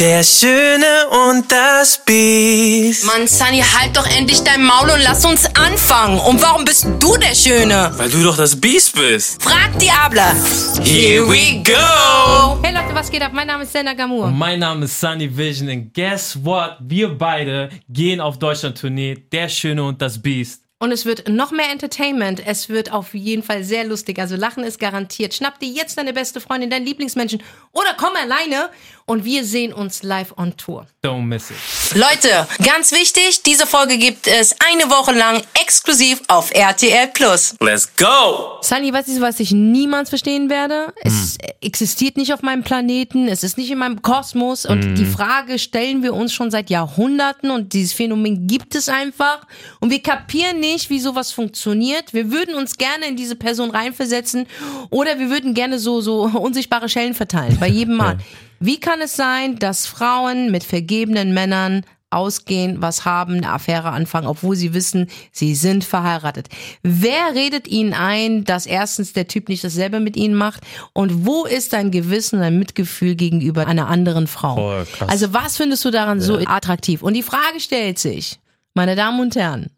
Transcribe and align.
Der 0.00 0.24
Schöne 0.24 1.06
und 1.28 1.52
das 1.52 1.98
Biest. 2.04 3.04
Mann, 3.06 3.28
Sunny, 3.28 3.60
halt 3.60 3.96
doch 3.96 4.06
endlich 4.06 4.40
dein 4.40 4.64
Maul 4.64 4.90
und 4.90 5.00
lass 5.04 5.24
uns 5.24 5.46
anfangen. 5.54 6.18
Und 6.18 6.42
warum 6.42 6.64
bist 6.64 6.84
du 6.98 7.16
der 7.16 7.32
Schöne? 7.32 7.92
Weil 7.96 8.10
du 8.10 8.24
doch 8.24 8.36
das 8.36 8.60
Biest 8.60 8.96
bist. 8.96 9.40
Frag 9.40 9.78
Diabla. 9.78 10.34
Here 10.82 11.24
we 11.28 11.62
go. 11.62 12.58
Hey 12.64 12.74
Leute, 12.74 12.92
was 12.92 13.08
geht 13.08 13.22
ab? 13.22 13.30
Mein 13.32 13.46
Name 13.46 13.62
ist 13.62 13.72
Senna 13.72 13.94
Gamur. 13.94 14.26
Mein 14.32 14.58
Name 14.58 14.86
ist 14.86 14.98
Sunny 14.98 15.30
Vision 15.36 15.68
und 15.68 15.94
guess 15.94 16.36
what? 16.44 16.76
Wir 16.80 17.16
beide 17.16 17.68
gehen 17.88 18.20
auf 18.20 18.36
Deutschland-Tournee. 18.40 19.26
Der 19.30 19.48
Schöne 19.48 19.84
und 19.84 20.02
das 20.02 20.20
Biest. 20.20 20.64
Und 20.84 20.92
es 20.92 21.06
wird 21.06 21.28
noch 21.30 21.50
mehr 21.50 21.70
Entertainment. 21.70 22.42
Es 22.44 22.68
wird 22.68 22.92
auf 22.92 23.14
jeden 23.14 23.42
Fall 23.42 23.64
sehr 23.64 23.84
lustig. 23.84 24.18
Also 24.18 24.36
Lachen 24.36 24.64
ist 24.64 24.78
garantiert. 24.78 25.32
Schnapp 25.32 25.58
dir 25.58 25.68
jetzt 25.68 25.96
deine 25.96 26.12
beste 26.12 26.40
Freundin, 26.40 26.68
deinen 26.68 26.84
Lieblingsmenschen 26.84 27.42
oder 27.72 27.94
komm 27.96 28.12
alleine 28.16 28.68
und 29.06 29.24
wir 29.24 29.44
sehen 29.44 29.72
uns 29.72 30.02
live 30.02 30.32
on 30.36 30.56
Tour. 30.56 30.86
Don't 31.02 31.22
miss 31.22 31.50
it. 31.50 31.56
Leute, 31.94 32.46
ganz 32.64 32.92
wichtig, 32.92 33.42
diese 33.42 33.66
Folge 33.66 33.98
gibt 33.98 34.26
es 34.26 34.54
eine 34.72 34.90
Woche 34.90 35.12
lang 35.12 35.42
exklusiv 35.60 36.22
auf 36.28 36.50
RTL 36.52 37.08
Plus. 37.08 37.54
Let's 37.60 37.88
go. 37.96 38.58
Sunny, 38.62 38.92
weißt 38.92 39.08
du, 39.08 39.20
was 39.20 39.40
ich 39.40 39.52
niemals 39.52 40.08
verstehen 40.08 40.48
werde? 40.48 40.94
Es 41.02 41.36
existiert 41.60 42.16
nicht 42.16 42.32
auf 42.32 42.42
meinem 42.42 42.62
Planeten, 42.62 43.28
es 43.28 43.44
ist 43.44 43.58
nicht 43.58 43.70
in 43.70 43.78
meinem 43.78 44.00
Kosmos 44.00 44.64
und 44.64 44.94
die 44.94 45.04
Frage 45.04 45.58
stellen 45.58 46.02
wir 46.02 46.14
uns 46.14 46.32
schon 46.32 46.50
seit 46.50 46.70
Jahrhunderten 46.70 47.50
und 47.50 47.72
dieses 47.74 47.92
Phänomen 47.92 48.46
gibt 48.46 48.74
es 48.74 48.88
einfach 48.88 49.46
und 49.80 49.90
wir 49.90 50.02
kapieren 50.02 50.60
nicht, 50.60 50.88
wie 50.88 51.00
sowas 51.00 51.32
funktioniert. 51.32 52.14
Wir 52.14 52.30
würden 52.30 52.54
uns 52.54 52.76
gerne 52.76 53.06
in 53.06 53.16
diese 53.16 53.36
Person 53.36 53.70
reinversetzen 53.70 54.46
oder 54.90 55.18
wir 55.18 55.28
würden 55.28 55.52
gerne 55.54 55.78
so, 55.78 56.00
so 56.00 56.22
unsichtbare 56.22 56.88
Schellen 56.88 57.14
verteilen 57.14 57.58
bei 57.60 57.68
jedem 57.68 57.96
Mal. 57.96 58.18
Wie 58.64 58.80
kann 58.80 59.02
es 59.02 59.14
sein, 59.14 59.58
dass 59.58 59.86
Frauen 59.86 60.50
mit 60.50 60.64
vergebenen 60.64 61.34
Männern 61.34 61.82
ausgehen, 62.08 62.80
was 62.80 63.04
haben, 63.04 63.34
eine 63.34 63.50
Affäre 63.50 63.90
anfangen, 63.90 64.26
obwohl 64.26 64.56
sie 64.56 64.72
wissen, 64.72 65.10
sie 65.32 65.54
sind 65.54 65.84
verheiratet. 65.84 66.48
Wer 66.82 67.34
redet 67.34 67.68
ihnen 67.68 67.92
ein, 67.92 68.44
dass 68.44 68.64
erstens 68.64 69.12
der 69.12 69.28
Typ 69.28 69.50
nicht 69.50 69.64
dasselbe 69.64 70.00
mit 70.00 70.16
ihnen 70.16 70.34
macht 70.34 70.62
und 70.94 71.26
wo 71.26 71.44
ist 71.44 71.74
dein 71.74 71.90
Gewissen, 71.90 72.40
dein 72.40 72.58
Mitgefühl 72.58 73.16
gegenüber 73.16 73.66
einer 73.66 73.88
anderen 73.88 74.28
Frau? 74.28 74.84
Krass. 74.96 75.08
Also 75.08 75.34
was 75.34 75.58
findest 75.58 75.84
du 75.84 75.90
daran 75.90 76.20
so 76.22 76.38
attraktiv? 76.38 77.02
Und 77.02 77.14
die 77.14 77.22
Frage 77.22 77.60
stellt 77.60 77.98
sich, 77.98 78.38
meine 78.72 78.96
Damen 78.96 79.20
und 79.20 79.36
Herren, 79.36 79.70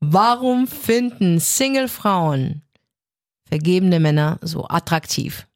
warum 0.00 0.66
finden 0.66 1.38
Single-Frauen 1.38 2.62
vergebene 3.46 4.00
Männer 4.00 4.38
so 4.42 4.66
attraktiv? 4.66 5.46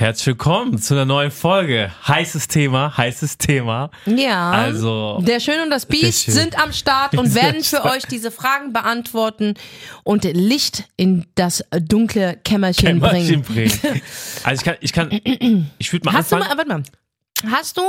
Herzlich 0.00 0.28
willkommen 0.28 0.78
zu 0.80 0.94
einer 0.94 1.04
neuen 1.04 1.30
Folge. 1.30 1.92
Heißes 2.08 2.48
Thema, 2.48 2.96
heißes 2.96 3.36
Thema. 3.36 3.90
Ja. 4.06 4.50
Also- 4.50 5.22
Der 5.26 5.40
Schön 5.40 5.60
und 5.60 5.68
das 5.68 5.84
Biest 5.84 6.24
sind 6.24 6.58
am 6.58 6.72
Start 6.72 7.18
und 7.18 7.34
werden 7.34 7.62
für 7.62 7.84
euch 7.84 8.06
diese 8.06 8.30
Fragen 8.30 8.72
beantworten 8.72 9.52
und 10.02 10.24
Licht 10.24 10.84
in 10.96 11.26
das 11.34 11.62
dunkle 11.82 12.38
Kämmerchen, 12.42 12.98
Kämmerchen 12.98 13.42
bringen. 13.42 13.70
bringen. 13.78 14.00
Also 14.42 14.60
ich 14.60 14.64
kann, 14.64 14.76
ich 14.80 14.92
kann, 15.20 15.70
ich 15.76 15.92
würde 15.92 16.06
mal 16.06 16.14
Hast 16.14 16.32
du 16.32 16.36
anfangen. 16.36 16.56
mal, 16.56 16.66
warte 16.70 16.82
mal. 17.44 17.52
Hast 17.58 17.76
du 17.76 17.82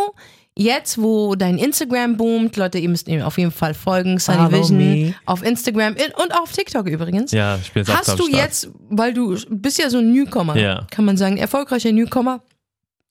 jetzt, 0.63 1.01
wo 1.01 1.35
dein 1.35 1.57
Instagram 1.57 2.17
boomt, 2.17 2.55
Leute, 2.57 2.77
ihr 2.77 2.89
müsst 2.89 3.07
ihm 3.07 3.21
auf 3.21 3.37
jeden 3.37 3.51
Fall 3.51 3.73
folgen, 3.73 4.19
Sunny 4.19 4.37
Follow 4.49 4.51
Vision, 4.59 4.77
me. 4.77 5.13
auf 5.25 5.43
Instagram 5.43 5.95
und 6.21 6.33
auf 6.39 6.51
TikTok 6.51 6.87
übrigens. 6.87 7.31
ja, 7.31 7.57
ich 7.61 7.71
bin 7.71 7.83
jetzt 7.83 7.95
Hast 7.97 8.09
auch 8.11 8.15
du 8.17 8.27
Start. 8.27 8.41
jetzt, 8.43 8.69
weil 8.89 9.13
du 9.13 9.37
bist 9.49 9.77
ja 9.79 9.89
so 9.89 9.97
ein 9.99 10.11
Newcomer, 10.11 10.55
Ja. 10.57 10.85
kann 10.91 11.05
man 11.05 11.17
sagen, 11.17 11.37
erfolgreicher 11.37 11.91
Newcomer 11.91 12.41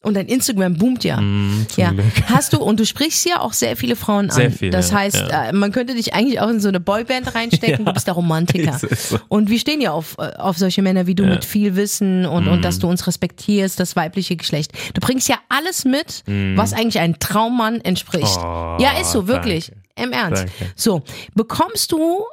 und 0.03 0.15
dein 0.15 0.27
Instagram 0.27 0.77
boomt 0.79 1.05
ja. 1.05 1.21
Mm, 1.21 1.67
Ja, 1.77 1.91
Glück. 1.91 2.05
hast 2.27 2.53
du 2.55 2.59
und 2.63 2.81
du 2.81 2.87
sprichst 2.87 3.27
ja 3.27 3.41
auch 3.41 3.53
sehr 3.53 3.77
viele 3.77 3.97
Frauen 3.97 4.31
Sehr 4.31 4.47
an. 4.47 4.53
viele, 4.53 4.71
das 4.71 4.93
heißt, 4.93 5.17
ja. 5.31 5.49
äh, 5.49 5.53
man 5.53 5.73
könnte 5.73 5.95
dich 5.95 6.15
eigentlich 6.15 6.41
auch 6.41 6.49
in 6.49 6.59
so 6.61 6.69
eine 6.69 6.81
Boyband 6.81 7.35
reinstecken. 7.35 7.85
Du 7.91 7.93
bist 7.93 8.07
der 8.07 8.15
Romantiker. 8.15 8.79
So. 8.97 9.19
Und 9.29 9.51
wir 9.51 9.59
stehen 9.59 9.81
ja 9.81 9.93
auf, 9.93 10.17
äh, 10.19 10.37
auf 10.37 10.57
solche 10.59 10.81
Männer 10.83 11.07
wie 11.07 11.15
du 11.15 11.25
mit 11.25 11.45
viel 11.45 11.77
Wissen 11.77 12.25
und, 12.27 12.49
und 12.49 12.65
dass 12.65 12.79
du 12.79 12.89
uns 12.89 13.07
respektierst, 13.07 13.79
das 13.81 13.97
weibliche 13.97 14.37
Geschlecht. 14.37 14.73
Du 14.95 15.01
bringst 15.01 15.29
ja 15.29 15.37
alles 15.49 15.85
mit, 15.85 16.23
was 16.57 16.73
eigentlich 16.73 16.99
einem 16.99 17.19
Traummann 17.19 17.81
entspricht. 17.81 18.39
Oh, 18.43 18.77
ja, 18.81 18.93
ist 19.01 19.13
so, 19.13 19.27
wirklich. 19.29 19.67
danke. 19.67 19.81
Im 20.03 20.13
Ernst. 20.13 20.45
Danke. 20.45 20.73
So, 20.77 21.03
bekommst 21.35 21.93
du, 21.93 22.25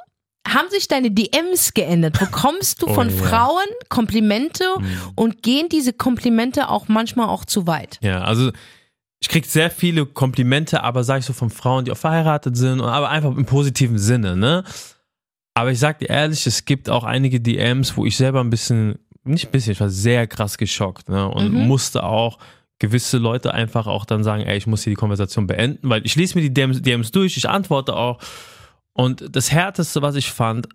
haben 0.46 0.68
sich 0.70 0.88
deine 0.88 1.10
DMs 1.10 1.74
geändert? 1.74 2.18
Bekommst 2.18 2.80
du 2.82 2.86
Oh, 2.88 2.94
von 2.94 3.10
ja. 3.10 3.16
Frauen 3.24 3.66
Komplimente 3.88 4.64
und 5.14 5.42
gehen 5.42 5.68
diese 5.68 5.92
Komplimente 5.92 6.68
auch 6.68 6.88
manchmal 6.88 7.28
auch 7.28 7.44
zu 7.44 7.66
weit? 7.66 7.98
Ja, 8.02 8.22
also 8.22 8.50
ich 9.20 9.28
krieg 9.28 9.44
sehr 9.46 9.70
viele 9.70 10.06
Komplimente, 10.06 10.82
aber 10.84 11.04
sag 11.04 11.18
ich 11.20 11.26
so 11.26 11.32
von 11.32 11.50
Frauen, 11.50 11.84
die 11.84 11.90
auch 11.92 11.96
verheiratet 11.96 12.56
sind, 12.56 12.80
aber 12.80 13.10
einfach 13.10 13.36
im 13.36 13.44
positiven 13.46 13.98
Sinne, 13.98 14.36
ne? 14.36 14.64
Aber 15.54 15.72
ich 15.72 15.80
sag 15.80 15.98
dir 15.98 16.08
ehrlich, 16.08 16.46
es 16.46 16.64
gibt 16.64 16.88
auch 16.88 17.02
einige 17.02 17.40
DMs, 17.40 17.96
wo 17.96 18.04
ich 18.06 18.16
selber 18.16 18.40
ein 18.40 18.48
bisschen, 18.50 19.00
nicht 19.24 19.46
ein 19.46 19.50
bisschen, 19.50 19.72
ich 19.72 19.80
war 19.80 19.90
sehr 19.90 20.26
krass 20.28 20.56
geschockt, 20.56 21.08
ne? 21.08 21.28
Und 21.28 21.52
musste 21.52 22.04
auch 22.04 22.38
gewisse 22.78 23.18
Leute 23.18 23.52
einfach 23.52 23.88
auch 23.88 24.04
dann 24.04 24.22
sagen, 24.22 24.44
ey, 24.44 24.56
ich 24.56 24.68
muss 24.68 24.84
hier 24.84 24.92
die 24.92 24.96
Konversation 24.96 25.48
beenden, 25.48 25.90
weil 25.90 26.06
ich 26.06 26.14
lese 26.14 26.36
mir 26.36 26.42
die 26.42 26.54
DMs, 26.54 26.80
DMs 26.80 27.10
durch, 27.10 27.36
ich 27.36 27.48
antworte 27.48 27.96
auch. 27.96 28.18
Und 28.98 29.24
das 29.36 29.52
Härteste, 29.52 30.02
was 30.02 30.16
ich 30.16 30.32
fand, 30.32 30.68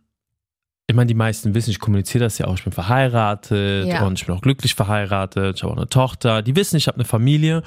ich 0.88 0.96
meine, 0.96 1.08
die 1.08 1.14
meisten 1.14 1.54
wissen, 1.54 1.72
ich 1.72 1.80
kommuniziere 1.80 2.24
das 2.24 2.38
ja 2.38 2.48
auch, 2.48 2.56
ich 2.58 2.64
bin 2.64 2.72
verheiratet 2.72 3.88
Ja. 3.88 4.06
und 4.06 4.18
ich 4.20 4.26
bin 4.26 4.34
auch 4.36 4.42
glücklich 4.42 4.76
verheiratet, 4.76 5.58
ich 5.58 5.64
habe 5.64 5.74
auch 5.74 5.78
eine 5.78 5.90
Tochter, 5.90 6.42
die 6.42 6.56
wissen, 6.56 6.78
ich 6.78 6.88
habe 6.88 6.96
eine 6.96 7.06
Familie 7.06 7.64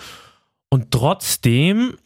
und 0.70 0.90
trotzdem 0.90 1.96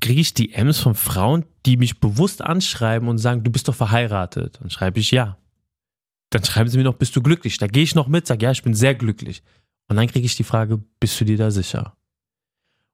kriege 0.00 0.20
ich 0.20 0.34
DMs 0.34 0.78
von 0.78 0.94
Frauen, 0.94 1.44
die 1.66 1.76
mich 1.76 1.98
bewusst 1.98 2.40
anschreiben 2.42 3.08
und 3.08 3.18
sagen, 3.18 3.42
du 3.42 3.50
bist 3.50 3.66
doch 3.68 3.74
verheiratet. 3.74 4.58
Dann 4.60 4.70
schreibe 4.70 4.98
ich 5.00 5.10
ja. 5.12 5.38
Dann 6.30 6.44
schreiben 6.44 6.68
sie 6.68 6.78
mir 6.78 6.84
noch, 6.84 6.94
bist 6.94 7.14
du 7.14 7.22
glücklich? 7.22 7.58
Da 7.58 7.66
gehe 7.68 7.82
ich 7.84 7.94
noch 7.94 8.08
mit, 8.08 8.26
sage 8.26 8.44
ja, 8.44 8.50
ich 8.50 8.62
bin 8.62 8.74
sehr 8.74 8.94
glücklich. 8.94 9.42
Und 9.88 9.96
dann 9.96 10.08
kriege 10.08 10.26
ich 10.26 10.34
die 10.36 10.42
Frage, 10.44 10.82
bist 10.98 11.20
du 11.20 11.24
dir 11.24 11.36
da 11.36 11.50
sicher? 11.52 11.96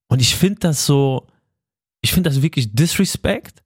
Und 0.08 0.20
ich 0.20 0.34
finde 0.36 0.60
das 0.60 0.84
so, 0.84 1.26
ich 2.02 2.12
finde 2.12 2.28
das 2.28 2.42
wirklich 2.42 2.74
Disrespect, 2.74 3.62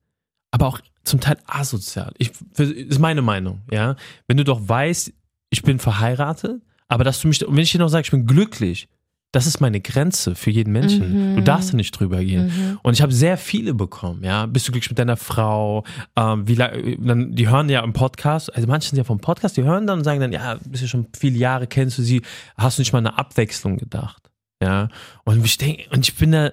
aber 0.52 0.68
auch 0.68 0.80
zum 1.02 1.18
Teil 1.18 1.36
asozial. 1.46 2.12
Ich, 2.18 2.30
ist 2.56 3.00
meine 3.00 3.22
Meinung, 3.22 3.62
ja. 3.72 3.96
Wenn 4.28 4.36
du 4.36 4.44
doch 4.44 4.60
weißt, 4.68 5.12
ich 5.50 5.62
bin 5.62 5.80
verheiratet, 5.80 6.62
aber 6.86 7.02
dass 7.02 7.20
du 7.20 7.28
mich, 7.28 7.44
und 7.44 7.56
wenn 7.56 7.64
ich 7.64 7.72
dir 7.72 7.78
noch 7.78 7.88
sage, 7.88 8.04
ich 8.04 8.10
bin 8.12 8.26
glücklich, 8.26 8.88
das 9.32 9.46
ist 9.46 9.60
meine 9.60 9.80
Grenze 9.80 10.34
für 10.34 10.50
jeden 10.50 10.72
Menschen. 10.72 11.36
Du 11.36 11.42
darfst 11.42 11.72
da 11.72 11.76
nicht 11.76 11.90
drüber 11.92 12.22
gehen. 12.22 12.78
Und 12.82 12.92
ich 12.92 13.00
habe 13.00 13.12
sehr 13.12 13.38
viele 13.38 13.72
bekommen, 13.72 14.22
ja. 14.22 14.44
Bist 14.44 14.68
du 14.68 14.72
glücklich 14.72 14.90
mit 14.90 14.98
deiner 14.98 15.16
Frau? 15.16 15.84
Ähm, 16.16 16.46
wie 16.46 16.54
dann, 16.54 17.34
die 17.34 17.48
hören 17.48 17.70
ja 17.70 17.82
im 17.82 17.94
Podcast, 17.94 18.54
also 18.54 18.68
manche 18.68 18.90
sind 18.90 18.98
ja 18.98 19.04
vom 19.04 19.20
Podcast, 19.20 19.56
die 19.56 19.62
hören 19.62 19.86
dann 19.86 20.00
und 20.00 20.04
sagen 20.04 20.20
dann, 20.20 20.32
ja, 20.32 20.58
bist 20.66 20.82
du 20.82 20.86
schon 20.86 21.06
viele 21.18 21.38
Jahre, 21.38 21.66
kennst 21.66 21.96
du 21.96 22.02
sie, 22.02 22.20
hast 22.58 22.76
du 22.76 22.82
nicht 22.82 22.92
mal 22.92 22.98
eine 22.98 23.18
Abwechslung 23.18 23.78
gedacht? 23.78 24.30
Ja. 24.62 24.90
Und 25.24 25.42
ich 25.42 25.56
denke, 25.56 25.84
und 25.90 26.06
ich 26.06 26.14
bin 26.14 26.32
da, 26.32 26.52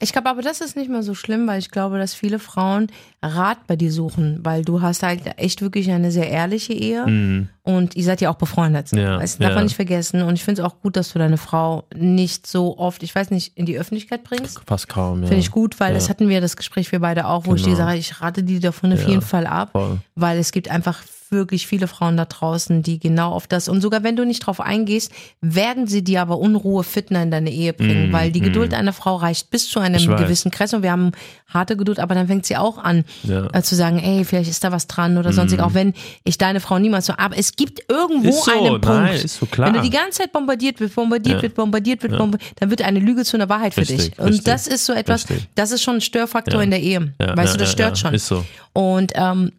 Ich 0.00 0.12
glaube 0.12 0.28
aber, 0.28 0.42
das 0.42 0.60
ist 0.60 0.76
nicht 0.76 0.90
mehr 0.90 1.02
so 1.02 1.14
schlimm, 1.14 1.46
weil 1.46 1.58
ich 1.58 1.70
glaube, 1.70 1.98
dass 1.98 2.14
viele 2.14 2.38
Frauen 2.38 2.88
Rat 3.22 3.66
bei 3.66 3.76
dir 3.76 3.92
suchen, 3.92 4.40
weil 4.42 4.64
du 4.64 4.82
hast 4.82 5.02
halt 5.02 5.22
echt 5.38 5.62
wirklich 5.62 5.90
eine 5.90 6.10
sehr 6.10 6.28
ehrliche 6.30 6.72
Ehe 6.72 7.48
und 7.64 7.96
ihr 7.96 8.04
seid 8.04 8.20
ja 8.20 8.30
auch 8.30 8.34
befreundet. 8.36 8.92
Mhm. 8.92 8.98
Ja, 8.98 9.18
das 9.18 9.38
darf 9.38 9.48
ja. 9.50 9.54
man 9.56 9.64
nicht 9.64 9.74
vergessen. 9.76 10.22
Und 10.22 10.34
ich 10.34 10.44
finde 10.44 10.60
es 10.62 10.66
auch 10.68 10.80
gut, 10.80 10.96
dass 10.96 11.12
du 11.12 11.18
deine 11.18 11.38
Frau 11.38 11.84
nicht 11.94 12.46
so 12.46 12.78
oft, 12.78 13.02
ich 13.02 13.14
weiß 13.14 13.30
nicht, 13.30 13.56
in 13.56 13.64
die 13.66 13.78
Öffentlichkeit 13.78 14.22
bringst. 14.22 14.60
fast 14.66 14.88
kaum, 14.88 15.22
ja. 15.22 15.28
Finde 15.28 15.40
ich 15.40 15.50
gut, 15.50 15.80
weil 15.80 15.88
Ja. 15.88 15.94
das 15.94 16.08
hatten 16.10 16.28
wir 16.28 16.40
das 16.42 16.56
Gespräch 16.56 16.92
wir 16.92 17.00
beide 17.00 17.26
auch, 17.26 17.46
wo 17.46 17.54
ich 17.54 17.62
dir 17.62 17.70
Genau. 17.74 17.86
sage, 17.86 17.98
ich 17.98 18.20
rate 18.20 18.42
die 18.42 18.60
davon 18.60 18.92
auf 18.92 19.08
jeden 19.08 19.22
Fall 19.22 19.46
ab, 19.46 19.70
voll. 19.72 19.98
weil 20.14 20.38
es 20.38 20.52
gibt 20.52 20.70
einfach 20.70 21.02
wirklich 21.30 21.66
viele 21.66 21.88
Frauen 21.88 22.16
da 22.16 22.26
draußen, 22.26 22.82
die 22.82 23.00
genau 23.00 23.32
auf 23.32 23.48
das 23.48 23.68
und 23.68 23.80
sogar 23.80 24.04
wenn 24.04 24.14
du 24.14 24.24
nicht 24.24 24.40
drauf 24.46 24.60
eingehst, 24.60 25.10
werden 25.40 25.88
sie 25.88 26.04
dir 26.04 26.20
aber 26.22 26.38
Unruhe, 26.38 26.84
Fitner 26.84 27.22
in 27.24 27.32
deine 27.32 27.50
Ehe 27.50 27.72
bringen, 27.72 28.12
weil 28.12 28.30
die 28.30 28.40
Geduld 28.40 28.72
einer 28.72 28.92
Frau 28.92 29.16
reicht 29.16 29.50
bis 29.50 29.68
zu 29.68 29.80
einem 29.80 29.94
Mm, 29.94 30.12
Ich 30.12 30.16
gewissen 30.16 30.52
Kreis 30.52 30.72
und 30.74 30.82
wir 30.84 30.92
haben 30.92 31.10
harte 31.48 31.76
Geduld, 31.76 31.98
aber 31.98 32.14
dann 32.14 32.28
fängt 32.28 32.46
sie 32.46 32.56
auch 32.56 32.78
an. 32.78 33.04
Mm. 33.24 33.48
äh, 33.52 33.62
zu 33.62 33.74
sagen, 33.74 33.98
ey, 33.98 34.24
vielleicht 34.24 34.48
ist 34.50 34.62
da 34.62 34.70
was 34.70 34.86
dran 34.86 35.18
oder 35.18 35.32
sonstig, 35.32 35.60
auch 35.60 35.74
wenn 35.74 35.94
ich 36.22 36.38
deine 36.38 36.60
Frau 36.60 36.78
niemals 36.78 37.06
so, 37.06 37.14
aber 37.16 37.36
es 37.36 37.53
gibt 37.56 37.82
irgendwo 37.88 38.30
so, 38.32 38.50
einen 38.50 38.80
Punkt, 38.80 38.84
nein, 38.86 39.14
ist 39.16 39.36
so 39.36 39.46
klar. 39.46 39.68
wenn 39.68 39.74
du 39.74 39.82
die 39.82 39.90
ganze 39.90 40.18
Zeit 40.22 40.32
bombardiert 40.32 40.80
wird, 40.80 40.94
bombardiert 40.94 41.36
Ja. 41.36 41.42
wird, 41.42 41.54
bombardiert 41.54 42.02
wird, 42.02 42.16
bombardiert, 42.16 42.52
dann 42.60 42.70
wird 42.70 42.82
eine 42.82 42.98
Lüge 43.00 43.24
zu 43.24 43.36
einer 43.36 43.48
Wahrheit 43.48 43.74
für 43.74 43.80
Richtig, 43.82 44.10
dich. 44.10 44.18
Und 44.18 44.28
richtig, 44.28 44.44
das 44.44 44.66
ist 44.66 44.86
so 44.86 44.92
etwas, 44.92 45.28
richtig. 45.28 45.48
das 45.54 45.70
ist 45.70 45.82
schon 45.82 45.96
ein 45.96 46.00
Störfaktor 46.00 46.60
Ja. 46.60 46.62
in 46.62 46.70
der 46.70 46.80
Ehe. 46.80 47.12
Ja, 47.20 47.36
weißt 47.36 47.52
ja, 47.54 47.58
du, 47.58 47.58
das 47.58 47.68
ja, 47.68 47.72
stört 47.72 47.90
ja, 47.90 47.96
schon. 47.96 48.14
Ist 48.14 48.26
so. 48.26 48.44
Und 48.72 49.12
ähm, 49.14 49.52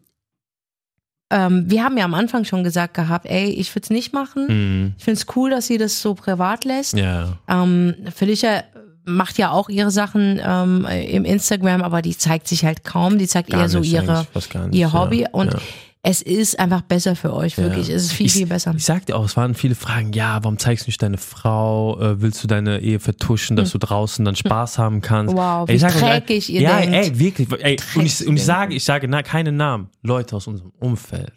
ähm, 1.32 1.64
wir 1.68 1.84
haben 1.84 1.98
ja 1.98 2.06
am 2.06 2.14
Anfang 2.14 2.46
schon 2.46 2.64
gesagt 2.64 2.94
gehabt, 2.94 3.26
ey, 3.26 3.50
ich 3.50 3.74
würde 3.74 3.84
es 3.86 3.90
nicht 3.90 4.14
machen. 4.14 4.46
Mhm. 4.48 4.94
Ich 4.98 5.04
finde 5.04 5.20
es 5.20 5.26
cool, 5.36 5.50
dass 5.50 5.68
sie 5.68 5.78
das 5.78 6.02
so 6.02 6.14
privat 6.14 6.66
lässt. 6.66 6.94
Ja. 6.94 7.38
Ähm, 7.48 7.96
Felicia 8.14 8.64
macht 9.06 9.38
ja 9.38 9.52
auch 9.52 9.70
ihre 9.70 9.92
Sachen 9.92 10.40
ähm, 10.44 10.86
im 10.86 11.26
Instagram, 11.26 11.82
aber 11.82 12.02
die 12.02 12.18
zeigt 12.18 12.48
sich 12.48 12.66
halt 12.66 12.84
kaum. 12.84 13.18
Die 13.18 13.28
zeigt 13.28 13.50
Gar 13.50 13.62
eher 13.62 13.70
so 13.70 13.82
ihre, 13.82 14.26
nicht, 14.34 14.56
ihr 14.72 14.80
ja, 14.80 14.94
Hobby. 14.94 15.28
Und 15.32 15.54
ja. 15.54 15.60
Es 16.08 16.22
ist 16.22 16.60
einfach 16.60 16.82
besser 16.82 17.16
für 17.16 17.34
euch, 17.34 17.58
wirklich. 17.58 17.90
Es 17.90 18.04
ist 18.04 18.12
viel, 18.14 18.28
ich, 18.28 18.34
viel 18.34 18.46
besser. 18.46 18.76
Ich 18.78 18.86
sag 18.86 19.08
dir 19.08 19.16
auch, 19.16 19.26
es 19.26 19.36
waren 19.36 19.56
viele 19.56 19.74
Fragen, 19.74 20.14
ja, 20.14 20.38
warum 20.44 20.60
zeigst 20.60 20.86
du 20.86 20.90
nicht 20.90 21.02
deine 21.02 21.18
Frau? 21.18 22.00
Äh, 22.00 22.22
willst 22.22 22.44
du 22.44 22.48
deine 22.48 22.80
Ehe 22.80 23.00
vertuschen, 23.00 23.56
dass 23.56 23.72
du 23.72 23.80
draußen 23.80 24.24
dann 24.24 24.36
Spaß 24.36 24.78
haben 24.78 25.02
kannst? 25.02 25.32
Hm. 25.32 25.40
Wow, 25.40 25.68
Ey, 25.68 25.82
wie 25.82 25.86
auch, 25.86 25.92
dreckig 25.92 26.50
ihr 26.50 26.62
ja, 26.62 26.78
denkt. 26.80 26.96
ey, 26.96 27.20
wirklich. 27.20 27.48
Ey, 27.60 27.78
und 27.96 28.06
ich, 28.06 28.28
und 28.28 28.36
ich 28.38 28.46
sage, 28.46 28.76
ich 28.76 28.84
sage, 28.84 29.08
na, 29.08 29.24
keine 29.24 29.52
Namen. 29.52 29.90
Leute 30.04 30.36
aus 30.36 30.46
unserem 30.46 30.72
Umfeld. 30.80 31.34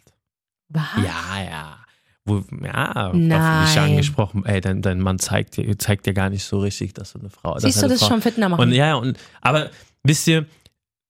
Was? 0.69 0.83
Ja, 0.97 1.43
ja. 1.43 1.77
Wo, 2.25 2.43
ja, 2.63 3.11
Nein. 3.11 3.63
auf 3.63 3.69
mich 3.69 3.79
angesprochen, 3.79 4.45
ey, 4.45 4.61
dein, 4.61 4.83
dein 4.83 4.99
Mann 4.99 5.17
zeigt 5.17 5.57
dir, 5.57 5.79
zeigt 5.79 6.05
dir 6.05 6.13
gar 6.13 6.29
nicht 6.29 6.43
so 6.43 6.59
richtig, 6.59 6.93
dass 6.93 7.13
du 7.13 7.19
eine 7.19 7.31
Frau 7.31 7.55
dass 7.55 7.63
Siehst 7.63 7.77
du, 7.77 7.87
das 7.87 7.93
ist 7.93 7.99
Frau, 8.01 8.09
schon 8.09 8.21
Fitner 8.21 8.49
machen. 8.49 8.61
und 8.61 8.71
ja, 8.71 8.85
ja, 8.85 8.95
und 8.95 9.17
aber 9.41 9.71
wisst 10.03 10.27
ihr, 10.27 10.45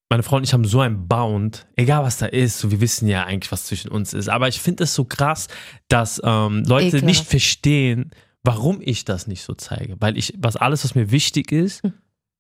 meine 0.09 0.23
Frau 0.23 0.37
und 0.37 0.43
ich 0.43 0.53
haben 0.53 0.65
so 0.65 0.79
einen 0.81 1.07
Bound, 1.07 1.67
egal 1.75 2.03
was 2.03 2.17
da 2.17 2.25
ist, 2.25 2.59
so 2.59 2.71
wir 2.71 2.81
wissen 2.81 3.07
ja 3.07 3.25
eigentlich, 3.25 3.51
was 3.51 3.65
zwischen 3.65 3.91
uns 3.91 4.13
ist. 4.13 4.27
Aber 4.29 4.47
ich 4.47 4.59
finde 4.59 4.83
es 4.85 4.95
so 4.95 5.05
krass, 5.05 5.47
dass 5.87 6.19
ähm, 6.23 6.63
Leute 6.65 6.87
Ekelhaft. 6.87 7.05
nicht 7.05 7.25
verstehen, 7.27 8.11
warum 8.43 8.79
ich 8.81 9.05
das 9.05 9.27
nicht 9.27 9.43
so 9.43 9.53
zeige. 9.53 9.95
Weil 9.99 10.17
ich, 10.17 10.33
was 10.37 10.55
alles, 10.55 10.83
was 10.83 10.95
mir 10.95 11.11
wichtig 11.11 11.51
ist, 11.51 11.83
Hm. 11.83 11.93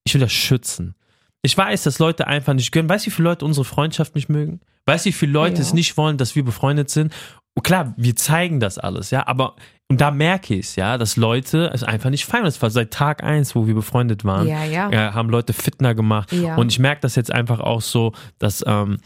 ich 0.03 0.13
will 0.13 0.21
das 0.21 0.31
schützen. 0.31 0.95
Ich 1.41 1.57
weiß, 1.57 1.83
dass 1.83 1.99
Leute 1.99 2.27
einfach 2.27 2.53
nicht 2.53 2.71
gönnen. 2.71 2.89
Weißt 2.89 3.05
du, 3.05 3.07
wie 3.11 3.13
viele 3.15 3.29
Leute 3.29 3.45
unsere 3.45 3.65
Freundschaft 3.65 4.15
nicht 4.15 4.29
mögen? 4.29 4.59
Weißt 4.85 5.05
du, 5.05 5.09
wie 5.09 5.13
viele 5.13 5.31
Leute 5.31 5.55
Ja. 5.55 5.61
es 5.61 5.73
nicht 5.73 5.95
wollen, 5.97 6.17
dass 6.17 6.35
wir 6.35 6.43
befreundet 6.43 6.89
sind? 6.89 7.13
Und 7.55 7.63
klar, 7.63 7.93
wir 7.97 8.15
zeigen 8.15 8.59
das 8.59 8.77
alles, 8.77 9.11
ja, 9.11 9.27
aber 9.27 9.55
und 9.91 9.99
da 9.99 10.11
merke 10.11 10.53
ich 10.53 10.67
es, 10.67 10.75
ja, 10.75 10.97
dass 10.99 11.15
Leute 11.17 11.71
es 11.73 11.83
einfach 11.83 12.11
nicht 12.11 12.23
feiern. 12.25 12.43
Das 12.45 12.61
war 12.61 12.69
seit 12.69 12.91
Tag 12.91 13.23
eins, 13.23 13.55
wo 13.55 13.65
wir 13.65 13.73
befreundet 13.73 14.23
waren 14.23 14.47
Ja, 14.47 14.63
ja. 14.63 14.91
äh, 14.91 15.11
haben 15.13 15.29
Leute 15.29 15.51
fitner 15.51 15.95
gemacht. 15.95 16.31
Ja. 16.31 16.57
Und 16.57 16.71
ich 16.71 16.77
merke 16.77 17.01
das 17.01 17.15
jetzt 17.15 17.31
einfach 17.33 17.59
auch 17.59 17.81
so, 17.81 18.13
dass 18.37 18.63
ähm, 18.67 18.97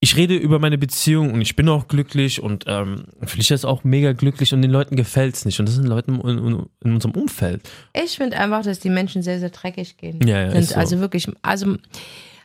ich 0.00 0.16
rede 0.16 0.36
über 0.36 0.58
meine 0.58 0.78
Beziehung 0.78 1.32
und 1.32 1.40
ich 1.40 1.56
bin 1.56 1.68
auch 1.68 1.88
glücklich 1.88 2.40
und 2.40 2.64
ähm, 2.68 3.06
Felicia 3.22 3.54
ist 3.54 3.64
auch 3.64 3.82
mega 3.82 4.12
glücklich 4.12 4.52
und 4.54 4.62
den 4.62 4.70
Leuten 4.70 4.94
gefällt 4.94 5.34
es 5.34 5.44
nicht. 5.44 5.58
Und 5.58 5.66
das 5.68 5.74
sind 5.74 5.86
Leute 5.86 6.10
in, 6.12 6.20
in, 6.20 6.66
in 6.84 6.92
unserem 6.94 7.14
Umfeld. 7.14 7.68
Ich 7.94 8.16
finde 8.16 8.38
einfach, 8.38 8.62
dass 8.62 8.78
die 8.78 8.90
Menschen 8.90 9.22
sehr, 9.22 9.40
sehr 9.40 9.50
dreckig 9.50 9.96
gehen. 9.96 10.20
Ja, 10.26 10.42
ja, 10.52 10.62
so. 10.62 10.76
Also 10.76 11.00
wirklich, 11.00 11.26
also 11.42 11.76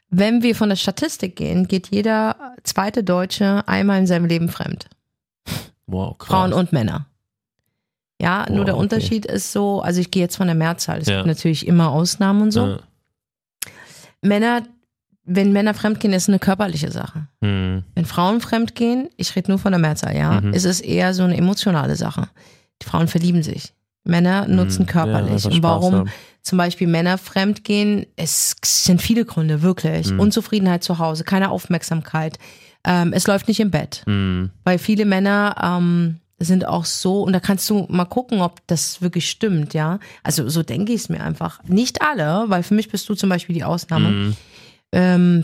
wenn 0.09 0.41
wir 0.41 0.55
von 0.55 0.69
der 0.69 0.75
Statistik 0.75 1.35
gehen, 1.35 1.67
geht 1.67 1.89
jeder 1.91 2.55
zweite 2.63 3.03
Deutsche 3.03 3.67
einmal 3.67 3.99
in 3.99 4.07
seinem 4.07 4.25
Leben 4.25 4.49
fremd. 4.49 4.87
Wow, 5.85 6.17
krass. 6.17 6.29
Frauen 6.29 6.53
und 6.53 6.71
Männer. 6.73 7.07
Ja, 8.21 8.45
nur 8.49 8.59
Wow, 8.59 8.65
der 8.65 8.73
okay. 8.75 8.83
Unterschied 8.83 9.25
ist 9.25 9.51
so, 9.51 9.81
also 9.81 9.99
ich 10.01 10.09
gehe 10.09 10.23
jetzt 10.23 10.37
von 10.37 10.47
der 10.47 10.55
Mehrzahl, 10.55 10.99
es 11.01 11.07
Ja. 11.07 11.17
gibt 11.17 11.27
natürlich 11.27 11.67
immer 11.67 11.91
Ausnahmen 11.91 12.41
und 12.43 12.51
so. 12.51 12.65
Ja. 12.67 12.79
Männer, 14.21 14.63
wenn 15.25 15.53
Männer 15.53 15.73
fremdgehen, 15.73 16.13
ist 16.13 16.27
eine 16.29 16.39
körperliche 16.39 16.91
Sache. 16.91 17.27
Hm. 17.41 17.83
Wenn 17.95 18.05
Frauen 18.05 18.41
fremdgehen, 18.41 19.09
ich 19.17 19.35
rede 19.35 19.51
nur 19.51 19.59
von 19.59 19.71
der 19.71 19.79
Mehrzahl, 19.79 20.15
ja, 20.15 20.41
Mhm. 20.41 20.53
ist 20.53 20.65
es 20.65 20.81
eher 20.81 21.13
so 21.13 21.23
eine 21.23 21.37
emotionale 21.37 21.95
Sache. 21.95 22.27
Die 22.81 22.85
Frauen 22.85 23.07
verlieben 23.07 23.43
sich. 23.43 23.73
Männer 24.03 24.47
nutzen 24.47 24.79
Hm. 24.81 24.87
Ja, 24.87 24.91
körperlich. 24.91 25.31
einfach 25.45 25.51
und 25.51 25.63
warum 25.63 25.93
haben. 25.93 26.09
zum 26.41 26.57
Beispiel 26.57 26.87
Männer 26.87 27.17
fremdgehen, 27.17 28.05
es 28.17 28.55
sind 28.65 29.01
viele 29.01 29.23
Gründe, 29.23 29.61
wirklich. 29.61 30.11
Mhm. 30.11 30.19
Unzufriedenheit 30.19 30.83
zu 30.83 30.99
Hause, 30.99 31.23
keine 31.23 31.51
Aufmerksamkeit. 31.51 32.37
Ähm, 32.85 33.13
es 33.13 33.25
läuft 33.27 33.47
nicht 33.47 33.61
im 33.61 33.71
Bett. 33.71 34.03
Hm. 34.05 34.49
Weil 34.65 34.77
viele 34.77 35.05
Männer 35.05 35.55
ähm, 35.63 36.17
sind 36.39 36.67
auch 36.67 36.83
so, 36.83 37.21
und 37.21 37.31
da 37.31 37.39
kannst 37.39 37.69
du 37.69 37.85
mal 37.89 38.03
gucken, 38.03 38.41
ob 38.41 38.59
das 38.67 39.01
wirklich 39.01 39.29
stimmt, 39.29 39.73
ja. 39.73 39.99
Also 40.23 40.49
so 40.49 40.63
denke 40.63 40.91
ich 40.91 41.01
es 41.03 41.07
mir 41.09 41.23
einfach. 41.23 41.63
Nicht 41.63 42.01
alle, 42.01 42.43
weil 42.49 42.63
für 42.63 42.73
mich 42.73 42.89
bist 42.89 43.07
du 43.07 43.15
zum 43.15 43.29
Beispiel 43.29 43.55
die 43.55 43.63
Ausnahme. 43.63 44.35
Hm. 44.93 45.43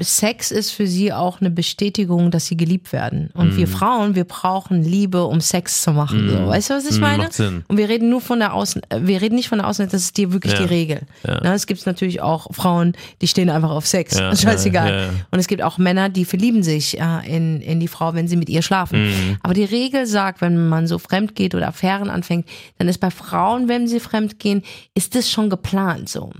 Sex 0.00 0.52
ist 0.52 0.70
für 0.70 0.86
sie 0.86 1.12
auch 1.12 1.40
eine 1.40 1.50
Bestätigung, 1.50 2.30
dass 2.30 2.46
sie 2.46 2.56
geliebt 2.56 2.92
werden. 2.92 3.30
Und 3.34 3.56
wir 3.56 3.66
Frauen, 3.66 4.14
wir 4.14 4.22
brauchen 4.22 4.84
Liebe, 4.84 5.24
um 5.24 5.40
Sex 5.40 5.82
zu 5.82 5.90
machen. 5.92 6.30
So. 6.30 6.46
Weißt 6.46 6.70
du, 6.70 6.74
was 6.74 6.84
ich 6.84 6.94
Hm, 6.94 7.00
meine? 7.00 7.28
Und 7.66 7.76
wir 7.76 7.88
reden 7.88 8.08
nur 8.08 8.20
von 8.20 8.38
der 8.38 8.54
Außen, 8.54 8.82
äh, 8.90 9.00
wir 9.02 9.20
reden 9.20 9.34
nicht 9.34 9.48
von 9.48 9.58
der 9.58 9.66
Außen, 9.66 9.88
das 9.88 10.02
ist 10.02 10.16
dir 10.16 10.32
wirklich 10.32 10.52
Ja. 10.52 10.60
die 10.60 10.66
Regel. 10.66 11.00
Ja. 11.26 11.40
Na, 11.42 11.54
es 11.54 11.66
gibt 11.66 11.84
natürlich 11.86 12.20
auch 12.20 12.46
Frauen, 12.52 12.92
die 13.20 13.26
stehen 13.26 13.50
einfach 13.50 13.70
auf 13.70 13.84
Sex. 13.84 14.16
Ja, 14.16 14.36
Scheißegal. 14.36 15.10
Und 15.32 15.40
es 15.40 15.48
gibt 15.48 15.60
auch 15.62 15.76
Männer, 15.76 16.08
die 16.08 16.24
verlieben 16.24 16.62
sich 16.62 17.00
äh, 17.00 17.26
in, 17.36 17.60
in 17.60 17.80
die 17.80 17.88
Frau, 17.88 18.14
wenn 18.14 18.28
sie 18.28 18.36
mit 18.36 18.48
ihr 18.48 18.62
schlafen. 18.62 19.06
Mhm. 19.06 19.36
Aber 19.42 19.54
die 19.54 19.64
Regel 19.64 20.06
sagt, 20.06 20.40
wenn 20.40 20.68
man 20.68 20.86
so 20.86 20.98
fremd 21.00 21.34
geht 21.34 21.52
oder 21.52 21.66
Affären 21.66 22.10
anfängt, 22.10 22.46
dann 22.78 22.86
ist 22.86 22.98
bei 22.98 23.10
Frauen, 23.10 23.66
wenn 23.68 23.88
sie 23.88 23.98
fremd 23.98 24.38
gehen, 24.38 24.62
ist 24.94 25.16
das 25.16 25.28
schon 25.28 25.50
geplant 25.50 26.08
so. 26.08 26.30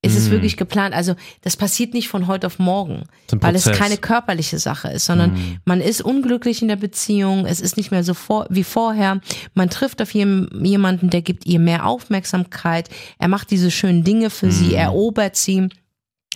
Ist 0.00 0.12
Mhm. 0.12 0.18
es 0.18 0.30
wirklich 0.30 0.56
geplant? 0.56 0.94
Also 0.94 1.16
das 1.40 1.56
passiert 1.56 1.92
nicht 1.92 2.08
von 2.08 2.28
heute 2.28 2.46
auf 2.46 2.60
morgen, 2.60 3.02
weil 3.32 3.56
es 3.56 3.64
keine 3.64 3.96
körperliche 3.96 4.58
Sache 4.60 4.88
ist, 4.90 5.06
sondern 5.06 5.32
Mhm. 5.32 5.56
man 5.64 5.80
ist 5.80 6.00
unglücklich 6.02 6.62
in 6.62 6.68
der 6.68 6.76
Beziehung, 6.76 7.46
es 7.46 7.60
ist 7.60 7.76
nicht 7.76 7.90
mehr 7.90 8.04
so 8.04 8.14
vor, 8.14 8.46
wie 8.48 8.62
vorher. 8.62 9.20
Man 9.54 9.70
trifft 9.70 10.00
auf 10.00 10.14
jem- 10.14 10.48
jemanden, 10.64 11.10
der 11.10 11.22
gibt 11.22 11.46
ihr 11.46 11.58
mehr 11.58 11.84
Aufmerksamkeit, 11.84 12.88
er 13.18 13.26
macht 13.26 13.50
diese 13.50 13.72
schönen 13.72 14.04
Dinge 14.04 14.30
für 14.30 14.52
sie, 14.52 14.68
Mhm. 14.68 14.74
erobert 14.74 15.34
sie, 15.36 15.68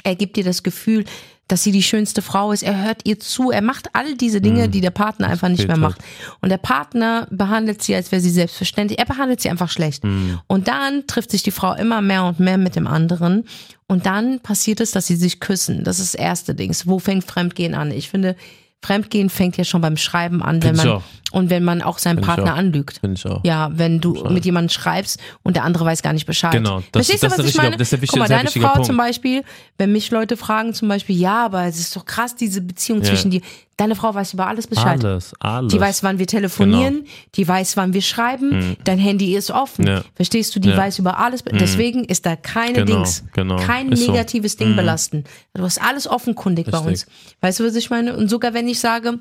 er 0.02 0.16
gibt 0.16 0.36
ihr 0.38 0.44
das 0.44 0.64
Gefühl, 0.64 1.04
dass 1.52 1.62
sie 1.62 1.70
die 1.70 1.82
schönste 1.82 2.22
Frau 2.22 2.50
ist, 2.50 2.62
er 2.62 2.82
hört 2.82 3.02
ihr 3.04 3.20
zu, 3.20 3.50
er 3.50 3.60
macht 3.60 3.90
all 3.92 4.16
diese 4.16 4.40
Dinge, 4.40 4.70
die 4.70 4.80
der 4.80 4.90
Partner 4.90 5.28
einfach 5.28 5.50
nicht 5.50 5.58
fehlt 5.58 5.68
mehr 5.68 5.86
halt. 5.86 5.98
macht. 5.98 6.00
Und 6.40 6.48
der 6.48 6.56
Partner 6.56 7.26
behandelt 7.30 7.82
sie, 7.82 7.94
als 7.94 8.10
wäre 8.10 8.22
sie 8.22 8.30
selbstverständlich. 8.30 8.98
Er 8.98 9.04
behandelt 9.04 9.42
sie 9.42 9.50
einfach 9.50 9.68
schlecht. 9.68 10.02
Und 10.46 10.68
dann 10.68 11.06
trifft 11.06 11.30
sich 11.30 11.42
die 11.42 11.50
Frau 11.50 11.74
immer 11.74 12.00
mehr 12.00 12.24
und 12.24 12.40
mehr 12.40 12.56
mit 12.56 12.74
dem 12.74 12.86
anderen. 12.86 13.44
Und 13.86 14.06
dann 14.06 14.40
passiert 14.40 14.80
es, 14.80 14.92
dass 14.92 15.06
sie 15.06 15.14
sich 15.14 15.40
küssen. 15.40 15.84
Das 15.84 15.98
ist 15.98 16.14
das 16.14 16.20
erste 16.20 16.54
Ding. 16.54 16.74
Wo 16.86 16.98
fängt 16.98 17.24
Fremdgehen 17.24 17.74
an? 17.74 17.90
Ich 17.90 18.08
finde, 18.08 18.34
Fremdgehen 18.80 19.28
fängt 19.28 19.58
ja 19.58 19.64
schon 19.64 19.82
beim 19.82 19.98
Schreiben 19.98 20.42
an, 20.42 20.62
wenn 20.62 20.76
man 20.76 20.88
auch. 20.88 21.02
Und 21.32 21.50
wenn 21.50 21.64
man 21.64 21.82
auch 21.82 21.98
seinen 21.98 22.16
Find 22.18 22.26
Partner 22.26 22.54
auch. 22.54 22.58
anlügt. 22.58 22.98
Finde 22.98 23.16
ich 23.16 23.26
auch. 23.26 23.40
Ja, 23.44 23.70
wenn 23.72 24.00
du 24.00 24.12
mit 24.30 24.44
jemandem 24.44 24.68
schreibst 24.70 25.18
und 25.42 25.56
der 25.56 25.64
andere 25.64 25.84
weiß 25.84 26.02
gar 26.02 26.12
nicht 26.12 26.26
Bescheid. 26.26 26.52
Genau, 26.52 26.76
das- 26.92 27.06
Verstehst 27.06 27.22
das 27.24 27.36
du, 27.36 27.42
was 27.42 27.50
ich 27.50 27.56
meine? 27.56 27.72
das 27.72 27.80
ist 27.88 27.92
der 27.92 28.02
wichtige- 28.02 28.20
Guck 28.20 28.28
mal, 28.28 28.34
deine 28.36 28.50
Frau 28.50 28.72
Punkt. 28.74 28.86
zum 28.86 28.96
Beispiel, 28.96 29.42
wenn 29.78 29.92
mich 29.92 30.10
Leute 30.10 30.36
fragen 30.36 30.74
zum 30.74 30.88
Beispiel, 30.88 31.16
ja, 31.16 31.44
aber 31.44 31.64
es 31.64 31.78
ist 31.78 31.96
doch 31.96 32.04
krass, 32.04 32.36
diese 32.36 32.60
Beziehung 32.60 33.00
Ja. 33.00 33.06
zwischen 33.06 33.30
dir. 33.30 33.40
Deine 33.78 33.96
Frau 33.96 34.14
weiß 34.14 34.34
über 34.34 34.46
alles 34.46 34.66
Bescheid. 34.66 35.02
Alles, 35.02 35.32
alles. 35.40 35.72
Die 35.72 35.80
weiß, 35.80 36.02
wann 36.04 36.18
wir 36.18 36.26
telefonieren, 36.26 37.04
die 37.34 37.48
weiß, 37.48 37.76
wann 37.78 37.94
wir 37.94 38.02
schreiben, 38.02 38.76
dein 38.84 38.98
Handy 38.98 39.34
ist 39.34 39.50
offen. 39.50 39.86
Hm. 39.86 39.92
Ja. 39.94 40.02
Verstehst 40.14 40.54
du, 40.54 40.60
die 40.60 40.68
Ja. 40.68 40.76
weiß 40.76 40.98
über 40.98 41.18
alles. 41.18 41.42
Deswegen 41.50 42.04
ist 42.04 42.26
da 42.26 42.36
keine 42.36 42.84
Genau, 42.84 42.96
Dings, 42.98 43.24
genau. 43.32 43.56
kein 43.56 43.90
Ist 43.90 44.04
so. 44.04 44.12
negatives 44.12 44.56
Ding 44.56 44.76
belasten. 44.76 45.24
Du 45.54 45.62
hast 45.64 45.80
alles 45.80 46.06
offenkundig 46.06 46.66
bei 46.70 46.78
Richtig. 46.78 46.86
uns. 46.92 47.06
Weißt 47.40 47.60
du, 47.60 47.64
was 47.66 47.74
ich 47.74 47.88
meine? 47.90 48.14
Und 48.16 48.28
sogar 48.28 48.52
wenn 48.54 48.68
ich 48.68 48.78
sage, 48.78 49.18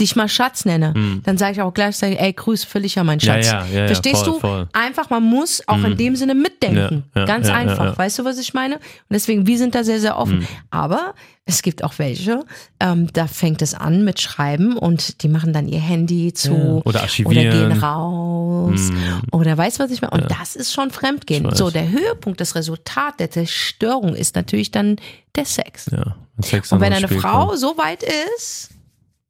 dich 0.00 0.16
mal 0.16 0.28
Schatz 0.28 0.64
nenne, 0.64 0.94
dann 1.24 1.38
sage 1.38 1.52
ich 1.52 1.62
auch 1.62 1.72
gleichzeitig, 1.74 2.18
ey, 2.20 2.32
grüß 2.32 2.64
Felicia, 2.64 3.04
mein 3.04 3.20
Hm. 3.20 3.26
Ja, 3.28 3.34
Schatz. 3.34 3.46
ja, 3.46 3.66
ja, 3.66 3.80
ja, 3.82 3.86
Verstehst 3.86 4.24
voll, 4.24 4.32
du? 4.34 4.40
voll. 4.40 4.68
Einfach, 4.72 5.10
man 5.10 5.22
muss 5.22 5.62
auch 5.68 5.82
in 5.84 5.96
dem 5.96 6.16
Sinne 6.16 6.34
mitdenken. 6.34 7.04
Ganz 7.14 7.48
einfach. 7.48 7.96
Weißt 7.98 8.18
du, 8.18 8.24
was 8.24 8.38
ich 8.38 8.54
meine? 8.54 8.76
Und 8.76 8.82
deswegen, 9.10 9.46
wir 9.46 9.58
sind 9.58 9.74
da 9.74 9.84
sehr, 9.84 10.00
sehr 10.00 10.14
Hm. 10.14 10.18
offen. 10.20 10.48
Aber 10.70 11.14
es 11.44 11.62
gibt 11.62 11.82
auch 11.82 11.94
welche, 11.98 12.44
ähm, 12.78 13.08
da 13.12 13.26
fängt 13.26 13.60
es 13.62 13.74
an 13.74 14.04
mit 14.04 14.20
Schreiben 14.20 14.76
und 14.76 15.22
die 15.22 15.28
machen 15.28 15.52
dann 15.52 15.66
ihr 15.68 15.80
Handy 15.80 16.32
zu 16.32 16.52
oder 16.52 16.86
oder 16.86 17.00
archivieren. 17.02 17.70
gehen 17.70 17.78
raus 17.80 18.90
oder 19.32 19.56
weißt 19.58 19.78
du, 19.80 19.84
was 19.84 19.90
ich 19.90 20.00
meine? 20.00 20.12
Und 20.12 20.30
das 20.30 20.54
ist 20.54 20.72
schon 20.72 20.90
Fremdgehen. 20.90 21.48
So, 21.54 21.70
der 21.70 21.88
Höhepunkt, 21.90 22.40
das 22.40 22.54
Resultat 22.54 23.18
der 23.18 23.30
Zerstörung 23.30 24.14
ist 24.14 24.36
natürlich 24.36 24.70
dann 24.70 24.96
der 25.34 25.44
Sex. 25.44 25.86
Ja, 25.90 26.14
Sex 26.40 26.70
Und 26.72 26.80
wenn 26.80 26.92
eine 26.92 27.08
Frau 27.08 27.48
kommt. 27.48 27.58
so 27.58 27.76
weit 27.76 28.04
ist, 28.36 28.70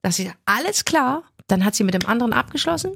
dass 0.02 0.16
sie 0.16 0.30
alles 0.46 0.84
klar, 0.84 1.22
dann 1.46 1.64
hat 1.64 1.74
sie 1.74 1.84
mit 1.84 1.94
dem 1.94 2.06
anderen 2.06 2.32
abgeschlossen 2.32 2.92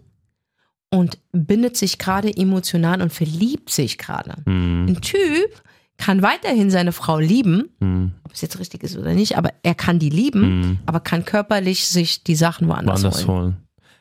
und 0.91 1.19
bindet 1.33 1.77
sich 1.77 1.99
gerade 1.99 2.35
emotional 2.37 3.03
und 3.03 3.13
verliebt 3.13 3.71
sich 3.71 3.99
gerade. 3.99 4.37
Hm, 4.47 4.87
Ein 4.89 5.01
Typ 5.01 5.63
kann 5.97 6.23
weiterhin 6.23 6.71
seine 6.71 6.93
Frau 6.93 7.19
lieben, 7.19 7.71
hm, 7.81 8.13
ob 8.25 8.33
es 8.33 8.41
jetzt 8.41 8.59
richtig 8.59 8.83
ist 8.83 8.97
oder 8.97 9.13
nicht, 9.15 9.37
aber 9.39 9.51
er 9.63 9.75
kann 9.75 9.99
die 9.99 10.11
lieben, 10.11 10.43
hm. 10.43 10.79
aber 10.87 11.01
kann 11.01 11.25
körperlich 11.25 11.87
sich 11.89 12.23
die 12.25 12.35
Sachen 12.37 12.69
woanders, 12.69 13.03
Woanders 13.03 13.27
holen. 13.27 13.39
holen. 13.43 13.57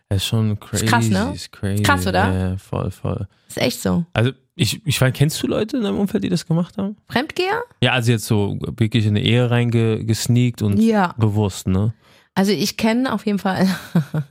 Das 0.09 0.17
ist 0.21 0.27
schon 0.27 0.59
crazy. 0.59 0.85
krass, 0.85 1.09
ne? 1.09 1.31
Ist 1.33 1.51
crazy. 1.51 1.81
Krass, 1.83 2.05
oder? 2.05 2.31
Ja, 2.33 2.49
ja, 2.51 2.57
voll, 2.57 2.91
voll. 2.91 3.27
ist 3.47 3.57
echt 3.57 3.81
so. 3.81 4.05
Also, 4.13 4.31
ich, 4.55 4.85
ich 4.85 5.01
weiß, 5.01 5.11
kennst 5.13 5.41
du 5.41 5.47
Leute 5.47 5.77
in 5.77 5.83
deinem 5.83 5.97
Umfeld, 5.97 6.23
die 6.23 6.29
das 6.29 6.45
gemacht 6.45 6.77
haben? 6.77 6.95
Fremdgeher? 7.09 7.63
Ja, 7.81 7.93
also 7.93 8.11
jetzt 8.11 8.25
so 8.25 8.59
wirklich 8.77 9.05
in 9.05 9.11
eine 9.17 9.23
Ehe 9.25 9.49
reingesneakt 9.49 10.61
und 10.61 10.79
Ja. 10.79 11.15
bewusst, 11.17 11.67
ne? 11.67 11.93
Also 12.35 12.51
ich 12.51 12.77
kenne 12.77 13.13
auf 13.13 13.25
jeden 13.25 13.39
Fall 13.39 13.67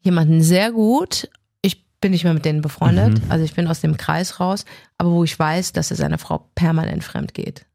jemanden 0.00 0.42
sehr 0.42 0.72
gut. 0.72 1.28
Ich 1.62 1.84
bin 2.00 2.12
nicht 2.12 2.24
mehr 2.24 2.34
mit 2.34 2.44
denen 2.44 2.62
befreundet. 2.62 3.22
Mhm. 3.24 3.30
Also 3.30 3.44
ich 3.44 3.54
bin 3.54 3.66
aus 3.66 3.80
dem 3.80 3.96
Kreis 3.96 4.40
raus, 4.40 4.64
aber 4.98 5.10
wo 5.10 5.24
ich 5.24 5.38
weiß, 5.38 5.72
dass 5.72 5.90
er 5.90 5.96
seine 5.96 6.18
Frau 6.18 6.48
permanent 6.54 7.04
fremd 7.04 7.34
geht. 7.34 7.66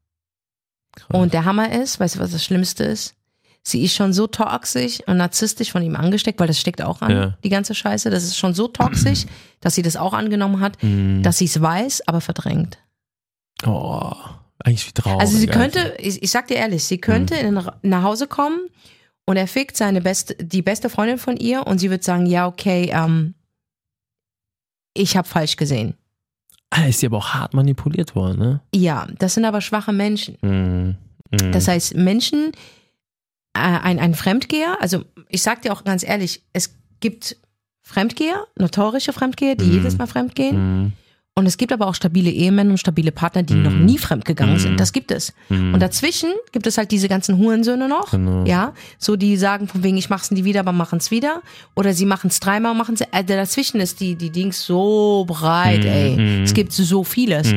Krass. 0.94 1.20
Und 1.20 1.34
der 1.34 1.44
Hammer 1.44 1.72
ist, 1.72 2.00
weißt 2.00 2.16
du, 2.16 2.18
was 2.20 2.30
das 2.32 2.42
Schlimmste 2.44 2.84
ist? 2.84 3.14
Sie 3.62 3.82
ist 3.84 3.94
schon 3.96 4.12
so 4.12 4.28
toxisch 4.28 5.00
und 5.06 5.16
narzisstisch 5.16 5.72
von 5.72 5.82
ihm 5.82 5.96
angesteckt, 5.96 6.38
weil 6.38 6.46
das 6.46 6.58
steckt 6.60 6.80
auch 6.82 7.02
an, 7.02 7.10
Ja. 7.10 7.38
die 7.42 7.48
ganze 7.48 7.74
Scheiße. 7.74 8.10
Das 8.10 8.22
ist 8.22 8.36
schon 8.38 8.54
so 8.54 8.68
toxisch, 8.68 9.26
dass 9.60 9.74
sie 9.74 9.82
das 9.82 9.96
auch 9.96 10.12
angenommen 10.14 10.60
hat, 10.60 10.80
Hm. 10.82 11.22
dass 11.22 11.38
sie 11.38 11.46
es 11.46 11.60
weiß, 11.60 12.06
aber 12.06 12.20
verdrängt. 12.20 12.78
Oh, 13.66 14.12
eigentlich 14.64 14.86
wie 14.86 14.92
traurig. 14.92 15.20
Also 15.20 15.36
sie 15.36 15.46
könnte, 15.48 15.94
ich, 15.98 16.22
ich 16.22 16.30
sag 16.30 16.46
dir 16.46 16.56
ehrlich, 16.56 16.84
sie 16.84 16.98
könnte 16.98 17.34
Mhm. 17.34 17.58
in, 17.58 17.90
nach 17.90 18.02
Hause 18.04 18.28
kommen 18.28 18.60
und 19.26 19.36
er 19.36 19.46
fickt 19.46 19.76
seine 19.76 20.00
beste, 20.00 20.34
die 20.36 20.62
beste 20.62 20.88
Freundin 20.88 21.18
von 21.18 21.36
ihr 21.36 21.66
und 21.66 21.78
sie 21.78 21.90
wird 21.90 22.04
sagen, 22.04 22.26
ja, 22.26 22.46
okay, 22.46 22.90
ähm, 22.92 23.34
ich 24.94 25.16
habe 25.16 25.28
falsch 25.28 25.56
gesehen. 25.56 25.94
Ah, 26.70 26.86
ist 26.86 27.02
die 27.02 27.06
aber 27.06 27.18
auch 27.18 27.28
hart 27.34 27.54
manipuliert 27.54 28.14
worden, 28.14 28.38
ne? 28.38 28.60
Ja, 28.74 29.06
das 29.18 29.34
sind 29.34 29.44
aber 29.44 29.60
schwache 29.60 29.92
Menschen. 29.92 30.36
Mhm. 30.42 30.96
Mhm. 31.30 31.52
Das 31.52 31.68
heißt, 31.68 31.94
Menschen, 31.94 32.52
äh, 33.54 33.60
ein, 33.60 33.98
ein 33.98 34.14
Fremdgeher, 34.14 34.76
also 34.80 35.04
ich 35.28 35.42
sag 35.42 35.62
dir 35.62 35.72
auch 35.72 35.84
ganz 35.84 36.02
ehrlich, 36.02 36.42
es 36.52 36.74
gibt 37.00 37.36
Fremdgeher, 37.82 38.46
notorische 38.58 39.12
Fremdgeher, 39.12 39.54
die 39.54 39.64
Mhm. 39.66 39.72
jedes 39.72 39.96
Mal 39.98 40.06
fremdgehen. 40.08 40.92
Mhm. 41.38 41.42
Und 41.42 41.46
es 41.46 41.58
gibt 41.58 41.70
aber 41.72 41.86
auch 41.86 41.94
stabile 41.94 42.30
Ehemänner 42.30 42.70
und 42.70 42.78
stabile 42.78 43.12
Partner, 43.12 43.42
die 43.42 43.54
noch 43.54 43.70
nie 43.72 43.98
fremdgegangen 43.98 44.54
Mhm. 44.54 44.58
sind. 44.58 44.80
Das 44.80 44.92
gibt 44.92 45.10
es. 45.10 45.34
Mhm. 45.50 45.74
Und 45.74 45.80
dazwischen 45.80 46.30
gibt 46.50 46.66
es 46.66 46.78
halt 46.78 46.90
diese 46.90 47.08
ganzen 47.08 47.36
Hurensöhne 47.36 47.88
noch. 47.88 48.10
Genau. 48.10 48.44
Ja, 48.46 48.72
so 48.98 49.16
die 49.16 49.36
sagen 49.36 49.68
von 49.68 49.82
wegen, 49.82 49.98
ich 49.98 50.08
mach's 50.08 50.30
nie 50.30 50.44
wieder, 50.44 50.60
aber 50.60 50.72
machen's 50.72 51.10
wieder. 51.10 51.42
Oder 51.74 51.92
sie 51.92 52.06
machen's 52.06 52.40
dreimal, 52.40 52.74
machen's. 52.74 53.02
Äh, 53.02 53.22
dazwischen 53.24 53.80
ist 53.80 54.00
die, 54.00 54.14
die 54.16 54.30
Dings 54.30 54.64
so 54.64 55.24
breit, 55.28 55.84
ey. 55.84 56.42
Es 56.42 56.54
gibt 56.54 56.72
so 56.72 57.04
vieles. 57.04 57.52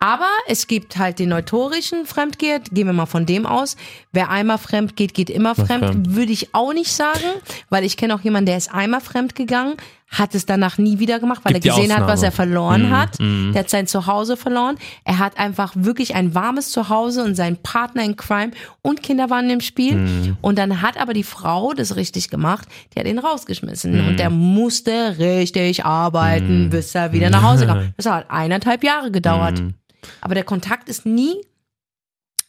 Aber 0.00 0.28
es 0.48 0.66
gibt 0.66 0.98
halt 0.98 1.18
den 1.20 1.28
neutorischen 1.28 2.06
Fremdgeher, 2.06 2.58
gehen 2.72 2.86
wir 2.86 2.92
mal 2.92 3.06
von 3.06 3.26
dem 3.26 3.46
aus. 3.46 3.76
Wer 4.12 4.30
einmal 4.30 4.58
fremd 4.58 4.96
geht, 4.96 5.14
geht 5.14 5.30
immer 5.30 5.54
fremd. 5.54 5.84
fremd. 5.84 6.14
Würde 6.16 6.32
ich 6.32 6.52
auch 6.52 6.72
nicht 6.72 6.92
sagen, 6.92 7.20
weil 7.68 7.84
ich 7.84 7.96
kenne 7.96 8.14
auch 8.16 8.20
jemanden, 8.22 8.46
der 8.46 8.56
ist 8.56 8.72
einmal 8.74 9.00
fremd 9.00 9.36
gegangen, 9.36 9.74
hat 10.12 10.34
es 10.34 10.44
danach 10.44 10.76
nie 10.76 10.98
wieder 10.98 11.20
gemacht, 11.20 11.40
weil 11.44 11.52
Gibt 11.54 11.66
er 11.66 11.74
gesehen 11.76 11.96
hat, 11.96 12.08
was 12.08 12.24
er 12.24 12.32
verloren 12.32 12.88
Mhm, 12.88 12.90
hat. 12.96 13.18
Der 13.20 13.60
hat 13.60 13.70
sein 13.70 13.86
Zuhause 13.86 14.36
verloren. 14.36 14.76
Er 15.04 15.18
hat 15.20 15.38
einfach 15.38 15.72
wirklich 15.76 16.16
ein 16.16 16.34
warmes 16.34 16.72
Zuhause 16.72 17.22
und 17.22 17.36
sein 17.36 17.56
Partner 17.62 18.02
in 18.02 18.16
Crime 18.16 18.50
und 18.82 19.04
Kinder 19.04 19.30
waren 19.30 19.48
im 19.50 19.60
Spiel. 19.60 19.94
Mhm. 19.94 20.36
Und 20.40 20.58
dann 20.58 20.82
hat 20.82 21.00
aber 21.00 21.12
die 21.14 21.22
Frau 21.22 21.74
das 21.74 21.94
richtig 21.94 22.28
gemacht. 22.28 22.66
Die 22.92 22.98
hat 22.98 23.06
ihn 23.06 23.20
rausgeschmissen 23.20 24.02
Mhm. 24.02 24.08
und 24.08 24.18
der 24.18 24.30
musste 24.30 25.16
richtig 25.18 25.84
arbeiten, 25.84 26.70
bis 26.70 26.92
er 26.94 27.12
wieder 27.12 27.30
nach 27.30 27.42
Hause 27.44 27.66
kam. 27.66 27.92
Das 27.96 28.06
hat 28.06 28.26
eineinhalb 28.30 28.82
Jahre 28.82 29.12
gedauert. 29.12 29.60
Mhm. 29.60 29.74
Aber 30.22 30.34
der 30.34 30.44
Kontakt 30.44 30.88
ist 30.88 31.06
nie 31.06 31.36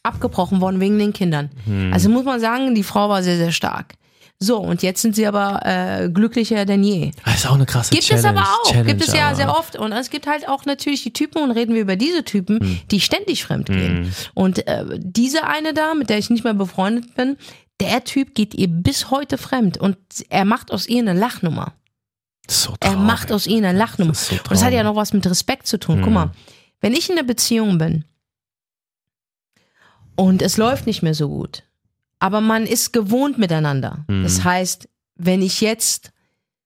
abgebrochen 0.02 0.60
worden 0.60 0.80
wegen 0.80 0.98
den 0.98 1.12
Kindern. 1.12 1.50
Mhm. 1.64 1.92
Also 1.92 2.08
muss 2.08 2.24
man 2.24 2.40
sagen, 2.40 2.74
die 2.74 2.82
Frau 2.82 3.08
war 3.08 3.22
sehr, 3.22 3.36
sehr 3.36 3.52
stark. 3.52 3.94
So, 4.44 4.58
und 4.58 4.82
jetzt 4.82 5.02
sind 5.02 5.14
sie 5.14 5.26
aber 5.26 5.60
äh, 5.64 6.08
glücklicher 6.10 6.64
denn 6.64 6.82
je. 6.82 7.12
Das 7.24 7.36
ist 7.36 7.46
auch 7.46 7.54
eine 7.54 7.64
krasse 7.66 7.90
Gibt 7.92 8.02
Challenge. 8.04 8.28
es 8.28 8.36
aber 8.42 8.48
auch. 8.48 8.70
Challenge, 8.70 8.86
gibt 8.88 9.06
es 9.06 9.14
ja 9.14 9.26
aber. 9.28 9.36
sehr 9.36 9.56
oft. 9.56 9.76
Und 9.76 9.92
es 9.92 10.10
gibt 10.10 10.26
halt 10.26 10.48
auch 10.48 10.64
natürlich 10.64 11.04
die 11.04 11.12
Typen, 11.12 11.42
und 11.42 11.52
reden 11.52 11.74
wir 11.74 11.82
über 11.82 11.94
diese 11.96 12.24
Typen, 12.24 12.58
Hm. 12.58 12.80
die 12.90 13.00
ständig 13.00 13.44
fremd 13.44 13.66
gehen. 13.68 14.12
Und 14.34 14.66
äh, 14.66 14.84
diese 14.98 15.44
eine 15.46 15.72
da, 15.74 15.94
mit 15.94 16.10
der 16.10 16.18
ich 16.18 16.28
nicht 16.28 16.42
mehr 16.42 16.54
befreundet 16.54 17.14
bin, 17.14 17.36
der 17.80 18.02
Typ 18.04 18.34
geht 18.34 18.54
ihr 18.54 18.66
bis 18.68 19.10
heute 19.10 19.38
fremd. 19.38 19.78
Und 19.78 19.96
er 20.28 20.44
macht 20.44 20.72
aus 20.72 20.86
ihr 20.88 20.98
eine 20.98 21.12
Lachnummer. 21.14 21.74
So 22.50 22.72
Er 22.80 22.90
traurig. 22.90 22.98
macht 23.06 23.30
aus 23.32 23.46
ihr 23.46 23.58
eine 23.58 23.72
Lachnummer. 23.78 24.14
So 24.14 24.34
und 24.34 24.50
das 24.50 24.64
hat 24.64 24.72
ja 24.72 24.82
noch 24.82 24.96
was 24.96 25.12
mit 25.12 25.24
Respekt 25.26 25.68
zu 25.68 25.78
tun. 25.78 25.98
Guck 26.00 26.08
Mhm. 26.08 26.14
mal, 26.14 26.30
wenn 26.80 26.92
ich 26.94 27.08
in 27.08 27.16
einer 27.16 27.26
Beziehung 27.26 27.78
bin 27.78 28.04
und 30.16 30.42
es 30.42 30.56
läuft 30.56 30.86
nicht 30.86 31.02
mehr 31.02 31.14
so 31.14 31.28
gut, 31.28 31.62
aber 32.22 32.40
man 32.40 32.66
ist 32.66 32.92
gewohnt 32.92 33.36
miteinander. 33.36 34.04
Mhm. 34.06 34.22
Das 34.22 34.44
heißt, 34.44 34.88
wenn 35.16 35.42
ich 35.42 35.60
jetzt, 35.60 36.12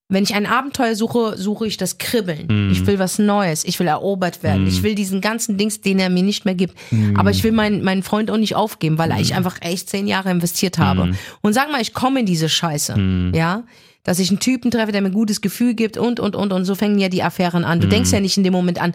wenn 0.06 0.22
ich 0.22 0.34
ein 0.34 0.44
Abenteuer 0.44 0.94
suche, 0.94 1.38
suche 1.38 1.66
ich 1.66 1.78
das 1.78 1.96
Kribbeln. 1.96 2.46
Mhm. 2.46 2.72
Ich 2.72 2.86
will 2.86 2.98
was 2.98 3.18
Neues. 3.18 3.64
Ich 3.64 3.80
will 3.80 3.86
erobert 3.86 4.42
werden. 4.42 4.62
Mhm. 4.62 4.68
Ich 4.68 4.82
will 4.82 4.94
diesen 4.94 5.22
ganzen 5.22 5.56
Dings, 5.56 5.80
den 5.80 5.98
er 5.98 6.10
mir 6.10 6.22
nicht 6.22 6.44
mehr 6.44 6.54
gibt. 6.54 6.76
Aber 7.14 7.30
ich 7.30 7.42
will 7.42 7.52
meinen, 7.52 7.82
meinen 7.82 8.02
Freund 8.02 8.30
auch 8.30 8.36
nicht 8.36 8.54
aufgeben, 8.54 8.98
weil 8.98 9.18
ich 9.18 9.34
einfach 9.34 9.56
echt 9.62 9.88
zehn 9.88 10.06
Jahre 10.06 10.30
investiert 10.30 10.76
habe. 10.76 11.06
Mhm. 11.06 11.16
Und 11.40 11.54
sag 11.54 11.72
mal, 11.72 11.80
ich 11.80 11.94
komme 11.94 12.20
in 12.20 12.26
diese 12.26 12.50
Scheiße. 12.50 12.98
Mhm. 12.98 13.32
Ja. 13.34 13.64
Dass 14.02 14.18
ich 14.18 14.28
einen 14.28 14.40
Typen 14.40 14.70
treffe, 14.70 14.92
der 14.92 15.00
mir 15.00 15.08
ein 15.08 15.14
gutes 15.14 15.40
Gefühl 15.40 15.72
gibt 15.72 15.96
und, 15.96 16.20
und, 16.20 16.36
und. 16.36 16.52
Und 16.52 16.66
so 16.66 16.74
fängen 16.74 16.98
ja 16.98 17.08
die 17.08 17.22
Affären 17.22 17.64
an. 17.64 17.80
Du 17.80 17.88
denkst 17.88 18.12
ja 18.12 18.20
nicht 18.20 18.36
in 18.36 18.44
dem 18.44 18.52
Moment 18.52 18.80
an. 18.80 18.92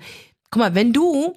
Guck 0.51 0.61
mal, 0.61 0.75
wenn 0.75 0.93
du 0.93 1.33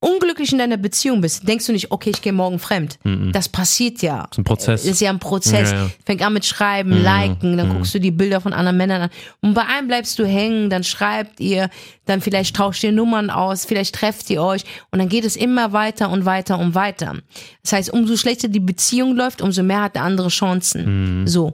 unglücklich 0.00 0.50
in 0.52 0.58
deiner 0.58 0.78
Beziehung 0.78 1.20
bist, 1.20 1.46
denkst 1.46 1.66
du 1.66 1.72
nicht, 1.72 1.90
okay, 1.90 2.10
ich 2.10 2.22
gehe 2.22 2.32
morgen 2.32 2.58
fremd. 2.58 2.98
Das 3.32 3.50
passiert 3.50 4.00
ja. 4.00 4.26
ist 4.30 4.38
ein 4.38 4.44
Prozess. 4.44 4.84
Ist 4.86 5.00
ja 5.00 5.10
ein 5.10 5.18
Prozess. 5.18 5.70
Ja, 5.70 5.84
ja. 5.84 5.90
Fängt 6.06 6.22
an 6.22 6.32
mit 6.32 6.46
Schreiben, 6.46 6.90
Liken, 6.90 7.58
dann 7.58 7.74
guckst 7.74 7.94
du 7.94 8.00
die 8.00 8.10
Bilder 8.10 8.40
von 8.40 8.54
anderen 8.54 8.78
Männern 8.78 9.02
an. 9.02 9.10
Und 9.42 9.54
bei 9.54 9.66
einem 9.66 9.88
bleibst 9.88 10.18
du 10.18 10.26
hängen, 10.26 10.70
dann 10.70 10.84
schreibt 10.84 11.38
ihr, 11.38 11.68
dann 12.06 12.22
vielleicht 12.22 12.56
tauscht 12.56 12.82
ihr 12.82 12.92
Nummern 12.92 13.28
aus, 13.28 13.66
vielleicht 13.66 13.94
trefft 13.94 14.30
ihr 14.30 14.42
euch 14.42 14.64
und 14.90 14.98
dann 14.98 15.08
geht 15.10 15.24
es 15.24 15.36
immer 15.36 15.72
weiter 15.72 16.10
und 16.10 16.24
weiter 16.24 16.58
und 16.58 16.74
weiter. 16.74 17.16
Das 17.62 17.72
heißt, 17.74 17.92
umso 17.92 18.16
schlechter 18.16 18.48
die 18.48 18.60
Beziehung 18.60 19.14
läuft, 19.14 19.42
umso 19.42 19.62
mehr 19.62 19.82
hat 19.82 19.96
der 19.96 20.02
andere 20.02 20.28
Chancen. 20.28 21.26
So. 21.26 21.52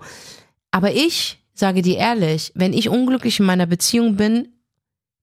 Aber 0.70 0.92
ich 0.92 1.38
sage 1.52 1.82
dir 1.82 1.96
ehrlich, 1.96 2.52
wenn 2.54 2.72
ich 2.72 2.88
unglücklich 2.88 3.40
in 3.40 3.46
meiner 3.46 3.66
Beziehung 3.66 4.16
bin, 4.16 4.48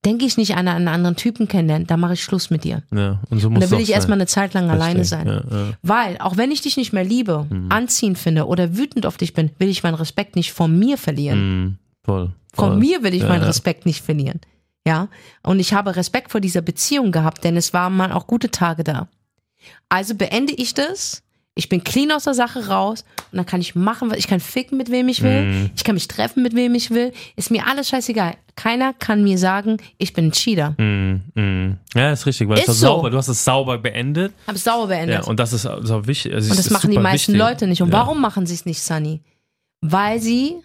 denke 0.06 0.26
ich 0.26 0.38
nicht 0.38 0.56
an 0.56 0.68
einen 0.68 0.88
anderen 0.88 1.16
Typen 1.16 1.48
kennenlernen, 1.48 1.88
dann 1.88 2.00
mache 2.00 2.14
ich 2.14 2.24
Schluss 2.24 2.50
mit 2.50 2.64
dir. 2.64 2.84
Ja, 2.94 3.20
und 3.30 3.40
so 3.40 3.48
Und 3.48 3.54
muss 3.54 3.62
dann 3.62 3.72
will 3.72 3.78
es 3.80 3.84
ich 3.90 3.94
auch 3.94 3.96
erstmal 3.98 4.18
sein. 4.18 4.22
eine 4.22 4.28
Zeit 4.28 4.54
lang 4.54 4.70
alleine 4.70 5.06
sein. 5.06 5.28
Ja, 5.28 5.44
ja. 5.50 5.74
Weil, 5.82 6.18
auch 6.20 6.38
wenn 6.38 6.52
ich 6.52 6.62
dich 6.62 6.78
nicht 6.78 6.94
mehr 6.94 7.04
liebe, 7.04 7.48
anziehend 7.70 8.18
finde 8.18 8.48
oder 8.48 8.76
wütend 8.78 9.06
auf 9.06 9.18
dich 9.18 9.34
bin, 9.34 9.52
will 9.60 9.70
ich 9.70 9.84
meinen 9.84 9.96
Respekt 9.96 10.36
nicht 10.36 10.52
von 10.54 10.78
mir 10.78 10.98
verlieren. 10.98 11.40
Mhm. 11.64 11.78
Voll, 12.06 12.32
Von 12.54 12.70
voll. 12.72 12.78
mir 12.80 13.04
will 13.04 13.14
ich 13.14 13.22
Ja, 13.24 13.30
meinen. 13.30 13.44
Respekt 13.44 13.86
nicht 13.86 14.04
verlieren. 14.04 14.42
Ja. 14.86 15.08
Und 15.44 15.60
ich 15.60 15.74
habe 15.74 15.96
Respekt 15.96 16.32
vor 16.32 16.42
dieser 16.42 16.62
Beziehung 16.62 17.12
gehabt, 17.14 17.44
denn 17.46 17.56
es 17.56 17.74
waren 17.74 17.96
mal 17.96 18.12
auch 18.12 18.28
gute 18.28 18.52
Tage 18.52 18.84
da. 18.84 19.08
Also 19.88 20.16
beende 20.16 20.52
ich 20.54 20.74
das. 20.74 21.24
Ich 21.56 21.70
bin 21.70 21.84
clean 21.84 22.12
aus 22.12 22.24
der 22.24 22.34
Sache 22.34 22.68
raus 22.68 23.06
und 23.32 23.38
dann 23.38 23.46
kann 23.46 23.62
ich 23.62 23.76
machen, 23.76 24.10
was 24.10 24.18
ich 24.18 24.28
kann 24.28 24.40
ficken 24.40 24.76
mit 24.76 24.90
wem 24.90 25.08
ich 25.08 25.22
will. 25.22 25.44
Mhm. 25.46 25.70
Ich 25.76 25.84
kann 25.84 25.94
mich 25.94 26.08
treffen 26.08 26.42
mit 26.42 26.56
wem 26.56 26.74
ich 26.74 26.90
will. 26.90 27.14
Ist 27.36 27.52
mir 27.52 27.68
alles 27.68 27.90
scheißegal. 27.90 28.36
Keiner 28.56 28.94
kann 28.94 29.24
mir 29.24 29.38
sagen, 29.38 29.78
ich 30.00 30.14
bin 30.14 30.28
ein 30.28 30.32
Cheater. 30.32 30.74
Mhm. 30.80 31.22
Mhm. 31.36 31.78
Ja, 31.94 32.12
ist 32.12 32.26
richtig, 32.26 32.50
weil 32.50 32.58
Ist 32.58 32.66
so. 32.66 32.74
sauber. 32.74 33.12
Du 33.12 33.18
hast 33.18 33.28
es 33.28 33.44
sauber 33.44 33.78
beendet. 33.78 34.34
Hab 34.48 34.56
es 34.56 34.64
sauber 34.64 34.88
beendet. 34.88 35.22
Ja, 35.22 35.28
und 35.28 35.40
das 35.40 35.54
ist, 35.54 35.66
ist 35.66 35.92
auch 35.92 36.08
wichtig. 36.08 36.34
Also 36.34 36.50
Und 36.50 36.58
das 36.58 36.66
ist 36.66 36.72
machen 36.72 36.90
die 36.90 36.98
meisten 36.98 37.34
wichtig. 37.34 37.48
Leute 37.48 37.68
nicht. 37.68 37.84
Und 37.84 37.90
ja. 37.90 38.00
warum 38.00 38.20
machen 38.20 38.48
sie 38.48 38.56
es 38.56 38.66
nicht, 38.66 38.82
Sunny? 38.82 39.22
Weil 39.82 40.20
sie, 40.20 40.56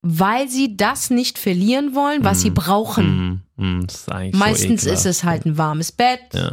weil 0.00 0.48
sie 0.48 0.76
das 0.76 1.10
nicht 1.10 1.38
verlieren 1.38 1.94
wollen, 1.94 2.24
was 2.24 2.40
sie 2.40 2.50
brauchen. 2.50 3.42
Mhm. 3.56 3.74
Mhm. 3.78 3.86
Das 3.86 3.96
ist 3.96 4.12
eigentlich 4.12 4.34
Meistens 4.40 4.82
so 4.84 4.90
ist 4.90 5.04
es 5.06 5.22
halt 5.24 5.44
ein 5.44 5.58
warmes 5.58 5.92
Bett, 5.92 6.20
Ja. 6.32 6.52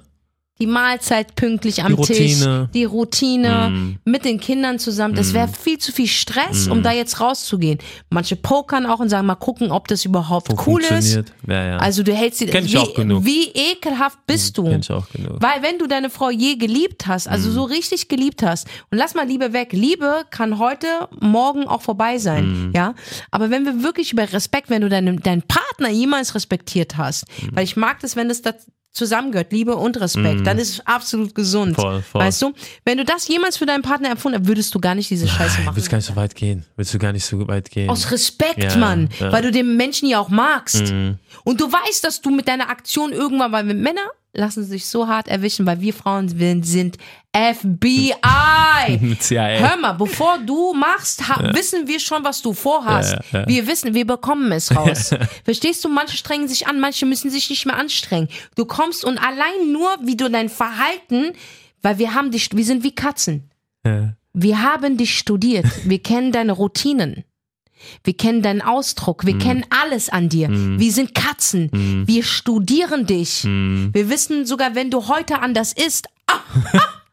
Die 0.61 0.67
Mahlzeit 0.67 1.35
pünktlich 1.35 1.81
am 1.83 1.87
Die 1.89 1.93
Routine. 1.95 2.17
Tisch, 2.17 2.71
die 2.73 2.85
Routine 2.85 3.69
Mhm. 3.71 3.97
mit 4.05 4.23
den 4.25 4.39
Kindern 4.39 4.79
zusammen. 4.79 5.15
Das 5.15 5.33
wäre 5.33 5.47
viel 5.47 5.79
zu 5.79 5.91
viel 5.91 6.07
Stress, 6.07 6.67
um 6.67 6.83
da 6.83 6.91
jetzt 6.91 7.19
rauszugehen. 7.19 7.79
Manche 8.09 8.35
pokern 8.35 8.85
auch 8.85 8.99
und 8.99 9.09
sagen, 9.09 9.25
mal 9.25 9.35
gucken, 9.35 9.71
ob 9.71 9.87
das 9.87 10.05
überhaupt 10.05 10.49
Wo 10.51 10.63
cool 10.71 10.81
ist. 10.81 10.87
funktioniert. 10.89 11.33
Ja, 11.47 11.65
ja. 11.65 11.77
Also 11.77 12.03
du 12.03 12.13
hältst 12.13 12.39
sie, 12.39 12.47
wie, 12.53 12.77
auch 12.77 12.93
genug. 12.93 13.25
wie 13.25 13.45
ekelhaft 13.49 14.19
bist 14.27 14.57
du? 14.57 14.63
Kenn 14.65 14.81
ich 14.81 14.91
auch 14.91 15.09
genug. 15.09 15.37
Weil 15.41 15.61
wenn 15.63 15.79
du 15.79 15.87
deine 15.87 16.09
Frau 16.11 16.29
je 16.29 16.55
geliebt 16.55 17.07
hast, 17.07 17.27
also 17.27 17.49
Mhm. 17.49 17.53
so 17.53 17.63
richtig 17.63 18.07
geliebt 18.07 18.43
hast, 18.43 18.67
und 18.91 18.97
lass 18.99 19.15
mal 19.15 19.27
Liebe 19.27 19.53
weg, 19.53 19.69
Liebe 19.73 20.23
kann 20.29 20.59
heute, 20.59 20.85
morgen 21.19 21.65
auch 21.67 21.81
vorbei 21.81 22.19
sein, 22.19 22.67
Mhm. 22.67 22.71
ja. 22.75 22.93
Aber 23.31 23.49
wenn 23.49 23.65
wir 23.65 23.81
wirklich 23.81 24.13
über 24.13 24.31
Respekt, 24.31 24.69
wenn 24.69 24.81
du 24.81 24.89
deinen, 24.89 25.19
deinen 25.21 25.41
Partner 25.41 25.89
jemals 25.89 26.35
respektiert 26.35 26.97
hast, 26.97 27.25
weil 27.51 27.63
ich 27.63 27.75
mag 27.75 27.99
das, 28.01 28.15
wenn 28.15 28.29
das 28.29 28.41
da 28.43 28.51
zusammengehört, 28.91 29.51
Liebe 29.53 29.75
und 29.75 29.99
Respekt, 30.01 30.45
dann 30.45 30.57
ist 30.57 30.69
es 30.69 30.87
absolut 30.87 31.33
gesund. 31.33 31.75
Voll, 31.75 32.01
voll. 32.01 32.21
Weißt 32.21 32.41
du? 32.41 32.53
Wenn 32.83 32.97
du 32.97 33.05
das 33.05 33.27
jemals 33.27 33.57
für 33.57 33.65
deinen 33.65 33.81
Partner 33.83 34.11
empfunden 34.11 34.39
hast, 34.39 34.47
würdest 34.47 34.75
du 34.75 34.79
gar 34.79 34.95
nicht 34.95 35.09
diese 35.09 35.27
Scheiße 35.27 35.61
machen. 35.61 35.75
willst 35.75 35.89
gar 35.89 35.97
nicht 35.97 36.07
so 36.07 36.15
weit 36.15 36.35
gehen. 36.35 36.65
Willst 36.75 36.93
du 36.93 36.99
gar 36.99 37.13
nicht 37.13 37.25
so 37.25 37.47
weit 37.47 37.71
gehen. 37.71 37.89
Aus 37.89 38.11
Respekt, 38.11 38.61
Ja, 38.63 38.75
Mann. 38.77 39.09
ja. 39.19 39.31
Weil 39.31 39.43
du 39.43 39.51
den 39.51 39.77
Menschen 39.77 40.09
ja 40.09 40.19
auch 40.19 40.29
magst. 40.29 40.91
Und 41.43 41.61
du 41.61 41.71
weißt, 41.71 42.03
dass 42.03 42.21
du 42.21 42.29
mit 42.31 42.47
deiner 42.47 42.69
Aktion 42.69 43.13
irgendwann, 43.13 43.51
weil 43.51 43.63
Männer 43.63 44.07
lassen 44.33 44.63
sich 44.63 44.85
so 44.85 45.07
hart 45.07 45.27
erwischen, 45.27 45.65
weil 45.65 45.81
wir 45.81 45.93
Frauen 45.93 46.29
sind 46.63 46.97
FBI. 47.33 49.15
CIA. 49.19 49.59
Hör 49.59 49.77
mal, 49.77 49.93
bevor 49.93 50.37
du 50.39 50.73
machst, 50.73 51.27
ha 51.29 51.53
wissen 51.53 51.87
wir 51.87 51.99
schon, 51.99 52.23
was 52.23 52.41
du 52.41 52.53
vorhast. 52.53 53.17
Ja, 53.31 53.39
ja. 53.39 53.47
Wir 53.47 53.67
wissen, 53.67 53.93
wir 53.93 54.05
bekommen 54.05 54.51
es 54.51 54.75
raus. 54.75 55.15
Verstehst 55.45 55.83
du? 55.85 55.89
Manche 55.89 56.17
strengen 56.17 56.47
sich 56.47 56.67
an, 56.67 56.79
manche 56.79 57.05
müssen 57.05 57.31
sich 57.31 57.49
nicht 57.49 57.65
mehr 57.65 57.77
anstrengen. 57.77 58.27
Du 58.55 58.65
kommst 58.65 59.05
und 59.05 59.17
allein 59.17 59.71
nur, 59.71 59.89
wie 60.03 60.17
du 60.17 60.29
dein 60.29 60.49
Verhalten, 60.49 61.31
weil 61.81 61.97
wir 61.97 62.13
haben 62.13 62.31
dich, 62.31 62.49
wir 62.51 62.65
sind 62.65 62.83
wie 62.83 62.93
Katzen. 62.93 63.49
Ja. 63.85 64.13
Wir 64.33 64.61
haben 64.61 64.97
dich 64.97 65.17
studiert. 65.17 65.65
Wir 65.85 65.99
kennen 66.03 66.33
deine 66.33 66.51
Routinen. 66.51 67.23
Wir 68.03 68.15
kennen 68.15 68.43
deinen 68.43 68.61
Ausdruck. 68.61 69.25
Wir 69.25 69.39
kennen 69.39 69.65
alles 69.71 70.09
an 70.09 70.29
dir. 70.29 70.49
Wir 70.51 70.91
sind 70.91 71.15
Katzen. 71.15 72.05
Wir 72.05 72.21
studieren 72.21 73.07
dich. 73.07 73.43
Mhm. 73.43 73.89
Wir 73.91 74.07
wissen 74.07 74.45
sogar, 74.45 74.75
wenn 74.75 74.91
du 74.91 75.07
heute 75.07 75.39
anders 75.39 75.73
isst, 75.73 76.07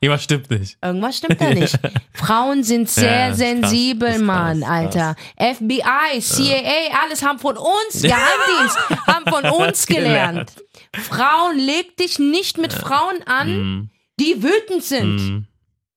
Irgendwas 0.01 0.23
stimmt 0.25 0.51
nicht. 0.51 0.79
irgendwas 0.83 1.17
stimmt 1.19 1.41
da 1.41 1.51
nicht. 1.55 1.79
Frauen 2.13 2.63
sind 2.63 2.89
sehr 2.89 3.11
Ja, 3.11 3.27
krass, 3.29 3.39
sensibel, 3.39 4.09
krass, 4.11 4.19
Mann, 4.21 4.61
krass. 4.61 4.71
Alter. 4.71 5.17
FBI, 5.39 6.21
CIA, 6.21 7.03
alles 7.05 7.23
haben 7.23 7.39
von 7.39 7.57
uns, 7.57 8.03
Geheimdienst, 8.03 8.79
haben 9.07 9.25
von 9.29 9.45
uns 9.67 9.87
gelernt. 9.87 10.53
Frauen, 10.97 11.59
leg 11.59 11.97
dich 11.97 12.19
nicht 12.19 12.59
mit 12.59 12.73
Frauen 12.73 13.23
an, 13.27 13.49
Mhm. 13.49 13.91
die 14.21 14.43
wütend 14.43 14.85
sind. 14.85 15.47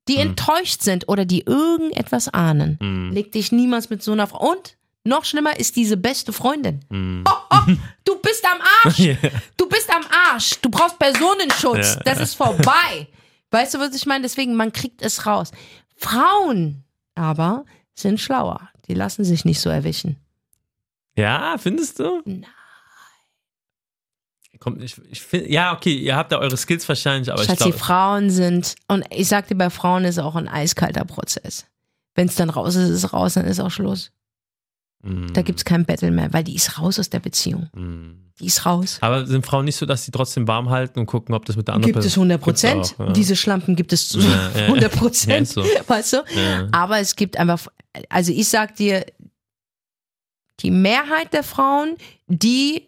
die 0.07 0.17
enttäuscht 0.17 0.81
sind 0.81 1.07
oder 1.07 1.25
die 1.25 1.41
irgendetwas 1.45 2.27
ahnen. 2.27 2.77
Mhm. 2.81 3.11
Leg 3.13 3.31
dich 3.31 3.51
niemals 3.51 3.89
mit 3.91 4.01
so 4.03 4.11
einer 4.11 4.25
Frau. 4.27 4.49
Und 4.51 4.75
noch 5.03 5.25
schlimmer 5.25 5.57
ist 5.59 5.75
diese 5.75 5.95
beste 5.95 6.33
Freundin. 6.33 6.83
Mhm. 6.89 7.23
Oh, 7.29 7.31
oh, 7.51 7.71
du 8.03 8.15
bist 8.19 8.43
am 8.45 8.59
Arsch. 8.83 8.97
Du 9.57 9.69
bist 9.69 9.89
am 9.93 10.01
Arsch. 10.31 10.59
Du 10.61 10.69
brauchst 10.69 10.97
Personenschutz. 10.99 11.97
Das 12.03 12.19
ist 12.19 12.33
vorbei. 12.35 13.07
Weißt 13.51 13.73
du, 13.73 13.79
was 13.79 13.93
ich 13.95 14.05
meine? 14.05 14.23
Deswegen, 14.23 14.55
man 14.55 14.71
kriegt 14.71 15.01
es 15.01 15.25
raus. 15.25 15.51
Frauen 15.95 16.83
aber 17.15 17.65
sind 17.93 18.19
schlauer. 18.19 18.69
Die 18.87 18.93
lassen 18.93 19.23
sich 19.23 19.45
nicht 19.45 19.59
so 19.59 19.69
erwischen. 19.69 20.17
Ja, 21.15 21.57
findest 21.57 21.99
du? 21.99 22.21
Nein. 22.25 22.45
Kommt 24.59 24.77
nicht. 24.77 25.01
Ich 25.09 25.21
find, 25.21 25.47
ja, 25.47 25.73
okay, 25.73 25.95
ihr 25.95 26.15
habt 26.15 26.31
da 26.31 26.37
eure 26.37 26.55
Skills 26.55 26.87
wahrscheinlich, 26.87 27.31
aber 27.31 27.41
ich 27.41 27.47
Schatzi, 27.47 27.63
glaube. 27.63 27.79
Frauen 27.79 28.29
sind, 28.29 28.75
und 28.87 29.03
ich 29.09 29.27
sag 29.27 29.47
dir, 29.47 29.55
bei 29.55 29.71
Frauen 29.71 30.05
ist 30.05 30.19
auch 30.19 30.35
ein 30.35 30.47
eiskalter 30.47 31.03
Prozess. 31.03 31.65
Wenn 32.13 32.27
es 32.27 32.35
dann 32.35 32.51
raus 32.51 32.75
ist, 32.75 32.89
ist 32.89 33.03
es 33.03 33.13
raus, 33.13 33.33
dann 33.33 33.45
ist 33.45 33.59
auch 33.59 33.71
Schluss. 33.71 34.11
Mhm. 35.03 35.33
Da 35.33 35.41
gibt's 35.41 35.65
kein 35.65 35.85
Battle 35.85 36.11
mehr, 36.11 36.31
weil 36.33 36.43
die 36.43 36.55
ist 36.55 36.77
raus 36.79 36.99
aus 36.99 37.09
der 37.09 37.19
Beziehung. 37.19 37.69
Mhm. 37.75 38.17
Die 38.39 38.45
ist 38.47 38.65
raus. 38.65 38.97
Aber 39.01 39.25
sind 39.27 39.45
Frauen 39.45 39.65
nicht 39.65 39.75
so, 39.75 39.85
dass 39.85 40.05
sie 40.05 40.11
trotzdem 40.11 40.47
warm 40.47 40.69
halten 40.69 40.99
und 40.99 41.05
gucken, 41.05 41.35
ob 41.35 41.45
das 41.45 41.55
mit 41.55 41.67
der 41.67 41.75
anderen 41.75 41.93
Gibt 41.93 42.05
es 42.05 42.13
100 42.13 42.41
Prozent. 42.41 42.95
Ja. 42.97 43.11
Diese 43.11 43.35
Schlampen 43.35 43.75
gibt 43.75 43.93
es 43.93 44.09
zu 44.09 44.19
Ja, 44.19 44.25
ja, 44.25 44.49
ja. 44.59 44.63
100 44.65 44.93
Ja, 44.93 44.99
Prozent. 44.99 45.41
ist 45.43 45.53
so. 45.53 45.63
Weißt 45.87 46.13
du? 46.13 46.17
Ja. 46.35 46.67
Aber 46.71 46.99
es 46.99 47.15
gibt 47.15 47.37
einfach, 47.37 47.67
also 48.09 48.31
ich 48.31 48.47
sag 48.49 48.75
dir, 48.75 49.05
die 50.61 50.71
Mehrheit 50.71 51.33
der 51.33 51.43
Frauen, 51.43 51.95
die 52.27 52.87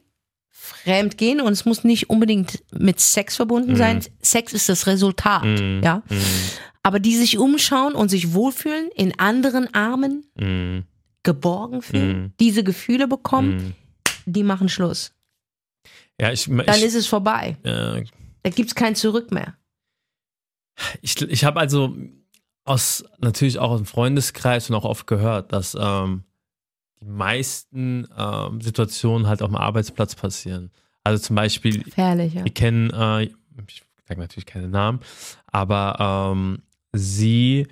fremd 0.50 1.17
gehen 1.17 1.41
und 1.41 1.51
es 1.53 1.65
muss 1.65 1.84
nicht 1.84 2.10
unbedingt 2.10 2.63
mit 2.72 3.00
Sex 3.00 3.36
verbunden 3.36 3.72
Mhm. 3.74 3.77
sein. 3.77 4.00
Sex 4.22 4.53
ist 4.53 4.70
das 4.70 4.88
Resultat, 4.88 5.43
Mhm. 5.43 5.82
ja. 5.84 6.03
Mhm. 6.10 6.17
Aber 6.84 7.00
die 7.00 7.15
sich 7.15 7.38
umschauen 7.38 7.93
und 7.96 8.10
sich 8.10 8.34
wohlfühlen, 8.34 8.89
in 8.96 9.17
anderen 9.20 9.74
Armen 9.74 10.25
Mhm. 10.36 10.84
Geborgen 11.24 11.82
fühlen, 11.82 12.22
Mhm. 12.24 12.34
diese 12.39 12.63
Gefühle 12.63 13.08
bekommen, 13.08 13.56
Mhm. 13.58 13.74
die 14.25 14.44
machen 14.44 14.70
Schluss. 14.70 15.13
Ja, 16.20 16.32
ich, 16.32 16.46
Dann 16.46 16.60
ich, 16.68 16.84
ist 16.84 16.96
es 16.96 17.08
vorbei. 17.08 17.58
äh, 17.63 18.03
Da 18.44 18.50
gibt's 18.50 18.75
kein 18.75 18.96
Zurück 18.96 19.32
mehr. 19.32 19.56
ich, 21.01 21.22
ich 21.22 21.44
habe 21.46 21.60
also 21.60 21.96
aus 22.65 23.03
natürlich 23.20 23.60
auch 23.60 23.72
aus 23.72 23.80
dem 23.82 23.86
Freundeskreis 23.86 24.70
und 24.70 24.75
auch 24.75 24.86
oft 24.86 25.08
gehört, 25.08 25.51
dass 25.51 25.75
ähm, 25.80 26.24
die 27.01 27.06
meisten 27.06 28.08
ähm, 28.18 28.62
Situationen 28.62 29.27
halt 29.27 29.42
auf 29.42 29.50
dem 29.50 29.58
Arbeitsplatz 29.58 30.15
passieren. 30.15 30.72
Also 31.03 31.22
zum 31.22 31.36
Beispiel, 31.36 31.84
Gefährlich, 31.84 32.34
ja. 32.34 32.46
wir 32.46 32.53
kennen, 32.53 32.89
äh, 32.92 33.24
ich 33.68 33.84
sage 34.08 34.20
natürlich 34.22 34.46
keine 34.46 34.70
Namen, 34.70 35.00
aber 35.48 36.32
ähm, 36.34 36.62
sie 36.94 37.68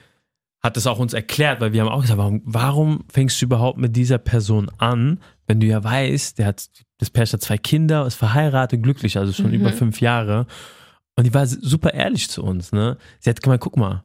hat 0.64 0.78
es 0.78 0.86
auch 0.88 1.00
uns 1.00 1.14
erklärt, 1.14 1.60
weil 1.60 1.74
wir 1.74 1.82
haben 1.82 1.90
auch 1.90 2.02
gesagt, 2.02 2.18
warum, 2.20 2.42
warum 2.46 3.04
fängst 3.12 3.42
du 3.42 3.46
überhaupt 3.46 3.78
mit 3.80 3.96
dieser 3.96 4.18
Person 4.20 4.70
an, 4.78 5.20
wenn 5.48 5.60
du 5.60 5.68
ja 5.68 5.84
weißt, 5.84 6.38
der 6.38 6.46
hat 6.48 6.70
das 7.00 7.10
Pärchen 7.10 7.34
hat 7.34 7.42
zwei 7.42 7.58
Kinder, 7.58 8.06
ist 8.06 8.14
verheiratet, 8.16 8.84
glücklich, 8.84 9.18
also 9.18 9.34
schon 9.34 9.48
Mhm. 9.48 9.54
über 9.56 9.74
fünf 9.74 10.02
Jahre. 10.02 10.46
Und 11.16 11.26
die 11.26 11.34
war 11.34 11.48
super 11.48 11.94
ehrlich 11.96 12.30
zu 12.30 12.44
uns, 12.44 12.72
ne? 12.72 12.98
Sie 13.20 13.30
hat 13.30 13.42
gemeint, 13.42 13.62
guck 13.62 13.76
mal, 13.76 14.04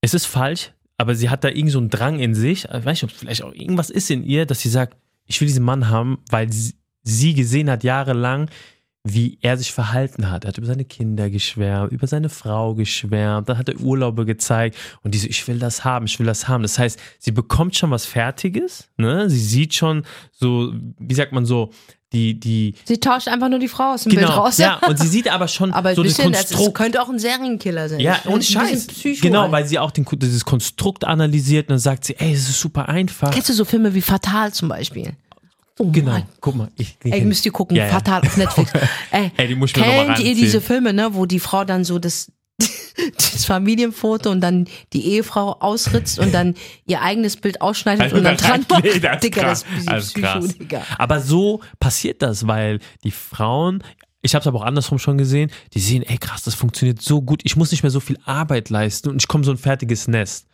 es 0.00 0.14
ist 0.14 0.26
falsch, 0.26 0.72
aber 0.96 1.16
sie 1.16 1.28
hat 1.28 1.42
da 1.42 1.48
irgend 1.48 1.72
so 1.72 1.78
einen 1.78 1.90
Drang 1.90 2.20
in 2.20 2.34
sich, 2.36 2.64
ich 2.66 2.70
weiß 2.70 2.86
nicht, 2.86 3.04
ob 3.04 3.10
es 3.10 3.16
vielleicht 3.16 3.42
auch 3.42 3.52
irgendwas 3.52 3.90
ist 3.90 4.10
in 4.10 4.22
ihr, 4.22 4.46
dass 4.46 4.60
sie 4.60 4.68
sagt, 4.68 4.96
ich 5.26 5.40
will 5.40 5.48
diesen 5.48 5.64
Mann 5.64 5.88
haben, 5.88 6.18
weil 6.30 6.52
sie, 6.52 6.74
sie 7.02 7.34
gesehen 7.34 7.68
hat 7.68 7.82
jahrelang, 7.82 8.48
wie 9.08 9.38
er 9.40 9.56
sich 9.56 9.72
verhalten 9.72 10.30
hat. 10.30 10.44
Er 10.44 10.48
hat 10.48 10.58
über 10.58 10.66
seine 10.66 10.84
Kinder 10.84 11.30
geschwärmt, 11.30 11.92
über 11.92 12.06
seine 12.06 12.28
Frau 12.28 12.74
geschwärmt, 12.74 13.48
dann 13.48 13.58
hat 13.58 13.68
er 13.68 13.78
Urlaube 13.80 14.26
gezeigt 14.26 14.76
und 15.02 15.14
die 15.14 15.18
so, 15.18 15.28
ich 15.28 15.46
will 15.46 15.58
das 15.58 15.84
haben, 15.84 16.06
ich 16.06 16.18
will 16.18 16.26
das 16.26 16.48
haben. 16.48 16.62
Das 16.62 16.78
heißt, 16.78 16.98
sie 17.18 17.30
bekommt 17.30 17.76
schon 17.76 17.90
was 17.90 18.04
Fertiges, 18.06 18.88
ne? 18.96 19.30
Sie 19.30 19.38
sieht 19.38 19.74
schon 19.74 20.02
so, 20.32 20.72
wie 20.98 21.14
sagt 21.14 21.32
man 21.32 21.46
so, 21.46 21.70
die, 22.12 22.38
die, 22.38 22.74
Sie 22.84 22.98
tauscht 22.98 23.28
einfach 23.28 23.48
nur 23.48 23.58
die 23.58 23.68
Frau 23.68 23.92
aus 23.94 24.04
dem 24.04 24.10
Bild 24.10 24.26
genau, 24.26 24.38
raus. 24.44 24.58
ja, 24.58 24.76
und 24.88 24.98
sie 24.98 25.08
sieht 25.08 25.28
aber 25.30 25.48
schon 25.48 25.72
Aber 25.72 25.94
so 25.94 26.02
ein 26.02 26.04
das 26.06 26.16
bisschen, 26.16 26.32
das 26.32 26.48
Konstrukt. 26.50 26.74
könnte 26.76 27.02
auch 27.02 27.08
ein 27.08 27.18
Serienkiller 27.18 27.88
sein. 27.88 28.00
Ja, 28.00 28.18
Das 28.24 28.32
und 28.32 28.44
Scheiß. 28.44 28.86
Genau, 29.20 29.42
halt. 29.42 29.52
weil 29.52 29.66
sie 29.66 29.78
auch 29.78 29.90
den, 29.90 30.06
dieses 30.12 30.44
Konstrukt 30.44 31.04
analysiert 31.04 31.66
und 31.66 31.70
dann 31.72 31.78
sagt 31.78 32.04
sie, 32.04 32.16
ey, 32.16 32.32
es 32.32 32.48
ist 32.48 32.60
super 32.60 32.88
einfach. 32.88 33.32
Kennst 33.32 33.48
du 33.48 33.52
so 33.52 33.64
Filme 33.64 33.92
wie 33.94 34.02
Fatal 34.02 34.52
zum 34.52 34.68
Beispiel? 34.68 35.12
Oh 35.78 35.90
Genau, 35.90 36.18
guck 36.40 36.54
mal. 36.56 36.68
Ich, 36.76 36.96
Ey, 37.04 37.22
müsst 37.24 37.44
ihr 37.44 37.52
gucken, 37.52 37.76
Ja, 37.76 37.86
ja. 37.86 37.92
Fatal 37.92 38.22
auf 38.22 38.36
Netflix. 38.36 38.72
Ey, 39.10 39.30
Ey, 39.36 39.48
die 39.48 39.54
muss 39.54 39.70
ich 39.70 39.76
mir 39.76 39.82
kennt 39.84 40.18
ihr 40.20 40.34
diese 40.34 40.60
Filme, 40.60 40.92
ne, 40.92 41.10
wo 41.12 41.26
die 41.26 41.40
Frau 41.40 41.64
dann 41.64 41.84
so 41.84 41.98
das, 41.98 42.32
das 42.58 43.44
Familienfoto 43.44 44.30
und 44.30 44.40
dann 44.40 44.66
die 44.94 45.06
Ehefrau 45.06 45.52
ausritzt 45.60 46.18
und 46.18 46.32
dann 46.32 46.54
ihr 46.86 47.02
eigenes 47.02 47.36
Bild 47.36 47.60
ausschneidet 47.60 48.12
und 48.14 48.24
dann 48.24 48.36
dran 48.38 48.64
macht? 48.70 48.84
Nee, 48.84 48.98
das 48.98 49.16
ist 49.16 49.24
Digga, 49.24 49.42
das 49.42 49.64
krass. 49.64 49.78
ist 49.78 49.88
Das 49.90 50.04
ist 50.04 50.14
Psycho, 50.14 50.26
krass. 50.26 50.58
Digga. 50.58 50.82
Aber 50.96 51.20
so 51.20 51.60
passiert 51.78 52.22
das, 52.22 52.46
weil 52.46 52.78
die 53.04 53.10
Frauen, 53.10 53.82
ich 54.22 54.34
habe 54.34 54.40
es 54.40 54.46
aber 54.46 54.60
auch 54.60 54.64
andersrum 54.64 54.98
schon 54.98 55.18
gesehen, 55.18 55.50
die 55.74 55.80
sehen, 55.80 56.02
ey 56.02 56.16
krass, 56.16 56.42
das 56.42 56.54
funktioniert 56.54 57.02
so 57.02 57.20
gut, 57.20 57.42
ich 57.44 57.56
muss 57.56 57.70
nicht 57.70 57.82
mehr 57.82 57.90
so 57.90 58.00
viel 58.00 58.18
Arbeit 58.24 58.70
leisten 58.70 59.10
und 59.10 59.20
ich 59.20 59.28
komme 59.28 59.44
so 59.44 59.50
ein 59.50 59.58
fertiges 59.58 60.08
Nest. 60.08 60.46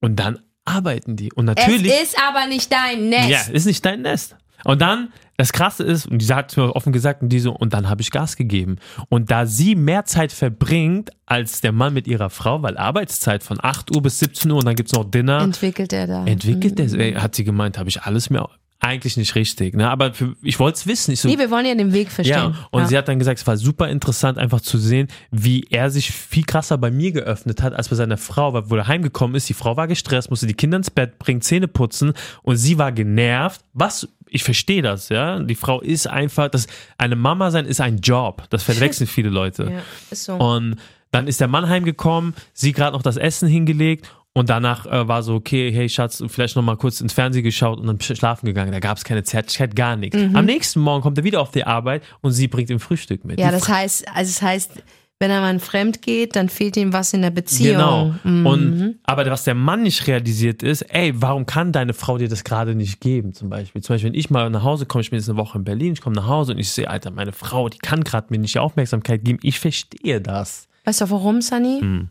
Und 0.00 0.16
dann 0.16 0.38
arbeiten 0.64 1.16
die. 1.16 1.32
Und 1.32 1.46
natürlich. 1.46 1.92
Es 1.92 2.10
ist 2.10 2.16
aber 2.22 2.46
nicht 2.46 2.72
dein 2.72 3.08
Nest. 3.08 3.28
Ja, 3.28 3.40
ist 3.52 3.66
nicht 3.66 3.84
dein 3.84 4.02
Nest. 4.02 4.36
Und 4.64 4.80
dann, 4.82 5.12
das 5.36 5.52
Krasse 5.52 5.84
ist, 5.84 6.06
und 6.06 6.20
die 6.20 6.34
hat 6.34 6.50
es 6.50 6.56
mir 6.56 6.74
offen 6.76 6.92
gesagt, 6.92 7.22
und 7.22 7.28
die 7.30 7.40
so, 7.40 7.52
und 7.52 7.72
dann 7.72 7.88
habe 7.88 8.02
ich 8.02 8.10
Gas 8.10 8.36
gegeben. 8.36 8.76
Und 9.08 9.30
da 9.30 9.46
sie 9.46 9.74
mehr 9.74 10.04
Zeit 10.04 10.32
verbringt 10.32 11.10
als 11.26 11.60
der 11.60 11.72
Mann 11.72 11.94
mit 11.94 12.06
ihrer 12.06 12.30
Frau, 12.30 12.62
weil 12.62 12.76
Arbeitszeit 12.76 13.42
von 13.42 13.58
8 13.60 13.94
Uhr 13.94 14.02
bis 14.02 14.18
17 14.18 14.50
Uhr 14.50 14.58
und 14.58 14.66
dann 14.66 14.74
gibt 14.76 14.90
es 14.90 14.94
noch 14.94 15.10
Dinner, 15.10 15.40
Entwickelt 15.40 15.92
er 15.92 16.06
da. 16.06 16.24
entwickelt 16.26 16.78
der, 16.78 16.92
ey, 16.92 17.14
hat 17.14 17.34
sie 17.34 17.44
gemeint, 17.44 17.78
habe 17.78 17.88
ich 17.88 18.02
alles 18.02 18.28
mir 18.30 18.48
eigentlich 18.82 19.18
nicht 19.18 19.34
richtig. 19.34 19.74
Ne? 19.76 19.90
Aber 19.90 20.14
für, 20.14 20.34
ich 20.42 20.58
wollte 20.58 20.76
es 20.76 20.86
wissen. 20.86 21.12
Ich 21.12 21.20
so, 21.20 21.28
Nee, 21.28 21.38
wir 21.38 21.50
wollen 21.50 21.66
ja 21.66 21.74
den 21.74 21.92
Weg 21.92 22.10
verstehen. 22.10 22.34
ja, 22.34 22.54
und 22.70 22.88
sie 22.88 22.96
hat 22.96 23.08
dann 23.08 23.18
gesagt, 23.18 23.38
es 23.38 23.46
war 23.46 23.58
super 23.58 23.88
interessant, 23.90 24.38
einfach 24.38 24.62
zu 24.62 24.78
sehen, 24.78 25.08
wie 25.30 25.66
er 25.70 25.90
sich 25.90 26.10
viel 26.10 26.44
krasser 26.44 26.78
bei 26.78 26.90
mir 26.90 27.12
geöffnet 27.12 27.62
hat, 27.62 27.74
als 27.74 27.90
bei 27.90 27.96
seiner 27.96 28.16
Frau, 28.16 28.54
weil 28.54 28.70
wo 28.70 28.76
er 28.76 28.88
heimgekommen 28.88 29.36
ist, 29.36 29.48
die 29.50 29.54
Frau 29.54 29.76
war 29.76 29.86
gestresst, 29.86 30.30
musste 30.30 30.46
die 30.46 30.54
Kinder 30.54 30.78
ins 30.78 30.90
Bett 30.90 31.18
bringen, 31.18 31.42
Zähne 31.42 31.68
putzen 31.68 32.14
und 32.42 32.56
sie 32.56 32.78
war 32.78 32.90
genervt. 32.90 33.60
Was? 33.74 34.08
Ich 34.30 34.44
verstehe 34.44 34.82
das, 34.82 35.08
ja. 35.08 35.38
Die 35.40 35.54
Frau 35.54 35.80
ist 35.80 36.06
einfach, 36.06 36.48
das, 36.48 36.66
eine 36.98 37.16
Mama 37.16 37.50
sein 37.50 37.66
ist 37.66 37.80
ein 37.80 37.98
Job. 37.98 38.44
Das 38.50 38.62
verwechseln 38.62 39.06
viele 39.08 39.30
Leute. 39.30 39.64
ja, 39.70 39.82
ist 40.10 40.24
so. 40.24 40.34
Und 40.34 40.76
dann 41.10 41.26
ist 41.26 41.40
der 41.40 41.48
Mann 41.48 41.68
heimgekommen, 41.68 42.34
sie 42.52 42.72
gerade 42.72 42.96
noch 42.96 43.02
das 43.02 43.16
Essen 43.16 43.48
hingelegt 43.48 44.08
und 44.32 44.48
danach 44.48 44.86
äh, 44.86 45.08
war 45.08 45.24
so, 45.24 45.34
okay, 45.34 45.72
hey 45.72 45.88
Schatz, 45.88 46.22
vielleicht 46.28 46.54
noch 46.54 46.62
mal 46.62 46.76
kurz 46.76 47.00
ins 47.00 47.12
Fernsehen 47.12 47.42
geschaut 47.42 47.80
und 47.80 47.86
dann 47.86 48.00
schlafen 48.00 48.46
gegangen. 48.46 48.70
Da 48.70 48.78
gab 48.78 48.96
es 48.96 49.02
keine 49.02 49.24
Zärtlichkeit, 49.24 49.74
gar 49.74 49.96
nichts. 49.96 50.16
Am 50.16 50.44
nächsten 50.44 50.80
Morgen 50.80 51.02
kommt 51.02 51.18
er 51.18 51.24
wieder 51.24 51.40
auf 51.40 51.50
die 51.50 51.64
Arbeit 51.64 52.04
und 52.20 52.30
sie 52.30 52.46
bringt 52.46 52.70
ihm 52.70 52.78
Frühstück 52.78 53.24
mit. 53.24 53.40
ja, 53.40 53.50
das 53.50 53.68
heißt, 53.68 54.06
also 54.14 54.28
es 54.30 54.40
heißt, 54.40 54.82
wenn 55.20 55.30
er 55.30 55.42
mal 55.42 55.58
fremd 55.60 56.00
geht, 56.00 56.34
dann 56.34 56.48
fehlt 56.48 56.78
ihm 56.78 56.94
was 56.94 57.12
in 57.12 57.20
der 57.20 57.30
Beziehung. 57.30 57.76
Genau. 57.76 58.14
Mhm. 58.24 58.46
Und 58.46 58.98
aber 59.04 59.26
was 59.26 59.44
der 59.44 59.54
Mann 59.54 59.82
nicht 59.82 60.06
realisiert 60.06 60.62
ist, 60.62 60.80
ey, 60.82 61.12
warum 61.14 61.44
kann 61.44 61.72
deine 61.72 61.92
Frau 61.92 62.16
dir 62.16 62.28
das 62.28 62.42
gerade 62.42 62.74
nicht 62.74 63.00
geben? 63.00 63.34
Zum 63.34 63.50
Beispiel. 63.50 63.82
Zum 63.82 63.94
Beispiel, 63.94 64.12
wenn 64.12 64.18
ich 64.18 64.30
mal 64.30 64.48
nach 64.48 64.62
Hause 64.62 64.86
komme, 64.86 65.02
ich 65.02 65.10
bin 65.10 65.18
jetzt 65.18 65.28
eine 65.28 65.36
Woche 65.38 65.58
in 65.58 65.64
Berlin, 65.64 65.92
ich 65.92 66.00
komme 66.00 66.16
nach 66.16 66.26
Hause 66.26 66.52
und 66.52 66.58
ich 66.58 66.70
sehe, 66.70 66.88
Alter, 66.88 67.10
meine 67.10 67.32
Frau, 67.32 67.68
die 67.68 67.76
kann 67.78 68.02
gerade 68.02 68.28
mir 68.30 68.38
nicht 68.38 68.54
die 68.54 68.58
Aufmerksamkeit 68.58 69.22
geben. 69.22 69.38
Ich 69.42 69.60
verstehe 69.60 70.22
das. 70.22 70.68
Weißt 70.84 71.02
du 71.02 71.10
warum, 71.10 71.42
Sunny? 71.42 71.80
Hm. 71.80 72.08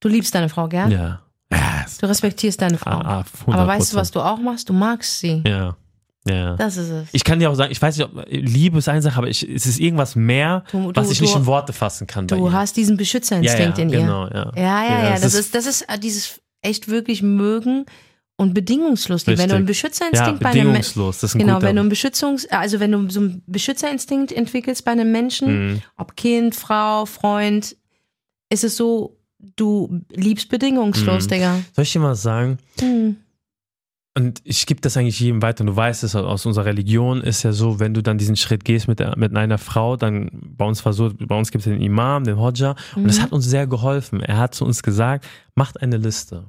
Du 0.00 0.08
liebst 0.08 0.34
deine 0.34 0.50
Frau, 0.50 0.68
gell? 0.68 0.92
Ja. 0.92 1.20
Du 2.00 2.06
respektierst 2.06 2.60
deine 2.60 2.76
Frau. 2.76 2.90
ah, 2.90 3.24
ah, 3.46 3.52
Aber 3.52 3.66
weißt 3.66 3.92
du, 3.92 3.96
100%. 3.96 4.00
was 4.00 4.10
du 4.10 4.20
auch 4.20 4.38
machst? 4.38 4.68
Du 4.68 4.74
magst 4.74 5.20
sie. 5.20 5.42
Ja. 5.46 5.76
Ja. 6.26 6.56
Das 6.56 6.76
ist 6.78 6.88
es. 6.88 7.08
Ich 7.12 7.22
kann 7.24 7.38
dir 7.38 7.50
auch 7.50 7.54
sagen, 7.54 7.70
ich 7.70 7.80
weiß 7.82 7.96
nicht, 7.98 8.06
ob 8.06 8.24
Liebe 8.30 8.78
ist 8.78 8.88
eine 8.88 9.02
Sache, 9.02 9.18
aber 9.18 9.28
ich, 9.28 9.46
es 9.48 9.66
ist 9.66 9.78
irgendwas 9.78 10.16
mehr, 10.16 10.64
Du- 10.72 10.90
du- 10.92 11.00
was 11.00 11.10
ich 11.10 11.20
nicht 11.20 11.36
in 11.36 11.44
Worte 11.46 11.72
fassen 11.74 12.06
kann. 12.06 12.26
Du 12.26 12.46
ihr. 12.46 12.52
hast 12.52 12.76
diesen 12.78 12.96
Beschützerinstinkt 12.96 13.78
ja, 13.78 13.84
ja, 13.84 13.88
in 13.88 13.88
ihr. 13.90 13.98
genau, 14.00 14.26
ja. 14.28 14.52
Ja, 14.56 14.84
ja, 14.84 15.02
ja. 15.04 15.14
es 15.14 15.20
das, 15.20 15.34
ist, 15.34 15.54
das 15.54 15.66
ist 15.66 15.82
äh, 15.82 15.98
dieses 15.98 16.40
echt 16.62 16.88
wirklich 16.88 17.22
mögen 17.22 17.84
und 18.36 18.54
bedingungslos. 18.54 19.26
Wenn 19.26 19.36
du 19.36 19.42
einen 19.42 19.50
Richtig. 19.66 19.82
ja, 19.82 19.88
Beschützerinstinkt 19.88 20.40
bei 20.40 20.48
einem 20.50 20.72
Menschen. 20.72 20.94
bedingungslos. 20.94 21.20
Das 21.20 21.30
ist 21.30 21.34
ein 21.36 21.40
Genau, 21.40 21.54
guter 21.56 21.66
wenn 21.66 21.76
du 21.76 21.80
einen 21.82 21.92
Beschützungs-, 21.92 22.48
also 22.48 22.80
wenn 22.80 22.92
du 22.92 23.10
so 23.10 23.20
einen 23.20 23.42
Beschützerinstinkt 23.46 24.32
entwickelst 24.32 24.84
bei 24.86 24.92
einem 24.92 25.12
Menschen, 25.12 25.72
Mhm. 25.74 25.82
ob 25.98 26.16
Kind, 26.16 26.54
Frau, 26.54 27.04
Freund, 27.04 27.76
ist 28.48 28.64
es 28.64 28.76
so, 28.78 29.18
du 29.56 30.00
liebst 30.10 30.48
bedingungslos, 30.48 31.24
Mhm. 31.26 31.28
Digga. 31.28 31.58
Soll 31.76 31.82
ich 31.82 31.92
dir 31.92 31.98
mal 31.98 32.14
sagen? 32.14 32.56
Hm. 32.80 33.16
Und 34.16 34.40
ich 34.44 34.66
gebe 34.66 34.80
das 34.80 34.96
eigentlich 34.96 35.18
jedem 35.18 35.42
weiter. 35.42 35.62
Und 35.62 35.66
du 35.68 35.76
weißt 35.76 36.04
es, 36.04 36.14
aus 36.14 36.46
unserer 36.46 36.66
Religion 36.66 37.20
ist 37.20 37.42
ja 37.42 37.52
so, 37.52 37.80
wenn 37.80 37.94
du 37.94 38.02
dann 38.02 38.16
diesen 38.16 38.36
Schritt 38.36 38.64
gehst 38.64 38.86
mit, 38.86 39.00
der, 39.00 39.18
mit 39.18 39.36
einer 39.36 39.58
Frau, 39.58 39.96
dann 39.96 40.30
bei 40.32 40.64
uns 40.64 40.84
war 40.84 40.92
so, 40.92 41.12
bei 41.18 41.36
uns 41.36 41.50
gibt 41.50 41.66
es 41.66 41.72
den 41.72 41.82
Imam, 41.82 42.22
den 42.22 42.38
Hodja. 42.38 42.76
Und 42.94 43.08
das 43.08 43.20
hat 43.20 43.32
uns 43.32 43.44
sehr 43.44 43.66
geholfen. 43.66 44.20
Er 44.20 44.38
hat 44.38 44.54
zu 44.54 44.64
uns 44.64 44.84
gesagt, 44.84 45.26
macht 45.56 45.82
eine 45.82 45.96
Liste, 45.96 46.44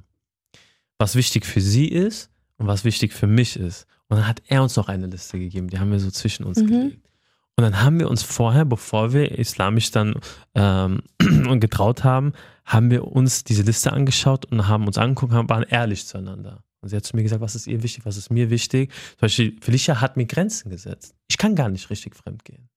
was 1.00 1.16
wichtig 1.16 1.46
für 1.46 1.60
sie 1.62 1.88
ist 1.88 2.30
und 2.58 2.68
was 2.68 2.84
wichtig 2.86 3.14
für 3.14 3.28
mich 3.28 3.58
ist. 3.58 3.88
Und 4.10 4.18
dann 4.18 4.28
hat 4.28 4.44
er 4.48 4.62
uns 4.62 4.76
noch 4.76 4.88
eine 4.88 5.08
Liste 5.08 5.40
gegeben, 5.40 5.68
die 5.68 5.80
haben 5.80 5.92
wir 5.92 6.00
so 6.00 6.12
zwischen 6.12 6.46
uns 6.46 6.60
Mhm. 6.62 6.68
gelegt. 6.68 7.10
Und 7.58 7.64
dann 7.64 7.82
haben 7.82 8.00
wir 8.00 8.10
uns 8.10 8.22
vorher, 8.22 8.66
bevor 8.66 9.14
wir 9.14 9.40
islamisch 9.40 9.90
dann 9.90 10.16
ähm, 10.54 11.02
und 11.50 11.62
getraut 11.62 12.04
haben, 12.04 12.34
haben 12.66 12.92
wir 12.92 13.08
uns 13.08 13.44
diese 13.44 13.64
Liste 13.64 13.92
angeschaut 13.94 14.46
und 14.46 14.68
haben 14.68 14.86
uns 14.86 14.98
angeguckt, 15.00 15.34
haben, 15.34 15.50
waren 15.50 15.64
ehrlich 15.64 16.06
zueinander. 16.06 16.64
Und 16.86 16.90
sie 16.90 16.96
hat 16.96 17.04
zu 17.04 17.16
mir 17.16 17.24
gesagt, 17.24 17.42
was 17.42 17.56
ist 17.56 17.66
ihr 17.66 17.82
wichtig, 17.82 18.06
was 18.06 18.16
ist 18.16 18.30
mir 18.30 18.52
wichtig. 18.52 18.92
Zum 18.92 19.22
Beispiel, 19.22 19.56
Felicia 19.60 20.00
hat 20.02 20.18
mir 20.18 20.26
Grenzen 20.28 20.70
gesetzt. 20.70 21.16
Ich 21.28 21.38
kann 21.40 21.56
gar 21.56 21.68
nicht 21.70 21.90
richtig 21.90 22.16
fremdgehen. 22.16 22.70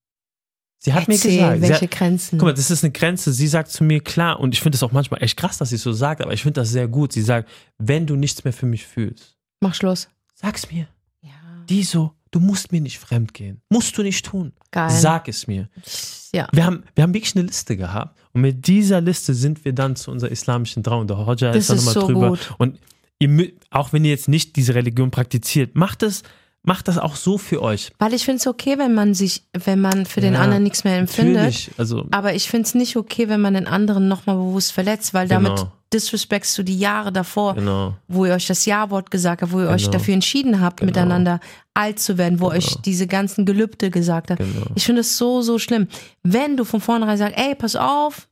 Sie 0.78 0.92
hat 0.94 1.08
Erzähl, 1.08 1.32
mir 1.32 1.38
gesagt, 1.38 1.60
welche 1.62 1.84
hat, 1.86 1.90
Grenzen. 1.90 2.38
Guck 2.38 2.46
mal, 2.46 2.54
das 2.54 2.70
ist 2.70 2.84
eine 2.84 2.92
Grenze. 2.92 3.32
Sie 3.32 3.48
sagt 3.48 3.70
zu 3.70 3.84
mir, 3.84 4.00
klar, 4.00 4.40
und 4.40 4.54
ich 4.54 4.60
finde 4.62 4.76
das 4.76 4.82
auch 4.82 4.92
manchmal 4.92 5.22
echt 5.22 5.36
krass, 5.36 5.58
dass 5.58 5.68
sie 5.70 5.74
es 5.74 5.82
so 5.82 5.92
sagt, 5.92 6.22
aber 6.22 6.32
ich 6.32 6.42
finde 6.42 6.60
das 6.60 6.70
sehr 6.70 6.88
gut. 6.88 7.12
Sie 7.12 7.20
sagt, 7.22 7.48
wenn 7.78 8.06
du 8.06 8.16
nichts 8.16 8.44
mehr 8.44 8.52
für 8.52 8.66
mich 8.66 8.86
fühlst, 8.86 9.36
Mach 9.60 9.74
Schluss. 9.74 10.08
sag's 10.34 10.70
mir. 10.70 10.86
Ja, 11.20 11.30
Die 11.68 11.82
so, 11.82 12.12
du 12.30 12.38
musst 12.40 12.70
mir 12.72 12.80
nicht 12.80 12.98
fremd 12.98 13.34
gehen. 13.34 13.60
Musst 13.70 13.98
du 13.98 14.02
nicht 14.02 14.24
tun. 14.24 14.52
geil. 14.70 14.88
Sag 14.90 15.28
es 15.28 15.46
mir. 15.48 15.68
ja. 16.32 16.48
Wir 16.52 16.64
haben, 16.64 16.84
wir 16.94 17.02
haben 17.02 17.12
wirklich 17.12 17.34
eine 17.36 17.44
Liste 17.46 17.76
gehabt. 17.76 18.16
Und 18.32 18.42
mit 18.42 18.66
dieser 18.68 19.00
Liste 19.00 19.34
sind 19.34 19.64
wir 19.64 19.72
dann 19.72 19.96
zu 19.96 20.12
unserer 20.12 20.30
islamischen 20.30 20.84
Trauung. 20.84 21.08
Der 21.08 21.26
Hodja 21.26 21.50
Das 21.50 21.68
ist 21.68 21.70
da 21.70 21.74
nochmal 21.74 21.94
so 21.94 22.06
drüber. 22.06 22.28
gut. 22.30 22.54
Und 22.58 22.78
ihr, 23.18 23.52
auch 23.70 23.92
wenn 23.92 24.04
ihr 24.04 24.10
jetzt 24.10 24.28
nicht 24.28 24.56
diese 24.56 24.74
Religion 24.74 25.10
praktiziert, 25.10 25.74
macht 25.74 26.02
es, 26.02 26.22
macht 26.62 26.88
das 26.88 26.98
auch 26.98 27.16
so 27.16 27.38
für 27.38 27.62
euch. 27.62 27.92
Weil 27.98 28.12
ich 28.14 28.24
finde 28.24 28.38
es 28.38 28.46
okay, 28.46 28.78
wenn 28.78 28.92
man 28.94 29.14
sich, 29.14 29.44
wenn 29.52 29.80
man 29.80 30.06
für 30.06 30.20
den 30.20 30.34
Ja, 30.34 30.40
anderen 30.40 30.62
nichts 30.64 30.84
mehr 30.84 30.98
empfindet. 30.98 31.70
Also, 31.78 32.06
Aber 32.10 32.34
ich 32.34 32.48
finde 32.50 32.66
es 32.66 32.74
nicht 32.74 32.96
okay, 32.96 33.28
wenn 33.28 33.40
man 33.40 33.54
den 33.54 33.66
anderen 33.66 34.08
nochmal 34.08 34.36
bewusst 34.36 34.72
verletzt, 34.72 35.14
weil 35.14 35.28
damit 35.28 35.56
Genau. 35.56 35.72
disrespectst 35.92 36.58
du 36.58 36.62
die 36.62 36.78
Jahre 36.78 37.12
davor, 37.12 37.54
genau. 37.54 37.96
wo 38.08 38.26
ihr 38.26 38.34
euch 38.34 38.46
das 38.46 38.66
Ja-Wort 38.66 39.10
gesagt 39.10 39.40
habt, 39.42 39.52
wo 39.52 39.60
ihr 39.60 39.68
euch 39.68 39.82
Genau. 39.84 39.92
dafür 39.92 40.14
entschieden 40.14 40.60
habt, 40.60 40.80
Genau. 40.80 40.90
miteinander 40.90 41.40
alt 41.74 41.98
zu 42.00 42.18
werden, 42.18 42.40
wo 42.40 42.48
euch 42.48 42.74
diese 42.84 43.06
ganzen 43.06 43.46
Gelübde 43.46 43.90
gesagt 43.90 44.30
habt. 44.30 44.40
Genau. 44.40 44.66
Ich 44.74 44.84
finde 44.84 45.00
es 45.00 45.16
so, 45.16 45.40
so 45.42 45.58
schlimm. 45.58 45.86
Wenn 46.22 46.56
du 46.56 46.64
von 46.64 46.80
vornherein 46.80 47.16
sagst, 47.16 47.38
ey, 47.38 47.54
pass 47.54 47.76
auf, 47.76 48.28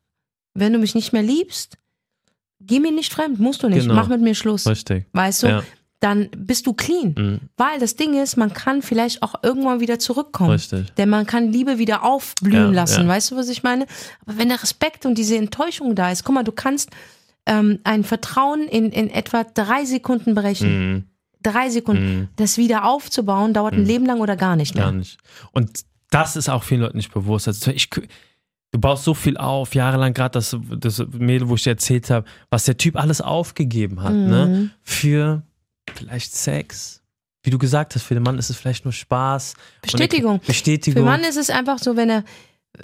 wenn 0.53 0.72
du 0.72 0.79
mich 0.79 0.94
nicht 0.94 1.12
mehr 1.12 1.22
liebst, 1.22 1.79
geh 2.61 2.81
mir 2.81 2.92
nicht 2.92 3.12
fremd, 3.12 3.38
musst 3.38 3.62
du 3.62 3.69
nicht, 3.69 3.83
Genau. 3.83 3.95
mach 3.95 4.09
mit 4.09 4.21
mir 4.21 4.35
Schluss. 4.35 4.66
Richtig. 4.66 5.07
Weißt 5.12 5.42
du? 5.42 5.47
Ja. 5.49 5.62
Dann 6.01 6.29
bist 6.37 6.66
du 6.66 6.75
clean. 6.75 7.14
Mhm. 7.16 7.40
Weil 7.57 7.79
das 7.81 7.97
Ding 7.97 8.21
ist, 8.23 8.37
man 8.37 8.53
kann 8.53 8.83
vielleicht 8.83 9.23
auch 9.23 9.35
irgendwann 9.42 9.81
wieder 9.81 9.99
zurückkommen. 9.99 10.51
Richtig. 10.51 10.92
Denn 10.99 11.09
man 11.09 11.27
kann 11.27 11.51
Liebe 11.51 11.79
wieder 11.79 12.05
aufblühen 12.05 12.75
Ja, 12.75 12.83
lassen, 12.83 13.03
ja. 13.03 13.09
weißt 13.09 13.31
du, 13.31 13.37
was 13.37 13.49
ich 13.49 13.62
meine? 13.62 13.87
Aber 14.27 14.37
wenn 14.38 14.49
der 14.51 14.62
Respekt 14.62 15.07
und 15.07 15.16
diese 15.16 15.37
Enttäuschung 15.38 15.95
da 15.95 16.11
ist, 16.11 16.25
guck 16.25 16.35
mal, 16.35 16.45
du 16.45 16.53
kannst 16.53 16.90
ähm, 17.47 17.79
ein 17.85 18.05
Vertrauen 18.05 18.69
in, 18.69 18.90
in 18.92 19.09
etwa 19.09 19.45
drei 19.45 19.85
Sekunden 19.87 20.35
berechnen. 20.35 20.92
Mhm. 20.92 21.05
Drei 21.42 21.71
Sekunden. 21.71 22.19
Mhm. 22.19 22.29
Das 22.37 22.59
wieder 22.59 22.85
aufzubauen, 22.85 23.55
dauert 23.55 23.73
ein 23.75 23.87
Leben 23.87 24.05
lang 24.05 24.21
oder 24.21 24.37
gar 24.37 24.57
nicht 24.57 24.75
mehr. 24.75 24.85
Gar 24.85 24.92
nicht. 24.92 25.16
Und 25.53 25.81
das 26.11 26.37
ist 26.37 26.49
auch 26.51 26.62
vielen 26.62 26.83
Leuten 26.83 26.97
nicht 26.99 27.12
bewusst. 27.14 27.49
Also 27.49 27.71
ich, 27.71 27.88
du 28.72 28.79
baust 28.81 29.05
so 29.05 29.14
viel 29.14 29.37
auf, 29.37 29.74
jahrelang 29.74 30.12
gerade 30.14 30.33
das, 30.33 30.57
das 30.79 30.98
Mädel, 31.12 31.48
wo 31.48 31.55
ich 31.55 31.62
dir 31.62 31.70
erzählt 31.70 32.11
habe, 32.11 32.26
was 32.50 32.64
der 32.64 32.76
Typ 32.76 32.96
alles 32.96 33.20
aufgegeben 33.20 34.02
hat, 34.02 34.12
Mhm. 34.12 34.26
ne? 34.29 34.70
Für 34.83 35.42
vielleicht 35.94 36.35
Sex. 36.35 37.02
Wie 37.42 37.50
du 37.50 37.59
gesagt 37.59 37.94
hast, 37.94 38.02
für 38.02 38.14
den 38.14 38.24
Mann 38.24 38.38
ist 38.38 38.50
es 38.50 38.57
vielleicht 38.57 38.85
nur 38.85 38.92
Spaß. 38.92 39.55
Bestätigung. 39.81 40.40
Bestätigung. 40.46 41.00
Für 41.02 41.07
Mann 41.09 41.20
ist 41.22 41.37
es 41.37 41.48
einfach 41.48 41.79
so, 41.79 41.96
wenn 41.96 42.11
er, 42.11 42.24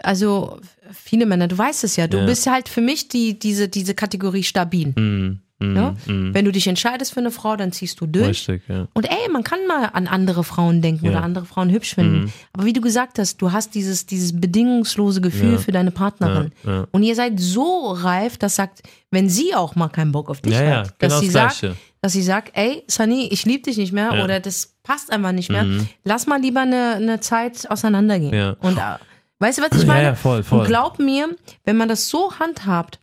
also 0.03 0.59
viele 0.93 1.27
Männer, 1.27 1.49
du 1.49 1.57
weißt 1.59 1.85
es 1.85 1.97
ja, 1.97 2.07
du 2.07 2.19
Ja. 2.19 2.27
bist 2.27 2.47
halt 2.47 2.69
für 2.69 2.81
mich 2.81 3.09
die, 3.09 3.39
diese, 3.39 3.69
diese 3.69 3.95
Kategorie 3.95 4.43
stabil. 4.43 4.93
Mhm. 4.97 5.41
Ja? 5.61 5.95
Mhm. 6.07 6.35
Wenn 6.35 6.45
du 6.45 6.51
dich 6.51 6.67
entscheidest 6.67 7.15
für 7.15 7.21
eine 7.21 7.31
Frau, 7.31 7.55
dann 7.55 7.71
ziehst 7.71 8.01
du 8.01 8.07
durch. 8.07 8.49
Richtig, 8.49 8.63
ja. 8.69 8.89
Und 8.95 9.09
ey, 9.09 9.29
man 9.31 9.45
kann 9.45 9.61
mal 9.69 9.91
an 9.93 10.09
andere 10.09 10.43
Frauen 10.43 10.83
denken 10.83 11.05
Ja. 11.05 11.13
oder 11.13 11.23
andere 11.23 11.45
Frauen 11.45 11.71
hübsch 11.71 11.95
finden. 11.95 12.23
Mhm. 12.25 12.33
Aber 12.53 12.65
wie 12.65 12.73
du 12.73 12.81
gesagt 12.81 13.21
hast, 13.21 13.37
du 13.41 13.53
hast 13.53 13.77
dieses, 13.77 14.05
dieses 14.07 14.41
bedingungslose 14.41 15.21
Gefühl 15.21 15.59
für 15.59 15.71
deine 15.71 15.93
Partnerin. 15.93 16.51
Und 16.91 17.03
ihr 17.05 17.15
seid 17.15 17.39
so 17.39 17.93
reif, 17.93 18.39
dass 18.39 18.57
sagt, 18.57 18.83
wenn 19.13 19.29
sie 19.29 19.55
auch 19.55 19.77
mal 19.77 19.89
keinen 19.89 20.11
Bock 20.11 20.31
auf 20.31 20.41
dich 20.41 20.53
hat, 20.57 20.99
genau 20.99 21.15
dass 21.15 21.21
sie 21.21 21.31
das 21.31 21.61
sagt, 21.61 21.77
dass 22.01 22.13
sie 22.13 22.23
sagt, 22.23 22.51
ey, 22.57 22.83
Sunny, 22.89 23.29
ich 23.31 23.45
liebe 23.45 23.63
dich 23.63 23.77
nicht 23.77 23.93
mehr 23.93 24.25
oder 24.25 24.41
das 24.41 24.75
passt 24.83 25.13
einfach 25.13 25.31
nicht 25.31 25.49
mehr. 25.49 25.63
Mhm. 25.63 25.87
Lass 26.03 26.27
mal 26.27 26.41
lieber 26.41 26.63
eine, 26.63 26.95
eine 26.97 27.21
Zeit 27.21 27.71
auseinandergehen. 27.71 28.35
Ja. 28.35 28.57
Und 28.61 28.79
weißt 29.43 29.59
du, 29.59 29.63
was 29.63 29.73
ich 29.73 29.83
Ja, 29.83 29.87
meine? 29.89 30.03
ja, 30.05 30.15
voll, 30.15 30.43
voll. 30.43 30.61
Und 30.61 30.67
glaub 30.67 30.99
mir, 30.99 31.29
wenn 31.65 31.77
man 31.77 31.89
das 31.89 32.09
so 32.09 32.39
handhabt, 32.39 32.99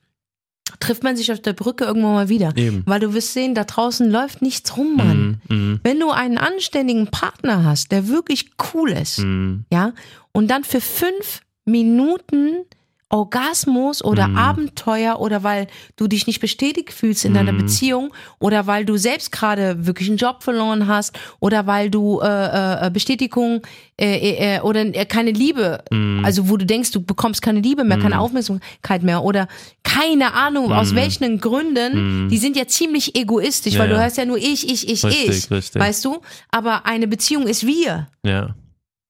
trifft 0.80 1.04
man 1.04 1.18
sich 1.18 1.32
auf 1.32 1.40
der 1.42 1.54
Brücke 1.54 1.84
irgendwann 1.86 2.14
mal 2.14 2.30
wieder. 2.30 2.54
Eben. 2.56 2.84
Weil 2.86 3.00
du 3.00 3.14
wirst 3.14 3.34
sehen, 3.34 3.54
da 3.56 3.64
draußen 3.64 4.10
läuft 4.10 4.42
nichts 4.42 4.78
rum, 4.78 4.96
Mann. 4.96 5.42
Mhm. 5.50 5.56
Mhm. 5.56 5.80
Wenn 5.84 6.00
du 6.00 6.12
einen 6.12 6.38
anständigen 6.38 7.08
Partner 7.08 7.64
hast, 7.64 7.92
der 7.92 8.08
wirklich 8.08 8.52
cool 8.74 8.92
ist, 8.92 9.20
Mhm. 9.20 9.66
ja, 9.72 9.94
und 10.32 10.48
dann 10.50 10.64
für 10.64 10.80
fünf 10.82 11.42
Minuten 11.66 12.66
Orgasmus 13.10 14.04
oder 14.04 14.28
Mhm. 14.28 14.38
Abenteuer 14.38 15.20
oder 15.20 15.44
weil 15.44 15.68
du 15.96 16.08
dich 16.08 16.28
nicht 16.28 16.40
bestätigt 16.40 16.94
fühlst 16.94 17.26
in 17.26 17.34
deiner 17.34 17.52
Mhm. 17.52 17.58
Beziehung 17.58 18.14
oder 18.40 18.68
weil 18.68 18.86
du 18.86 18.98
selbst 18.98 19.32
gerade 19.32 19.86
wirklich 19.88 20.08
einen 20.10 20.18
Job 20.18 20.44
verloren 20.44 20.88
hast 20.88 21.18
oder 21.40 21.66
weil 21.68 21.90
du 21.90 22.20
äh, 22.22 22.88
äh, 22.88 22.92
Bestätigung 22.92 23.62
äh, 24.00 24.56
äh, 24.58 24.62
oder 24.62 24.82
äh, 24.82 25.06
keine 25.06 25.32
Liebe, 25.32 25.84
Mhm. 25.92 26.24
also 26.24 26.50
wo 26.50 26.56
du 26.58 26.66
denkst, 26.66 26.92
du 26.92 27.02
bekommst 27.02 27.42
keine 27.42 27.60
Liebe 27.62 27.84
mehr, 27.84 27.98
keine 28.00 28.20
Aufmerksamkeit 28.20 29.04
mehr 29.04 29.24
oder 29.24 29.48
keine 29.84 30.34
Ahnung 30.34 30.72
aus 30.72 30.94
welchen 30.96 31.40
Gründen, 31.42 32.30
die 32.30 32.38
sind 32.38 32.56
ja 32.56 32.68
ziemlich 32.68 33.16
egoistisch, 33.16 33.74
weil 33.78 33.88
Mhm. 33.88 33.92
Ja, 33.92 33.96
du 33.96 33.96
ja. 33.96 34.02
hörst 34.04 34.18
ja 34.18 34.26
nur 34.26 34.38
ich, 34.38 34.70
ich, 34.70 34.88
ich, 34.88 35.04
Richtig, 35.04 35.30
ich, 35.46 35.52
richtig. 35.52 35.82
weißt 35.82 36.06
du? 36.06 36.22
Aber 36.52 36.86
eine 36.86 37.08
Beziehung 37.08 37.48
ist 37.48 37.66
wir. 37.66 38.08
Ja. 38.24 38.56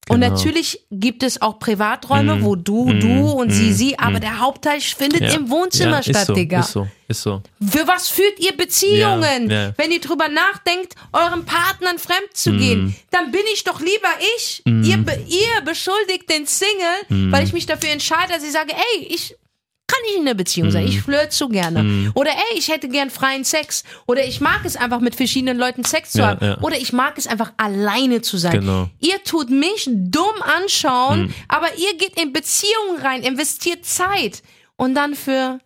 Und 0.07 0.21
Genau. 0.21 0.33
natürlich 0.33 0.85
gibt 0.89 1.21
es 1.21 1.39
auch 1.41 1.59
Privaträume, 1.59 2.37
Mhm. 2.37 2.43
wo 2.43 2.55
du, 2.55 2.85
Mhm. 2.85 2.99
du 2.99 3.29
und 3.31 3.51
sie, 3.51 3.69
Mhm. 3.69 3.73
sie, 3.73 3.99
aber 3.99 4.17
Mhm. 4.17 4.21
der 4.21 4.39
Hauptteil 4.39 4.81
findet 4.81 5.21
Ja. 5.21 5.33
im 5.35 5.49
Wohnzimmer 5.51 5.97
ja, 5.97 6.03
statt, 6.03 6.25
so, 6.27 6.33
Digga. 6.33 6.61
Ist 6.61 6.71
so, 6.71 6.87
ist 7.07 7.21
so. 7.21 7.43
Für 7.61 7.87
was 7.87 8.07
führt 8.09 8.39
ihr 8.39 8.57
Beziehungen? 8.57 9.49
Ja. 9.51 9.73
Wenn 9.77 9.91
ihr 9.91 9.99
drüber 10.01 10.27
nachdenkt, 10.27 10.95
euren 11.13 11.45
Partnern 11.45 11.99
fremd 11.99 12.29
zu 12.33 12.53
gehen, 12.53 12.95
dann 13.11 13.29
bin 13.31 13.41
ich 13.53 13.63
doch 13.65 13.81
lieber 13.81 14.09
ich. 14.37 14.63
Mhm. 14.65 14.83
Ihr, 14.83 14.97
ihr 15.27 15.61
beschuldigt 15.63 16.27
den 16.29 16.47
Single, 16.47 17.31
weil 17.31 17.43
ich 17.45 17.53
mich 17.53 17.67
dafür 17.67 17.89
entscheide, 17.91 18.33
dass 18.33 18.43
ich 18.43 18.51
sage, 18.51 18.73
ey, 18.73 19.05
ich 19.05 19.35
kann 19.89 19.99
nicht 20.05 20.15
in 20.15 20.21
einer 20.21 20.35
Beziehung 20.35 20.71
sein. 20.71 20.83
Mhm. 20.83 20.89
Ich 20.89 21.01
flirt 21.01 21.33
so 21.33 21.49
gerne. 21.49 22.11
Oder 22.13 22.29
ey, 22.31 22.57
ich 22.57 22.69
hätte 22.69 22.87
gern 22.87 23.09
freien 23.09 23.43
Sex. 23.43 23.83
Oder 24.07 24.25
ich 24.25 24.39
mag 24.39 24.61
es 24.63 24.75
einfach 24.77 24.99
mit 24.99 25.15
verschiedenen 25.15 25.57
Leuten 25.57 25.83
Sex 25.83 26.11
zu 26.11 26.19
Ja, 26.19 26.27
haben. 26.27 26.45
ja. 26.45 26.57
Oder 26.61 26.77
ich 26.77 26.93
mag 26.93 27.17
es 27.17 27.27
einfach 27.27 27.51
alleine 27.57 28.21
zu 28.21 28.37
sein. 28.37 28.51
Genau. 28.59 28.89
Ihr 28.99 29.21
tut 29.23 29.49
mich 29.49 29.89
dumm 29.91 30.41
anschauen, 30.61 31.23
Mhm. 31.23 31.33
aber 31.47 31.67
ihr 31.77 31.97
geht 31.97 32.21
in 32.21 32.31
Beziehungen 32.33 33.01
rein, 33.01 33.23
investiert 33.23 33.85
Zeit 33.85 34.43
und 34.77 34.95
dann 34.95 35.15
für 35.15 35.59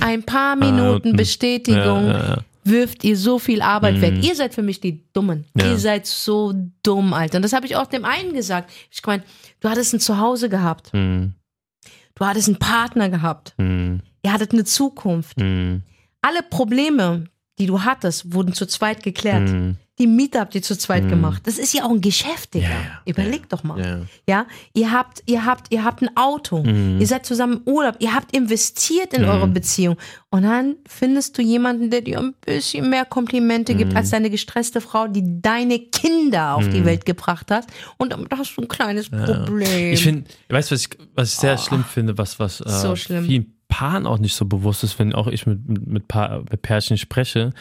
ein 0.00 0.22
paar 0.24 0.56
Minuten 0.56 1.10
und- 1.10 1.16
Bestätigung 1.16 2.08
Ja, 2.08 2.38
wirft 2.64 3.04
ihr 3.04 3.16
so 3.16 3.38
viel 3.38 3.60
Arbeit 3.62 3.96
Mhm. 3.96 4.00
weg. 4.02 4.14
Ihr 4.24 4.34
seid 4.34 4.54
für 4.54 4.62
mich 4.62 4.80
die 4.80 5.04
Dummen. 5.12 5.44
Ihr 5.56 5.78
seid 5.78 6.06
so 6.06 6.52
dumm, 6.82 7.12
Alter. 7.12 7.36
Und 7.36 7.42
das 7.42 7.52
habe 7.52 7.66
ich 7.66 7.76
auch 7.76 7.86
dem 7.86 8.04
einen 8.04 8.32
gesagt. 8.32 8.70
Ich 8.90 9.02
meine, 9.06 9.22
du 9.60 9.68
hattest 9.68 9.92
ein 9.94 10.00
Zuhause 10.00 10.48
gehabt. 10.48 10.92
Mhm. 10.94 11.34
Du 12.14 12.24
hattest 12.24 12.48
einen 12.48 12.58
Partner 12.58 13.08
gehabt. 13.08 13.54
Mhm. 13.58 14.00
Ihr 14.22 14.32
hattet 14.32 14.52
eine 14.52 14.64
Zukunft. 14.64 15.38
Mhm. 15.38 15.82
Alle 16.22 16.42
Probleme, 16.42 17.24
die 17.58 17.66
du 17.66 17.82
hattest, 17.82 18.32
wurden 18.32 18.52
zu 18.54 18.66
zweit 18.66 19.02
geklärt. 19.02 19.48
Mhm. 19.48 19.76
Die 20.00 20.08
Miete 20.08 20.40
habt 20.40 20.56
ihr 20.56 20.62
zu 20.62 20.76
zweit 20.76 21.08
gemacht. 21.08 21.42
Das 21.46 21.56
ist 21.56 21.72
ja 21.72 21.84
auch 21.84 21.90
ein 21.90 22.00
Geschäft, 22.00 22.54
Digga. 22.54 22.66
Ja, 22.66 22.72
ja, 22.72 23.00
Überleg 23.06 23.48
doch 23.48 23.62
mal. 23.62 23.78
Ja. 23.80 24.00
Ja, 24.28 24.46
ihr 24.74 24.90
habt, 24.90 25.22
ihr 25.26 25.44
habt, 25.46 25.72
ihr 25.72 25.84
habt 25.84 26.02
ein 26.02 26.16
Auto, 26.16 26.64
Mhm. 26.64 27.00
ihr 27.00 27.06
seid 27.06 27.24
zusammen 27.24 27.62
im 27.64 27.72
Urlaub, 27.72 27.94
ihr 28.00 28.12
habt 28.12 28.36
investiert 28.36 29.14
in 29.14 29.24
eure 29.24 29.46
Beziehung 29.46 29.96
und 30.30 30.42
dann 30.42 30.74
findest 30.88 31.38
du 31.38 31.42
jemanden, 31.42 31.90
der 31.90 32.00
dir 32.00 32.18
ein 32.18 32.34
bisschen 32.44 32.90
mehr 32.90 33.04
Komplimente 33.04 33.74
Mhm. 33.74 33.78
gibt 33.78 33.94
als 33.96 34.10
deine 34.10 34.30
gestresste 34.30 34.80
Frau, 34.80 35.06
die 35.06 35.40
deine 35.40 35.78
Kinder 35.78 36.56
auf 36.56 36.68
die 36.68 36.84
Welt 36.84 37.06
gebracht 37.06 37.52
hat 37.52 37.66
und 37.96 38.12
damit 38.12 38.32
hast 38.36 38.56
du 38.56 38.62
ein 38.62 38.68
kleines 38.68 39.08
Problem. 39.10 39.92
Ich 39.92 40.02
finde, 40.02 40.24
weißt 40.48 40.72
du, 40.72 40.74
was 40.74 40.80
ich, 40.82 40.88
was 41.14 41.28
ich 41.34 41.36
sehr 41.36 41.56
schlimm 41.56 41.84
finde, 41.84 42.18
was, 42.18 42.40
was 42.40 42.60
äh, 42.60 42.68
So 42.68 42.96
vielen 42.96 43.54
Paaren 43.68 44.06
auch 44.08 44.18
nicht 44.18 44.34
so 44.34 44.44
bewusst 44.44 44.82
ist, 44.82 44.98
wenn 44.98 45.14
auch 45.14 45.28
ich 45.28 45.46
mit, 45.46 45.68
mit, 45.68 45.86
mit, 45.86 46.08
Paar, 46.08 46.40
mit 46.50 46.62
Pärchen 46.62 46.98
spreche. 46.98 47.52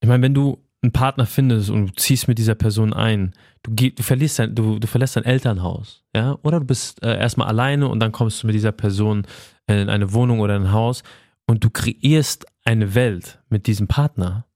Ich 0.00 0.08
meine, 0.08 0.22
wenn 0.22 0.34
du 0.34 0.58
einen 0.84 0.92
Partner 0.92 1.26
findest 1.26 1.70
und 1.70 1.86
du 1.86 1.92
ziehst 1.94 2.28
mit 2.28 2.38
dieser 2.38 2.54
Person 2.54 2.92
ein, 2.92 3.32
du, 3.62 3.72
du, 3.72 4.02
verlierst 4.02 4.38
dein, 4.38 4.54
du, 4.54 4.78
du 4.78 4.86
verlässt 4.86 5.16
dein 5.16 5.24
Elternhaus, 5.24 6.04
ja, 6.14 6.38
oder 6.42 6.60
du 6.60 6.66
bist 6.66 7.02
äh, 7.02 7.18
erstmal 7.18 7.48
alleine 7.48 7.88
und 7.88 8.00
dann 8.00 8.12
kommst 8.12 8.42
du 8.42 8.46
mit 8.46 8.54
dieser 8.54 8.72
Person 8.72 9.26
in 9.66 9.88
eine 9.88 10.12
Wohnung 10.12 10.40
oder 10.40 10.54
ein 10.54 10.72
Haus 10.72 11.02
und 11.46 11.64
du 11.64 11.70
kreierst 11.70 12.46
eine 12.64 12.94
Welt 12.94 13.40
mit 13.48 13.66
diesem 13.66 13.88
Partner. 13.88 14.46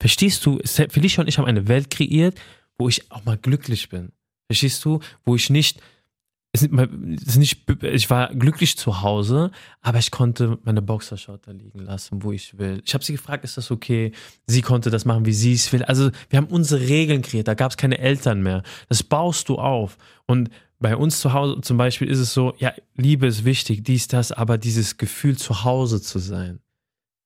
Verstehst 0.00 0.44
du? 0.46 0.58
Felicia 0.64 1.22
und 1.22 1.28
ich 1.28 1.38
haben 1.38 1.46
eine 1.46 1.68
Welt 1.68 1.90
kreiert, 1.90 2.38
wo 2.78 2.88
ich 2.88 3.10
auch 3.10 3.24
mal 3.24 3.36
glücklich 3.36 3.88
bin. 3.88 4.12
Verstehst 4.46 4.84
du? 4.84 5.00
Wo 5.24 5.34
ich 5.34 5.50
nicht, 5.50 5.80
ist 6.62 7.26
ist 7.26 7.36
nicht, 7.36 7.64
ich 7.82 8.10
war 8.10 8.34
glücklich 8.34 8.76
zu 8.76 9.02
Hause, 9.02 9.50
aber 9.80 9.98
ich 9.98 10.10
konnte 10.10 10.58
meine 10.64 10.82
Boxershort 10.82 11.46
da 11.46 11.52
liegen 11.52 11.80
lassen, 11.80 12.22
wo 12.22 12.32
ich 12.32 12.58
will. 12.58 12.82
Ich 12.84 12.94
habe 12.94 13.04
sie 13.04 13.12
gefragt, 13.12 13.44
ist 13.44 13.56
das 13.56 13.70
okay? 13.70 14.12
Sie 14.46 14.62
konnte 14.62 14.90
das 14.90 15.04
machen, 15.04 15.26
wie 15.26 15.32
sie 15.32 15.52
es 15.52 15.72
will. 15.72 15.82
Also 15.84 16.10
wir 16.30 16.36
haben 16.36 16.46
unsere 16.46 16.80
Regeln 16.80 17.22
kreiert, 17.22 17.48
da 17.48 17.54
gab 17.54 17.70
es 17.70 17.76
keine 17.76 17.98
Eltern 17.98 18.42
mehr. 18.42 18.62
Das 18.88 19.02
baust 19.02 19.48
du 19.48 19.56
auf. 19.56 19.98
Und 20.26 20.50
bei 20.80 20.96
uns 20.96 21.20
zu 21.20 21.32
Hause 21.32 21.60
zum 21.60 21.76
Beispiel 21.76 22.08
ist 22.08 22.18
es 22.18 22.32
so, 22.32 22.54
ja, 22.58 22.72
Liebe 22.94 23.26
ist 23.26 23.44
wichtig, 23.44 23.82
dies, 23.82 24.08
das, 24.08 24.32
aber 24.32 24.58
dieses 24.58 24.96
Gefühl 24.96 25.36
zu 25.36 25.64
Hause 25.64 26.00
zu 26.00 26.18
sein. 26.18 26.60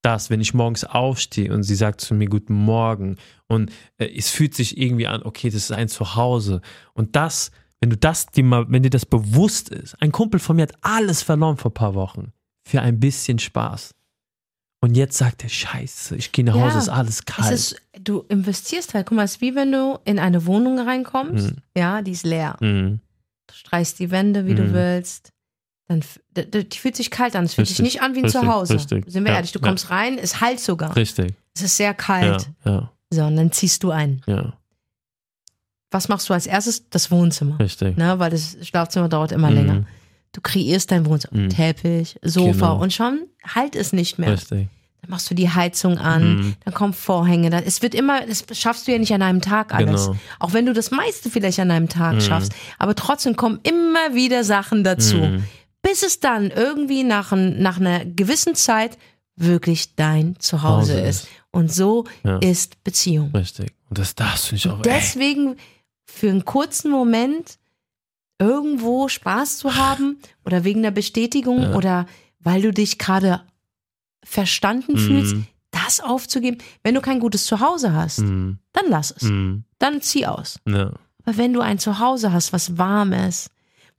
Das, 0.02 0.30
wenn 0.30 0.40
ich 0.40 0.52
morgens 0.52 0.84
aufstehe 0.84 1.52
und 1.52 1.62
sie 1.62 1.76
sagt 1.76 2.00
zu 2.00 2.14
mir 2.14 2.28
Guten 2.28 2.54
Morgen 2.54 3.18
und 3.46 3.70
äh, 3.98 4.06
es 4.06 4.30
fühlt 4.30 4.54
sich 4.54 4.76
irgendwie 4.76 5.06
an, 5.06 5.22
okay, 5.22 5.48
das 5.48 5.64
ist 5.64 5.72
ein 5.72 5.88
Zuhause. 5.88 6.60
Und 6.92 7.14
das, 7.14 7.52
wenn 7.82 7.90
du 7.90 7.96
das 7.96 8.26
dir 8.26 8.44
mal, 8.44 8.64
wenn 8.70 8.82
dir 8.84 8.90
das 8.90 9.04
bewusst 9.04 9.68
ist, 9.68 10.00
ein 10.00 10.12
Kumpel 10.12 10.38
von 10.40 10.54
mir 10.56 10.62
hat 10.62 10.72
alles 10.82 11.22
verloren 11.22 11.56
vor 11.56 11.70
ein 11.72 11.74
paar 11.74 11.94
Wochen 11.94 12.32
für 12.66 12.80
ein 12.80 13.00
bisschen 13.00 13.38
Spaß. 13.40 13.92
Und 14.84 14.96
jetzt 14.96 15.18
sagt 15.18 15.42
er, 15.44 15.48
Scheiße, 15.48 16.16
ich 16.16 16.32
gehe 16.32 16.44
nach 16.44 16.54
Hause, 16.54 16.74
Ja, 16.74 16.78
ist 16.78 16.88
alles 16.88 17.24
kalt. 17.24 17.52
Ist, 17.52 17.76
du 18.00 18.20
investierst 18.28 18.94
halt. 18.94 19.06
Guck 19.06 19.16
mal, 19.16 19.24
es 19.24 19.32
ist 19.32 19.40
wie 19.40 19.54
wenn 19.54 19.70
du 19.72 19.98
in 20.04 20.18
eine 20.18 20.46
Wohnung 20.46 20.78
reinkommst. 20.78 21.50
Mhm. 21.50 21.56
Ja, 21.76 22.02
die 22.02 22.12
ist 22.12 22.24
leer. 22.24 22.56
Mhm. 22.60 23.00
Du 23.48 23.54
streichst 23.54 23.98
die 23.98 24.10
Wände, 24.10 24.46
wie 24.46 24.54
du 24.54 24.62
Mhm. 24.64 24.72
willst. 24.72 25.30
Dann, 25.88 26.04
die 26.36 26.78
fühlt 26.78 26.96
sich 26.96 27.10
kalt 27.10 27.34
an. 27.36 27.44
Es 27.44 27.54
fühlt 27.54 27.66
sich 27.68 27.78
Richtig, 27.80 27.94
nicht 27.94 28.02
an 28.02 28.14
wie 28.14 28.20
ein 28.20 28.24
richtig, 28.26 28.40
Zuhause. 28.40 28.74
richtig. 28.74 29.04
Sind 29.08 29.24
wir 29.24 29.30
Ja, 29.32 29.36
ehrlich, 29.36 29.52
du 29.52 29.58
ja. 29.60 29.66
kommst 29.68 29.90
rein, 29.90 30.18
es 30.18 30.40
halt 30.40 30.58
sogar. 30.60 30.94
Richtig. 30.96 31.34
Es 31.54 31.62
ist 31.62 31.76
sehr 31.76 31.88
Ja, 31.88 31.94
kalt. 31.94 32.48
ja, 32.64 32.90
So, 33.12 33.24
und 33.24 33.36
dann 33.36 33.50
ziehst 33.52 33.82
du 33.82 33.90
ein. 33.90 34.22
ja, 34.26 34.52
Was 35.92 36.08
machst 36.08 36.28
du 36.28 36.34
als 36.34 36.46
erstes? 36.46 36.88
Das 36.90 37.10
Wohnzimmer. 37.10 37.58
richtig. 37.60 37.96
Ne, 37.96 38.18
weil 38.18 38.30
das 38.30 38.56
Schlafzimmer 38.62 39.08
dauert 39.08 39.30
immer 39.32 39.50
Mhm. 39.50 39.56
länger. 39.56 39.84
Du 40.32 40.40
kreierst 40.40 40.90
dein 40.90 41.04
Wohnzimmer. 41.06 41.42
Mhm. 41.42 41.48
Teppich, 41.50 42.18
Sofa 42.22 42.52
Genau. 42.70 42.80
und 42.82 42.92
schon 42.92 43.26
halt 43.44 43.76
es 43.76 43.92
nicht 43.92 44.18
mehr. 44.18 44.32
Richtig. 44.32 44.68
Dann 45.02 45.10
machst 45.10 45.28
du 45.30 45.34
die 45.34 45.50
Heizung 45.50 45.98
an, 45.98 46.36
Mhm. 46.36 46.54
dann 46.64 46.74
kommen 46.74 46.92
Vorhänge. 46.94 47.50
da- 47.50 47.58
Es 47.58 47.82
wird 47.82 47.94
immer, 47.94 48.24
das 48.24 48.44
schaffst 48.52 48.86
du 48.88 48.92
ja 48.92 48.98
nicht 48.98 49.12
an 49.12 49.20
einem 49.22 49.40
Tag 49.40 49.74
alles. 49.74 50.06
Genau. 50.06 50.18
Auch 50.38 50.52
wenn 50.54 50.64
du 50.64 50.72
das 50.72 50.90
meiste 50.92 51.28
vielleicht 51.28 51.58
an 51.60 51.70
einem 51.70 51.88
Tag 51.88 52.14
Mhm. 52.14 52.20
schaffst. 52.20 52.52
Aber 52.78 52.94
trotzdem 52.94 53.36
kommen 53.36 53.58
immer 53.64 54.14
wieder 54.14 54.44
Sachen 54.44 54.84
dazu. 54.84 55.16
Mhm. 55.16 55.44
Bis 55.82 56.02
es 56.04 56.20
dann 56.20 56.50
irgendwie 56.52 57.02
nach, 57.02 57.32
ein, 57.32 57.60
nach 57.60 57.78
einer 57.80 58.04
gewissen 58.04 58.54
Zeit 58.54 58.96
wirklich 59.36 59.96
dein 59.96 60.36
Zuhause 60.38 60.92
Hause 60.94 61.00
ist. 61.00 61.24
ist. 61.24 61.28
Und 61.50 61.72
so 61.72 62.04
Ja. 62.24 62.38
ist 62.38 62.82
Beziehung. 62.84 63.32
Richtig. 63.34 63.72
Und 63.90 63.98
das 63.98 64.14
darfst 64.14 64.50
du 64.50 64.54
nicht 64.54 64.68
auch. 64.68 64.78
ey. 64.78 64.82
Für 66.14 66.28
einen 66.30 66.44
kurzen 66.44 66.90
Moment 66.90 67.58
irgendwo 68.38 69.08
Spaß 69.08 69.58
zu 69.58 69.76
haben 69.76 70.18
oder 70.44 70.64
wegen 70.64 70.82
der 70.82 70.90
Bestätigung 70.90 71.62
Ja. 71.62 71.74
oder 71.74 72.06
weil 72.40 72.60
du 72.62 72.72
dich 72.72 72.98
gerade 72.98 73.42
verstanden 74.24 74.92
Mhm. 74.94 74.98
fühlst, 74.98 75.36
das 75.70 76.00
aufzugeben. 76.00 76.58
Wenn 76.82 76.94
du 76.94 77.00
kein 77.00 77.18
gutes 77.20 77.44
Zuhause 77.46 77.92
hast, 77.94 78.18
Mhm. 78.20 78.58
dann 78.72 78.84
lass 78.88 79.10
es. 79.10 79.22
Mhm. 79.22 79.64
Dann 79.78 80.00
zieh 80.02 80.26
aus. 80.26 80.58
Ja. 80.66 80.92
Aber 81.24 81.36
wenn 81.36 81.52
du 81.52 81.60
ein 81.60 81.78
Zuhause 81.78 82.32
hast, 82.32 82.52
was 82.52 82.76
warm 82.78 83.12
ist, 83.12 83.50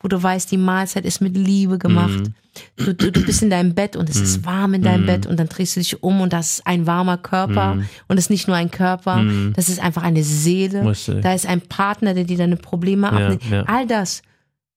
wo 0.03 0.07
du 0.09 0.21
weißt, 0.21 0.51
die 0.51 0.57
Mahlzeit 0.57 1.05
ist 1.05 1.21
mit 1.21 1.35
Liebe 1.35 1.79
gemacht, 1.79 2.19
Mhm. 2.19 2.33
du, 2.75 2.93
du, 2.93 3.11
du 3.11 3.25
bist 3.25 3.41
in 3.41 3.49
deinem 3.49 3.73
Bett 3.73 3.95
und 3.95 4.09
es 4.09 4.17
ist 4.17 4.45
warm 4.45 4.75
in 4.75 4.83
deinem 4.83 5.01
Mhm. 5.03 5.05
Bett 5.07 5.25
und 5.25 5.39
dann 5.39 5.47
drehst 5.47 5.75
du 5.75 5.79
dich 5.79 6.03
um 6.03 6.21
und 6.21 6.31
das 6.33 6.55
ist 6.59 6.67
ein 6.67 6.85
warmer 6.85 7.17
Körper 7.17 7.75
Mhm. 7.75 7.85
und 8.09 8.17
es 8.17 8.25
ist 8.25 8.29
nicht 8.29 8.47
nur 8.47 8.57
ein 8.57 8.69
Körper, 8.69 9.17
Mhm. 9.17 9.53
das 9.55 9.69
ist 9.69 9.81
einfach 9.81 10.03
eine 10.03 10.23
Seele. 10.23 10.85
Richtig. 10.87 11.21
Da 11.23 11.33
ist 11.33 11.47
ein 11.47 11.61
Partner, 11.61 12.13
der 12.13 12.25
dir 12.25 12.37
deine 12.37 12.57
Probleme 12.57 13.07
Ja, 13.07 13.13
abnimmt. 13.13 13.43
ja. 13.49 13.63
All 13.63 13.87
das 13.87 14.21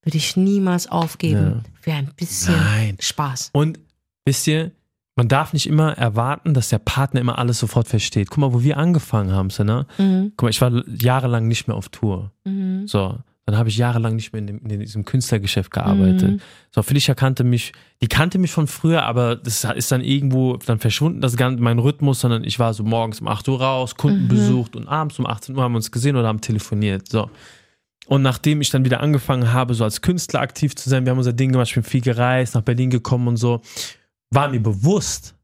würde 0.04 0.16
ich 0.16 0.36
niemals 0.36 0.86
aufgeben 0.90 1.64
für 1.80 1.92
ein 1.92 2.10
bisschen 2.16 2.54
Nein. 2.56 2.96
Spaß. 3.00 3.50
Und 3.52 3.78
wisst 4.24 4.46
ihr, 4.46 4.70
man 5.16 5.28
darf 5.28 5.52
nicht 5.54 5.66
immer 5.66 5.92
erwarten, 5.98 6.52
dass 6.54 6.68
der 6.68 6.78
Partner 6.78 7.20
immer 7.22 7.38
alles 7.38 7.58
sofort 7.58 7.88
versteht. 7.88 8.28
Guck 8.30 8.38
mal, 8.38 8.52
wo 8.52 8.62
wir 8.62 8.76
angefangen 8.76 9.32
haben, 9.32 9.48
ne? 9.64 9.86
Mhm. 9.98 10.32
Guck 10.36 10.42
mal, 10.44 10.50
ich 10.50 10.60
war 10.60 10.70
jahrelang 10.86 11.48
nicht 11.48 11.66
mehr 11.68 11.76
auf 11.76 11.88
Tour. 11.88 12.32
Mhm. 12.44 12.86
So, 12.86 13.18
dann 13.46 13.56
habe 13.56 13.68
ich 13.68 13.76
jahrelang 13.76 14.16
nicht 14.16 14.32
mehr 14.32 14.40
in, 14.40 14.46
dem, 14.48 14.59
in 14.59 14.80
diesem 14.80 15.04
Künstlergeschäft 15.04 15.70
gearbeitet. 15.70 16.32
Mhm. 16.32 16.40
So, 16.74 16.82
Felicia 16.82 17.14
kannte 17.14 17.44
mich, 17.44 17.72
die 18.02 18.09
kannte 18.09 18.38
mich 18.38 18.50
von 18.50 18.66
früher, 18.66 19.04
aber 19.04 19.37
das 19.37 19.62
ist 19.64 19.92
dann 19.92 20.00
irgendwo 20.00 20.56
dann 20.56 20.80
verschwunden, 20.80 21.20
das 21.20 21.37
ganze, 21.37 21.62
mein 21.62 21.78
Rhythmus, 21.78 22.20
sondern 22.20 22.42
ich 22.42 22.59
war 22.59 22.74
so 22.74 22.82
morgens 22.82 23.20
um 23.20 23.28
8 23.28 23.48
Uhr 23.48 23.61
raus, 23.62 23.94
Kunden 23.94 24.24
Mhm. 24.24 24.28
besucht 24.28 24.74
und 24.74 24.88
abends 24.88 25.18
um 25.20 25.26
18 25.26 25.56
Uhr 25.56 25.62
haben 25.62 25.72
wir 25.72 25.76
uns 25.76 25.92
gesehen 25.92 26.16
oder 26.16 26.26
haben 26.26 26.40
telefoniert. 26.40 27.09
So. 27.09 27.30
Und 28.06 28.22
nachdem 28.22 28.61
ich 28.61 28.70
dann 28.70 28.85
wieder 28.85 29.00
angefangen 29.00 29.52
habe, 29.52 29.74
so 29.74 29.85
als 29.85 30.02
Künstler 30.02 30.40
aktiv 30.40 30.74
zu 30.74 30.90
sein, 30.90 31.04
wir 31.06 31.11
haben 31.11 31.18
unser 31.18 31.32
Ding 31.32 31.52
gemacht, 31.52 31.68
ich 31.68 31.74
bin 31.74 31.85
viel 31.85 32.00
gereist, 32.00 32.56
nach 32.56 32.62
Berlin 32.62 32.90
gekommen 32.90 33.28
und 33.28 33.37
so, 33.37 33.61
war 34.30 34.48
mir 34.48 34.61
bewusst, 34.61 35.37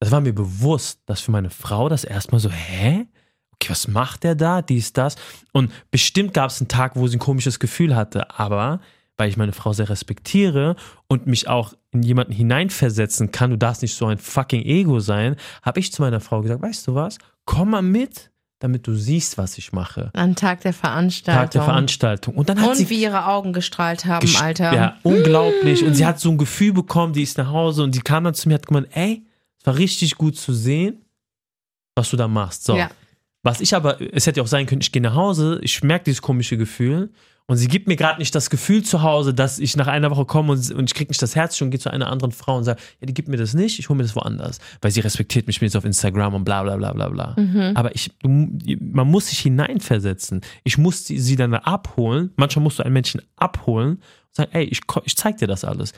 es 0.00 0.10
war 0.10 0.20
mir 0.20 0.32
bewusst, 0.34 1.00
dass 1.06 1.20
für 1.20 1.30
meine 1.30 1.50
Frau 1.50 1.88
das 1.88 2.02
erstmal 2.02 2.40
so, 2.40 2.50
hä? 2.50 3.06
Okay, 3.54 3.70
was 3.70 3.88
macht 3.88 4.24
der 4.24 4.34
da? 4.34 4.62
Dies, 4.62 4.92
das. 4.92 5.16
Und 5.52 5.72
bestimmt 5.90 6.34
gab 6.34 6.50
es 6.50 6.60
einen 6.60 6.68
Tag, 6.68 6.92
wo 6.96 7.06
sie 7.06 7.16
ein 7.16 7.20
komisches 7.20 7.58
Gefühl 7.58 7.94
hatte, 7.96 8.38
aber 8.38 8.80
weil 9.16 9.28
ich 9.28 9.36
meine 9.36 9.52
Frau 9.52 9.72
sehr 9.72 9.88
respektiere 9.88 10.74
und 11.06 11.26
mich 11.28 11.46
auch 11.48 11.74
in 11.92 12.02
jemanden 12.02 12.32
hineinversetzen 12.32 13.30
kann, 13.30 13.50
du 13.50 13.56
darfst 13.58 13.82
nicht 13.82 13.94
so 13.94 14.06
ein 14.06 14.18
fucking 14.18 14.62
Ego 14.62 14.98
sein, 14.98 15.36
habe 15.62 15.78
ich 15.78 15.92
zu 15.92 16.02
meiner 16.02 16.18
Frau 16.20 16.42
gesagt, 16.42 16.62
weißt 16.62 16.88
du 16.88 16.94
was? 16.96 17.18
Komm 17.44 17.70
mal 17.70 17.82
mit, 17.82 18.32
damit 18.58 18.88
du 18.88 18.94
siehst, 18.94 19.38
was 19.38 19.56
ich 19.56 19.72
mache. 19.72 20.10
An 20.14 20.34
Tag 20.34 20.62
der 20.62 20.72
Veranstaltung. 20.72 21.42
Tag 21.42 21.50
der 21.52 21.62
Veranstaltung. 21.62 22.34
Und 22.34 22.48
dann 22.48 22.60
hat 22.60 22.70
Und 22.70 22.74
sie 22.74 22.90
wie 22.90 23.00
ihre 23.02 23.26
Augen 23.26 23.52
gestrahlt 23.52 24.04
haben, 24.04 24.26
Gesch- 24.26 24.42
Alter. 24.42 24.74
Ja, 24.74 24.96
unglaublich. 25.04 25.84
Und 25.84 25.94
sie 25.94 26.04
hat 26.06 26.18
so 26.18 26.30
ein 26.30 26.38
Gefühl 26.38 26.72
bekommen, 26.72 27.12
die 27.12 27.22
ist 27.22 27.38
nach 27.38 27.50
Hause 27.50 27.84
und 27.84 27.94
die 27.94 28.00
kam 28.00 28.24
dann 28.24 28.34
zu 28.34 28.48
mir 28.48 28.54
und 28.56 28.62
hat 28.62 28.66
gemeint, 28.66 28.88
ey, 28.94 29.24
es 29.60 29.66
war 29.66 29.76
richtig 29.76 30.16
gut 30.16 30.36
zu 30.36 30.52
sehen, 30.52 31.04
was 31.94 32.10
du 32.10 32.16
da 32.16 32.26
machst. 32.26 32.64
So. 32.64 32.76
Ja. 32.76 32.90
Was 33.44 33.60
ich 33.60 33.76
aber, 33.76 34.00
es 34.00 34.26
hätte 34.26 34.40
ja 34.40 34.42
auch 34.42 34.48
sein 34.48 34.66
können, 34.66 34.80
ich 34.80 34.90
gehe 34.90 35.02
nach 35.02 35.14
Hause, 35.14 35.60
ich 35.62 35.82
merke 35.82 36.06
dieses 36.06 36.22
komische 36.22 36.56
Gefühl 36.56 37.10
und 37.46 37.58
sie 37.58 37.68
gibt 37.68 37.86
mir 37.86 37.96
gerade 37.96 38.18
nicht 38.18 38.34
das 38.34 38.48
Gefühl 38.48 38.82
zu 38.82 39.02
Hause, 39.02 39.34
dass 39.34 39.58
ich 39.58 39.76
nach 39.76 39.86
einer 39.86 40.10
Woche 40.10 40.24
komme 40.24 40.52
und, 40.52 40.70
und 40.70 40.90
ich 40.90 40.94
kriege 40.94 41.10
nicht 41.10 41.20
das 41.20 41.36
Herz 41.36 41.60
und 41.60 41.70
gehe 41.70 41.78
zu 41.78 41.90
einer 41.90 42.10
anderen 42.10 42.32
Frau 42.32 42.56
und 42.56 42.64
sage, 42.64 42.80
ja, 43.00 43.06
die 43.06 43.12
gibt 43.12 43.28
mir 43.28 43.36
das 43.36 43.52
nicht, 43.52 43.78
ich 43.78 43.90
hole 43.90 43.98
mir 43.98 44.02
das 44.02 44.16
woanders, 44.16 44.60
weil 44.80 44.90
sie 44.90 45.00
respektiert 45.00 45.46
mich, 45.46 45.60
jetzt 45.60 45.76
auf 45.76 45.84
Instagram 45.84 46.32
und 46.32 46.44
bla 46.44 46.62
bla 46.62 46.76
bla 46.76 46.94
bla 46.94 47.08
bla. 47.10 47.36
Mhm. 47.38 47.72
Aber 47.74 47.94
ich, 47.94 48.10
man 48.22 49.10
muss 49.10 49.26
sich 49.28 49.40
hineinversetzen. 49.40 50.40
Ich 50.64 50.78
muss 50.78 51.04
sie, 51.04 51.18
sie 51.18 51.36
dann 51.36 51.52
abholen. 51.52 52.30
Manchmal 52.36 52.62
musst 52.62 52.78
du 52.78 52.82
einen 52.82 52.94
Menschen 52.94 53.20
abholen 53.36 53.96
und 53.96 54.02
sagen, 54.32 54.50
ey, 54.54 54.64
ich, 54.64 54.80
ich 55.04 55.16
zeig 55.16 55.36
dir 55.36 55.46
das 55.46 55.64
alles. 55.64 55.92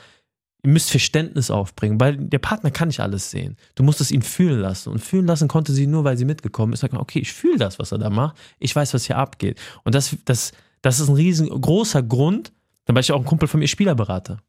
Ihr 0.67 0.73
müsst 0.73 0.91
Verständnis 0.91 1.49
aufbringen, 1.49 2.01
weil 2.01 2.17
der 2.17 2.41
Partner 2.41 2.73
kann 2.73 2.89
nicht 2.89 2.99
alles 2.99 3.31
sehen. 3.31 3.57
Du 3.77 3.85
musst 3.85 4.01
es 4.01 4.11
ihn 4.11 4.23
fühlen 4.23 4.59
lassen. 4.59 4.91
Und 4.91 4.99
fühlen 4.99 5.25
lassen 5.25 5.47
konnte 5.47 5.73
sie 5.73 5.87
nur, 5.87 6.03
weil 6.03 6.17
sie 6.17 6.25
mitgekommen 6.25 6.73
ist. 6.73 6.81
Sagt 6.81 6.93
man, 6.93 7.01
okay, 7.01 7.21
ich 7.21 7.33
fühle 7.33 7.57
das, 7.57 7.79
was 7.79 7.93
er 7.93 7.99
da 7.99 8.11
macht. 8.11 8.37
Ich 8.59 8.75
weiß, 8.75 8.93
was 8.93 9.07
hier 9.07 9.17
abgeht. 9.17 9.61
Und 9.85 9.95
das, 9.95 10.17
das, 10.25 10.51
das 10.83 10.99
ist 10.99 11.09
ein 11.09 11.15
riesengroßer 11.15 12.03
Grund, 12.03 12.53
dann 12.85 12.97
war 12.97 13.01
ich 13.01 13.13
auch 13.13 13.21
ein 13.21 13.25
Kumpel 13.25 13.47
von 13.47 13.61
mir 13.61 13.69
Spielerberater. 13.69 14.43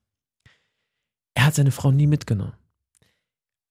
Er 1.36 1.45
hat 1.45 1.53
seine 1.53 1.69
Frau 1.69 1.91
nie 1.91 2.08
mitgenommen. 2.08 2.53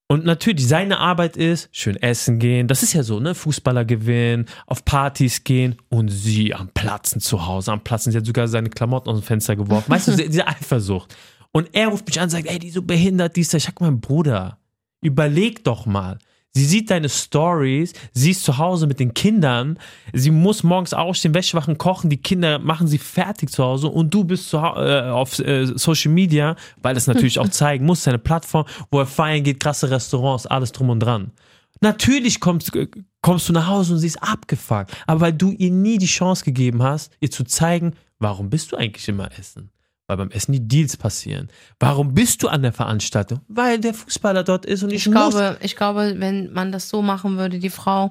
Und 0.07 0.25
natürlich, 0.25 0.69
seine 0.69 1.01
Arbeit 1.01 1.37
ist, 1.37 1.69
schön 1.73 1.97
essen 1.97 2.39
gehen. 2.39 2.69
Das 2.69 2.85
ist 2.85 2.93
ja 2.93 3.03
so, 3.03 3.19
ne? 3.19 3.35
Fußballer 3.35 3.85
gewinnen, 3.85 4.47
auf 4.67 4.85
Partys 4.85 5.43
gehen 5.43 5.75
und 5.89 6.11
sie 6.11 6.55
am 6.55 6.69
Platzen 6.69 7.21
zu 7.21 7.45
Hause, 7.45 7.73
am 7.73 7.83
Platzen. 7.83 8.13
Sie 8.13 8.19
hat 8.19 8.25
sogar 8.25 8.47
seine 8.47 8.71
Klamotten 8.71 9.11
aus 9.11 9.19
dem 9.19 9.25
Fenster 9.25 9.57
geworfen. 9.57 9.91
Weißt 9.91 10.07
du, 10.07 10.17
diese 10.29 10.47
Eifersucht. 10.47 11.17
Und 11.57 11.71
er 11.73 11.89
ruft 11.89 12.07
mich 12.07 12.19
an 12.19 12.25
und 12.25 12.31
sagt, 12.31 12.49
ey, 12.49 12.59
die 12.59 12.69
ist 12.69 12.75
so 12.75 12.83
behindert, 12.83 13.35
die 13.35 13.41
ist 13.41 13.55
da. 13.55 13.57
Ich 13.57 13.65
sag, 13.65 13.81
mein 13.81 13.99
Bruder, 13.99 14.59
überleg 15.01 15.65
doch 15.65 15.87
mal. 15.87 16.19
Sie 16.53 16.67
sieht 16.67 16.91
deine 16.91 17.09
Stories, 17.09 17.95
sie 18.13 18.33
ist 18.33 18.45
zu 18.45 18.59
Hause 18.59 18.87
mit 18.87 19.01
den 19.01 19.15
Kindern, 19.15 19.79
sie 20.13 20.31
muss 20.31 20.63
morgens 20.65 20.93
aufstehen, 20.93 21.33
Wäsche 21.33 21.57
machen, 21.57 21.79
kochen, 21.79 22.11
die 22.11 22.19
Kinder 22.19 22.59
machen 22.59 22.89
sie 22.89 22.99
fertig 22.99 23.51
zu 23.51 23.65
Hause 23.65 23.89
und 23.89 24.13
du 24.13 24.25
bist 24.25 24.51
zu, 24.51 24.59
äh, 24.59 25.09
auf 25.09 25.39
äh, 25.39 25.65
Social 25.65 26.13
Media, 26.13 26.57
weil 26.83 26.93
das 26.93 27.07
natürlich 27.07 27.39
auch 27.39 27.49
zeigen 27.51 27.87
muss, 27.87 28.05
seine 28.05 28.19
Plattform, 28.19 28.67
wo 28.91 28.99
er 29.01 29.07
feiern 29.07 29.43
geht, 29.43 29.59
krasse 29.59 29.91
Restaurants, 29.91 30.47
alles 30.47 30.73
drum 30.73 30.91
und 30.91 31.01
dran. 31.01 31.33
Natürlich 31.81 32.39
kommst, 32.39 32.77
äh, 32.77 32.87
kommst 33.23 33.49
du 33.49 33.55
nach 33.55 33.67
Hause 33.67 33.95
und 33.95 34.01
sie 34.01 34.09
ist 34.09 34.23
abgefuckt, 34.23 34.95
aber 35.07 35.23
weil 35.23 35.33
du 35.33 35.53
ihr 35.53 35.71
nie 35.71 35.97
die 35.97 36.05
Chance 36.05 36.45
gegeben 36.45 36.83
hast, 36.83 37.17
ihr 37.21 37.31
zu 37.31 37.45
zeigen, 37.45 37.95
warum 38.19 38.51
bist 38.51 38.73
du 38.73 38.77
eigentlich 38.77 39.09
immer 39.09 39.31
essen? 39.39 39.71
Weil 40.09 40.19
beim 40.19 40.31
Essen 40.31 40.53
die 40.53 40.67
Deals 40.69 40.97
passieren. 40.97 41.49
Warum 41.81 42.15
bist 42.15 42.43
du 42.43 42.49
an 42.49 42.63
der 42.63 42.73
Veranstaltung? 42.73 43.41
Weil 43.49 43.79
der 43.81 43.93
Fußballer 43.93 44.45
dort 44.45 44.65
ist 44.65 44.83
und 44.85 44.91
ich, 44.91 45.07
Ich 45.07 45.07
muss. 45.13 45.15
glaube, 45.35 45.57
ich 45.61 45.75
glaube, 45.77 46.15
wenn 46.19 46.53
man 46.53 46.71
das 46.71 46.89
so 46.89 47.03
machen 47.03 47.37
würde, 47.39 47.59
die 47.59 47.71
Frau, 47.71 48.11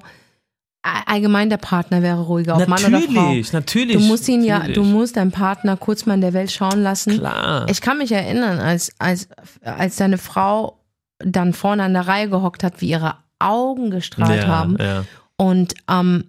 allgemein 1.06 1.48
der 1.50 1.56
Partner 1.56 2.02
wäre 2.02 2.20
ruhiger, 2.22 2.56
ob 2.56 2.68
Mann 2.68 2.84
oder 2.84 3.00
Frau. 3.00 3.10
natürlich, 3.12 3.52
natürlich. 3.52 3.96
Du 3.96 4.02
musst 4.02 4.28
ihn 4.28 4.44
ja, 4.44 4.58
natürlich. 4.58 4.76
du 4.76 4.84
musst 4.84 5.16
deinen 5.16 5.32
Partner 5.32 5.76
kurz 5.76 6.06
mal 6.06 6.14
in 6.14 6.20
der 6.20 6.32
Welt 6.34 6.52
schauen 6.52 6.82
lassen. 6.82 7.18
Klar. 7.18 7.66
Ich 7.68 7.80
kann 7.80 7.98
mich 7.98 8.12
erinnern, 8.12 8.58
als, 8.60 8.92
als, 8.98 9.28
als 9.62 9.96
deine 9.96 10.18
Frau 10.18 10.78
dann 11.18 11.54
vorne 11.54 11.82
an 11.82 11.94
der 11.94 12.06
Reihe 12.06 12.28
gehockt 12.28 12.62
hat, 12.62 12.80
wie 12.82 12.90
ihre 12.90 13.16
Augen 13.38 13.90
gestrahlt 13.90 14.42
ja, 14.42 14.48
haben 14.48 14.76
Ja. 14.78 15.04
und 15.36 15.74
ähm, 15.90 16.24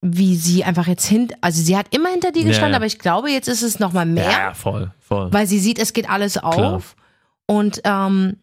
wie 0.00 0.36
sie 0.36 0.62
einfach 0.64 0.86
jetzt 0.86 1.06
hin, 1.06 1.28
also 1.40 1.60
sie 1.62 1.76
hat 1.76 1.92
immer 1.94 2.08
hinter 2.10 2.30
dir 2.32 2.42
Ja, 2.42 2.48
gestanden, 2.48 2.72
ja. 2.72 2.76
aber 2.76 2.86
ich 2.86 2.98
glaube, 2.98 3.30
jetzt 3.30 3.48
ist 3.48 3.62
es 3.62 3.78
nochmal 3.80 4.06
mehr, 4.06 4.30
ja, 4.30 4.54
voll, 4.54 4.92
voll. 5.00 5.32
weil 5.32 5.46
sie 5.46 5.58
sieht, 5.58 5.78
es 5.78 5.92
geht 5.92 6.08
alles 6.08 6.38
auf. 6.38 6.94
Und 7.46 7.80
ähm, 7.84 8.36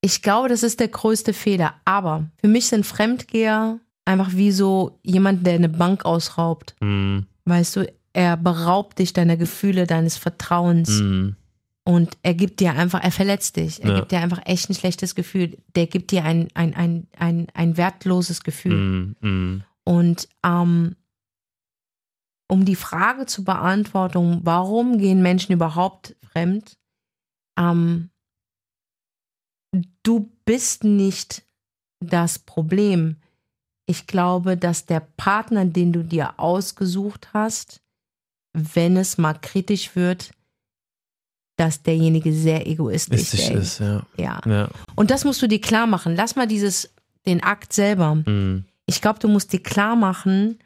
ich 0.00 0.20
glaube, 0.20 0.48
das 0.48 0.62
ist 0.62 0.80
der 0.80 0.88
größte 0.88 1.32
Fehler. 1.32 1.74
Aber 1.84 2.24
für 2.40 2.48
mich 2.48 2.66
sind 2.66 2.84
Fremdgeher 2.84 3.78
einfach 4.04 4.32
wie 4.34 4.50
so 4.52 4.98
jemand, 5.02 5.46
der 5.46 5.54
eine 5.54 5.68
Bank 5.70 6.04
ausraubt. 6.04 6.74
Hm, 6.80 7.26
Weißt 7.46 7.76
du, 7.76 7.92
er 8.12 8.36
beraubt 8.36 8.98
dich 8.98 9.12
deiner 9.12 9.36
Gefühle, 9.36 9.86
deines 9.86 10.16
Vertrauens. 10.18 10.90
Mhm. 10.90 11.36
Und 11.84 12.16
er 12.22 12.32
gibt 12.34 12.60
dir 12.60 12.72
einfach, 12.72 13.02
er 13.02 13.10
verletzt 13.12 13.56
dich. 13.56 13.82
Er 13.82 13.90
Ja. 13.90 13.96
gibt 13.96 14.12
dir 14.12 14.20
einfach 14.20 14.40
echt 14.46 14.68
ein 14.70 14.74
schlechtes 14.74 15.14
Gefühl. 15.14 15.56
Der 15.74 15.86
gibt 15.86 16.10
dir 16.10 16.24
ein, 16.24 16.48
ein, 16.54 16.74
ein, 16.74 17.06
ein, 17.18 17.46
ein 17.54 17.76
wertloses 17.76 18.42
Gefühl. 18.42 19.14
Mhm. 19.20 19.62
Und 19.84 20.28
ähm, 20.44 20.96
um 22.48 22.64
die 22.64 22.76
Frage 22.76 23.26
zu 23.26 23.44
beantworten, 23.44 24.40
warum 24.42 24.98
gehen 24.98 25.22
Menschen 25.22 25.52
überhaupt 25.52 26.16
fremd? 26.32 26.78
Ähm, 27.58 28.10
du 30.02 30.30
bist 30.44 30.84
nicht 30.84 31.44
das 32.00 32.38
Problem. 32.38 33.16
Ich 33.86 34.06
glaube, 34.06 34.56
dass 34.56 34.86
der 34.86 35.00
Partner, 35.00 35.64
den 35.64 35.92
du 35.92 36.02
dir 36.02 36.38
ausgesucht 36.38 37.28
hast, 37.32 37.82
wenn 38.52 38.96
es 38.96 39.18
mal 39.18 39.34
kritisch 39.34 39.94
wird, 39.96 40.30
dass 41.56 41.82
derjenige 41.82 42.32
sehr 42.32 42.66
egoistisch 42.66 43.34
ist. 43.34 43.50
ist, 43.50 43.80
ja. 43.80 44.06
Ja. 44.16 44.40
Ja. 44.46 44.68
Und 44.96 45.10
das 45.10 45.24
musst 45.24 45.42
du 45.42 45.46
dir 45.46 45.60
klar 45.60 45.86
machen. 45.86 46.16
Lass 46.16 46.36
mal 46.36 46.46
dieses, 46.46 46.92
den 47.26 47.42
Akt 47.42 47.72
selber. 47.72 48.16
Mhm. 48.16 48.64
Ich 48.86 49.00
glaube, 49.00 49.18
du 49.18 49.28
musst 49.28 49.52
dir 49.52 49.62
klar 49.62 49.96
machen, 49.96 50.58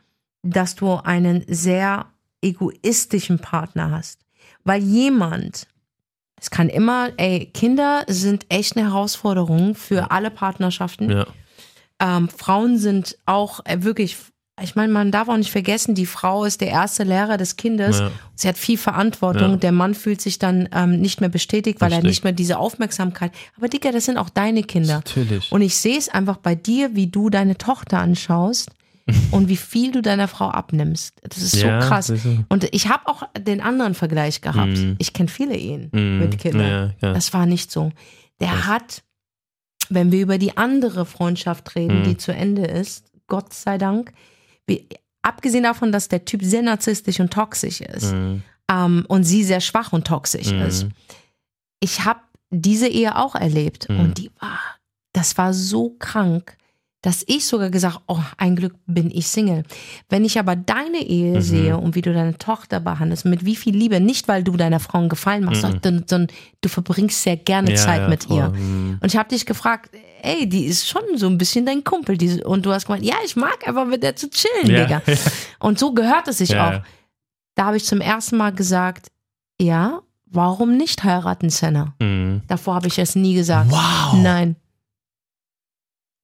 dass 0.42 0.74
du 0.74 0.94
einen 0.94 1.44
sehr 1.48 2.06
egoistischen 2.42 3.38
Partner 3.38 3.90
hast. 3.90 4.20
Weil 4.64 4.82
jemand, 4.82 5.66
es 6.40 6.50
kann 6.50 6.68
immer, 6.68 7.10
ey, 7.16 7.46
Kinder 7.46 8.04
sind 8.06 8.46
echt 8.48 8.76
eine 8.76 8.88
Herausforderung 8.88 9.74
für 9.74 10.10
alle 10.10 10.30
Partnerschaften. 10.30 11.10
Ja. 11.10 11.26
Ähm, 12.00 12.28
Frauen 12.28 12.78
sind 12.78 13.18
auch 13.26 13.60
äh, 13.64 13.82
wirklich, 13.82 14.16
ich 14.62 14.74
meine, 14.74 14.92
man 14.92 15.10
darf 15.10 15.28
auch 15.28 15.36
nicht 15.36 15.50
vergessen, 15.50 15.94
die 15.94 16.06
Frau 16.06 16.44
ist 16.44 16.60
der 16.60 16.68
erste 16.68 17.04
Lehrer 17.04 17.36
des 17.36 17.56
Kindes. 17.56 17.98
Ja. 18.00 18.10
Sie 18.34 18.48
hat 18.48 18.56
viel 18.58 18.78
Verantwortung. 18.78 19.50
Ja. 19.52 19.56
Der 19.56 19.72
Mann 19.72 19.94
fühlt 19.94 20.20
sich 20.20 20.38
dann 20.38 20.68
ähm, 20.72 21.00
nicht 21.00 21.20
mehr 21.20 21.28
bestätigt, 21.28 21.80
weil 21.80 21.92
er 21.92 21.98
Richtig. 21.98 22.10
nicht 22.10 22.24
mehr 22.24 22.32
diese 22.32 22.58
Aufmerksamkeit. 22.58 23.32
Aber 23.56 23.68
Dicker, 23.68 23.92
das 23.92 24.04
sind 24.04 24.16
auch 24.18 24.28
deine 24.30 24.62
Kinder. 24.62 24.96
Natürlich. 24.96 25.50
Und 25.52 25.62
ich 25.62 25.76
sehe 25.76 25.98
es 25.98 26.08
einfach 26.08 26.36
bei 26.38 26.54
dir, 26.54 26.94
wie 26.94 27.06
du 27.08 27.30
deine 27.30 27.56
Tochter 27.58 27.98
anschaust 27.98 28.70
und 29.30 29.48
wie 29.48 29.56
viel 29.56 29.90
du 29.92 30.02
deiner 30.02 30.28
Frau 30.28 30.48
abnimmst. 30.50 31.14
Das 31.22 31.38
ist 31.42 31.52
so 31.52 31.66
Ja, 31.66 31.78
krass. 31.80 32.08
das 32.08 32.24
ist- 32.24 32.38
Und 32.48 32.68
ich 32.74 32.88
habe 32.88 33.06
auch 33.08 33.22
den 33.38 33.60
anderen 33.60 33.94
Vergleich 33.94 34.40
gehabt. 34.40 34.76
Mhm. 34.76 34.96
Ich 34.98 35.12
kenne 35.12 35.28
viele 35.28 35.56
Ehen 35.56 35.88
Mhm. 35.92 36.18
mit 36.18 36.38
Kindern. 36.38 36.94
Das 37.00 37.32
war 37.32 37.46
nicht 37.46 37.70
so. 37.72 37.90
Der 38.40 38.66
hat, 38.66 39.02
wenn 39.88 40.12
wir 40.12 40.20
über 40.20 40.38
die 40.38 40.56
andere 40.58 41.06
Freundschaft 41.06 41.74
reden, 41.74 42.00
Mhm. 42.00 42.04
die 42.04 42.16
zu 42.18 42.32
Ende 42.34 42.62
ist, 42.66 43.06
Gott 43.26 43.52
sei 43.52 43.78
Dank, 43.78 44.12
abgesehen 45.22 45.64
davon, 45.64 45.92
dass 45.92 46.08
der 46.08 46.24
Typ 46.24 46.42
sehr 46.42 46.62
narzisstisch 46.62 47.20
und 47.20 47.32
toxisch 47.32 47.80
ist 47.80 48.12
Mhm. 48.12 48.42
ähm, 48.70 49.04
und 49.08 49.24
sie 49.24 49.44
sehr 49.44 49.60
schwach 49.60 49.92
und 49.92 50.06
toxisch 50.06 50.52
Mhm. 50.52 50.62
ist, 50.62 50.86
ich 51.80 52.04
habe 52.04 52.20
diese 52.50 52.88
Ehe 52.88 53.16
auch 53.16 53.34
erlebt 53.34 53.88
Mhm. 53.88 54.00
und 54.00 54.18
die 54.18 54.30
war, 54.40 54.58
das 55.12 55.38
war 55.38 55.52
so 55.54 55.96
krank, 55.98 56.56
dass 57.02 57.22
ich 57.28 57.46
sogar 57.46 57.70
gesagt, 57.70 58.00
oh, 58.08 58.18
ein 58.38 58.56
Glück 58.56 58.74
bin 58.86 59.08
ich 59.12 59.28
Single. 59.28 59.62
Wenn 60.08 60.24
ich 60.24 60.36
aber 60.38 60.56
deine 60.56 60.98
Ehe 60.98 61.36
Mhm. 61.36 61.40
sehe 61.40 61.76
und 61.78 61.94
wie 61.94 62.02
du 62.02 62.12
deine 62.12 62.36
Tochter 62.38 62.80
behandelst, 62.80 63.24
mit 63.24 63.44
wie 63.44 63.54
viel 63.54 63.76
Liebe, 63.76 64.00
nicht 64.00 64.26
weil 64.26 64.42
du 64.42 64.56
deiner 64.56 64.80
Frau 64.80 64.98
einen 64.98 65.08
Gefallen 65.08 65.44
machst, 65.44 65.62
Mhm. 65.62 65.70
sondern, 65.82 66.04
sondern 66.08 66.36
du 66.60 66.68
verbringst 66.68 67.22
sehr 67.22 67.36
gerne 67.36 67.70
Ja, 67.70 67.76
Zeit 67.76 68.00
ja, 68.02 68.08
mit 68.08 68.24
voll. 68.24 68.36
ihr. 68.38 68.48
Mhm. 68.48 68.98
Und 69.00 69.06
ich 69.12 69.16
habe 69.16 69.28
dich 69.28 69.46
gefragt, 69.46 69.90
ey, 70.22 70.48
die 70.48 70.64
ist 70.64 70.88
schon 70.88 71.02
so 71.14 71.28
ein 71.28 71.38
bisschen 71.38 71.64
dein 71.66 71.84
Kumpel. 71.84 72.18
Die, 72.18 72.42
und 72.42 72.66
du 72.66 72.72
hast 72.72 72.86
gemeint, 72.86 73.04
ja, 73.04 73.14
ich 73.24 73.36
mag 73.36 73.66
einfach 73.68 73.86
mit 73.86 74.02
der 74.02 74.16
zu 74.16 74.28
chillen, 74.28 74.66
Ja. 74.68 74.84
Digga. 74.84 75.02
Und 75.60 75.78
so 75.78 75.92
gehört 75.92 76.26
es 76.26 76.38
sich 76.38 76.56
auch. 76.56 76.80
Da 77.54 77.66
habe 77.66 77.76
ich 77.76 77.84
zum 77.84 78.00
ersten 78.00 78.36
Mal 78.36 78.52
gesagt, 78.52 79.08
ja, 79.60 80.00
warum 80.26 80.76
nicht 80.76 81.04
heiraten, 81.04 81.48
Senna? 81.50 81.94
Mhm. 82.00 82.42
Davor 82.48 82.74
habe 82.74 82.88
ich 82.88 82.98
es 82.98 83.14
nie 83.14 83.34
gesagt. 83.34 83.70
Wow. 83.70 84.14
Nein. 84.20 84.56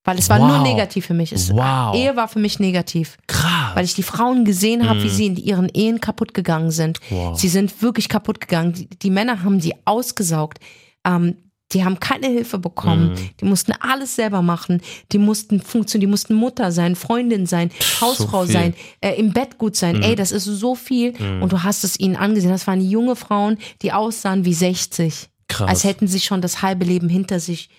Weil 0.04 0.18
es 0.18 0.28
war 0.28 0.38
Wow. 0.38 0.48
nur 0.48 0.58
negativ 0.62 1.06
für 1.06 1.14
mich. 1.14 1.32
Es, 1.32 1.50
Wow. 1.50 1.94
Ehe 1.94 2.14
war 2.14 2.28
für 2.28 2.38
mich 2.38 2.58
negativ. 2.60 3.16
Krass. 3.26 3.74
Weil 3.74 3.84
ich 3.86 3.94
die 3.94 4.02
Frauen 4.02 4.44
gesehen 4.44 4.88
habe, 4.88 5.02
wie 5.02 5.06
Mhm. 5.08 5.10
sie 5.12 5.26
in 5.26 5.36
ihren 5.36 5.68
Ehen 5.70 6.00
kaputt 6.00 6.34
gegangen 6.34 6.70
sind. 6.70 7.00
Wow. 7.10 7.38
Sie 7.40 7.48
sind 7.48 7.80
wirklich 7.82 8.08
kaputt 8.08 8.40
gegangen. 8.40 8.74
Die, 8.74 8.86
die 8.88 9.10
Männer 9.10 9.42
haben 9.42 9.60
die 9.60 9.74
ausgesaugt. 9.86 10.58
Ähm, 11.06 11.36
die 11.72 11.84
haben 11.84 11.98
keine 11.98 12.26
Hilfe 12.28 12.58
bekommen. 12.58 13.12
Mhm. 13.12 13.30
Die 13.40 13.44
mussten 13.46 13.72
alles 13.80 14.14
selber 14.14 14.42
machen. 14.42 14.82
Die 15.10 15.18
mussten 15.18 15.60
funktionieren. 15.60 16.08
Die 16.08 16.10
mussten 16.10 16.34
Mutter 16.34 16.70
sein, 16.70 16.94
Freundin 16.94 17.46
sein, 17.46 17.70
Hausfrau. 18.00 18.44
Mhm. 18.44 18.48
sein, 18.50 18.74
äh, 19.00 19.14
im 19.14 19.32
Bett 19.32 19.56
gut 19.58 19.74
sein. 19.74 20.02
Ey, 20.02 20.14
das 20.14 20.30
ist 20.32 20.44
so 20.44 20.74
viel. 20.74 21.14
Und 21.40 21.50
du 21.52 21.62
hast 21.62 21.82
es 21.82 21.98
ihnen 21.98 22.14
angesehen. 22.16 22.50
Das 22.52 22.66
waren 22.66 22.80
junge 22.82 23.16
Frauen, 23.16 23.56
die 23.82 23.92
aussahen 23.92 24.44
wie 24.44 24.54
60. 24.54 25.28
Krass. 25.48 25.68
Als 25.68 25.84
hätten 25.84 26.06
sie 26.06 26.20
schon 26.20 26.42
das 26.42 26.60
halbe 26.62 26.84
Leben 26.84 27.08
hinter 27.08 27.40
sich. 27.40 27.70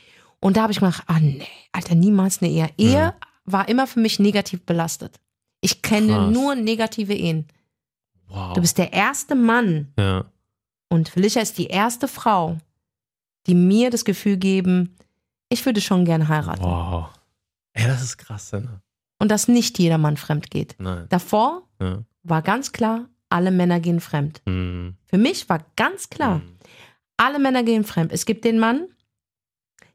Und 0.45 0.58
da 0.58 0.62
habe 0.62 0.71
ich 0.71 0.79
gedacht, 0.79 1.01
ah 1.08 1.19
nee, 1.19 1.41
Alter, 1.71 1.95
niemals 1.95 2.39
eine 2.39 2.51
Ehe. 2.51 2.69
Ehe 2.77 3.15
war 3.45 3.67
immer 3.67 3.88
für 3.88 3.99
mich 3.99 4.19
negativ 4.19 4.62
belastet. 4.63 5.19
Ich 5.60 5.81
kenne 5.81 6.13
Krass. 6.13 6.34
nur 6.34 6.53
negative 6.53 7.15
Ehen. 7.15 7.47
wow. 8.27 8.53
Du 8.53 8.62
bist 8.62 8.77
der 8.77 8.93
erste 8.93 9.34
Mann 9.34 9.91
ja. 9.97 10.23
und 10.89 11.10
Felicia 11.10 11.41
ist 11.41 11.58
die 11.58 11.65
erste 11.65 12.08
Frau, 12.08 12.58
die 13.47 13.55
mir 13.55 13.89
das 13.89 14.05
Gefühl 14.05 14.38
geben, 14.38 14.95
ich 15.49 15.65
würde 15.65 15.81
schon 15.81 16.05
gerne 16.05 16.27
heiraten. 16.27 16.62
Wow. 16.63 17.08
Ey, 17.73 17.88
das 17.88 18.03
ist 18.03 18.17
krass, 18.19 18.51
ne? 18.51 18.81
Und 19.17 19.31
dass 19.31 19.47
nicht 19.47 19.79
jeder 19.79 19.97
Mann 19.97 20.15
fremd 20.15 20.51
geht. 20.51 20.75
Nein. 20.77 21.08
Davor 21.10 21.63
Ja. 21.81 22.03
war 22.21 22.43
ganz 22.43 22.71
klar, 22.71 23.10
alle 23.29 23.49
Männer 23.49 23.79
gehen 23.79 23.99
fremd. 23.99 24.43
Mhm. 24.45 24.95
Für 25.08 25.17
mich 25.17 25.49
war 25.49 25.65
ganz 25.75 26.12
klar, 26.12 26.43
alle 27.17 27.39
Männer 27.39 27.63
gehen 27.63 27.84
fremd. 27.84 28.12
Es 28.12 28.27
gibt 28.27 28.45
den 28.45 28.60
Mann, 28.60 28.88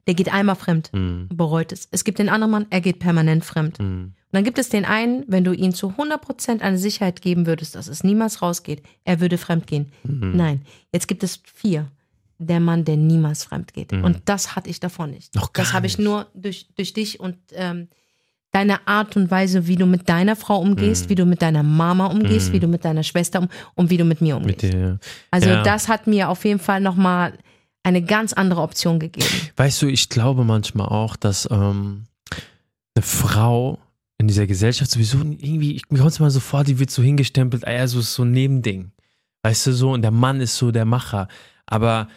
der 0.07 0.13
geht 0.13 0.33
einmal 0.33 0.55
fremd, 0.55 0.89
Mhm. 0.93 1.27
bereut 1.33 1.71
es. 1.71 1.87
Es 1.91 2.03
gibt 2.03 2.19
den 2.19 2.29
anderen 2.29 2.51
Mann, 2.51 2.65
er 2.69 2.81
geht 2.81 2.99
permanent 2.99 3.45
fremd. 3.45 3.79
Mhm. 3.79 4.13
Und 4.33 4.37
dann 4.37 4.43
gibt 4.43 4.57
es 4.59 4.69
den 4.69 4.85
einen, 4.85 5.25
wenn 5.27 5.43
du 5.43 5.51
ihm 5.53 5.73
zu 5.73 5.97
100% 5.97 6.61
eine 6.61 6.77
Sicherheit 6.77 7.21
geben 7.21 7.45
würdest, 7.45 7.75
dass 7.75 7.87
es 7.87 8.03
niemals 8.03 8.41
rausgeht, 8.41 8.81
er 9.03 9.19
würde 9.19 9.37
fremd 9.37 9.67
gehen. 9.67 9.91
Mhm. 10.03 10.35
Nein, 10.35 10.61
jetzt 10.93 11.07
gibt 11.07 11.23
es 11.23 11.41
vier. 11.53 11.87
Der 12.39 12.59
Mann, 12.59 12.85
der 12.85 12.97
niemals 12.97 13.43
fremd 13.43 13.73
geht. 13.73 13.91
Mhm. 13.91 14.03
Und 14.03 14.21
das 14.25 14.55
hatte 14.55 14.69
ich 14.69 14.79
davon 14.79 15.11
nicht. 15.11 15.35
Noch 15.35 15.53
gar 15.53 15.63
das 15.65 15.73
habe 15.73 15.85
ich 15.85 15.99
nur 15.99 16.25
durch, 16.33 16.67
durch 16.75 16.93
dich 16.93 17.19
und 17.19 17.37
ähm, 17.53 17.87
deine 18.51 18.87
Art 18.87 19.15
und 19.15 19.29
Weise, 19.29 19.67
wie 19.67 19.75
du 19.75 19.85
mit 19.85 20.09
deiner 20.09 20.35
Frau 20.35 20.59
umgehst, 20.59 21.05
Mhm. 21.05 21.09
wie 21.09 21.15
du 21.15 21.25
mit 21.25 21.41
deiner 21.41 21.61
Mama 21.63 22.07
umgehst, 22.07 22.49
Mhm. 22.49 22.53
wie 22.53 22.59
du 22.59 22.67
mit 22.67 22.83
deiner 22.83 23.03
Schwester 23.03 23.39
um 23.41 23.47
und 23.75 23.89
wie 23.91 23.97
du 23.97 24.05
mit 24.05 24.21
mir 24.21 24.37
umgehst. 24.37 24.63
Mit 24.63 24.73
dir. 24.73 24.99
Also 25.29 25.49
Ja. 25.49 25.61
das 25.63 25.87
hat 25.87 26.07
mir 26.07 26.29
auf 26.29 26.43
jeden 26.43 26.59
Fall 26.59 26.81
nochmal 26.81 27.37
eine 27.83 28.01
ganz 28.01 28.33
andere 28.33 28.61
Option 28.61 28.99
gegeben. 28.99 29.27
Weißt 29.55 29.81
du, 29.81 29.87
ich 29.87 30.09
glaube 30.09 30.43
manchmal 30.43 30.87
auch, 30.87 31.15
dass 31.15 31.49
ähm, 31.49 32.05
eine 32.95 33.03
Frau 33.03 33.79
in 34.17 34.27
dieser 34.27 34.45
Gesellschaft 34.45 34.91
sowieso 34.91 35.17
irgendwie, 35.17 35.75
ich, 35.75 35.89
mir 35.89 35.99
kommt 35.99 36.11
es 36.11 36.19
mal 36.19 36.29
so 36.29 36.39
vor, 36.39 36.63
die 36.63 36.77
wird 36.77 36.91
so 36.91 37.01
hingestempelt, 37.01 37.65
ah 37.65 37.71
ja, 37.71 37.87
so 37.87 37.99
ist 37.99 38.13
so 38.13 38.23
ein 38.23 38.31
Nebending. 38.31 38.91
Weißt 39.43 39.65
du 39.67 39.73
so, 39.73 39.91
und 39.93 40.03
der 40.03 40.11
Mann 40.11 40.41
ist 40.41 40.55
so 40.55 40.71
der 40.71 40.85
Macher. 40.85 41.27
Aber 41.65 42.07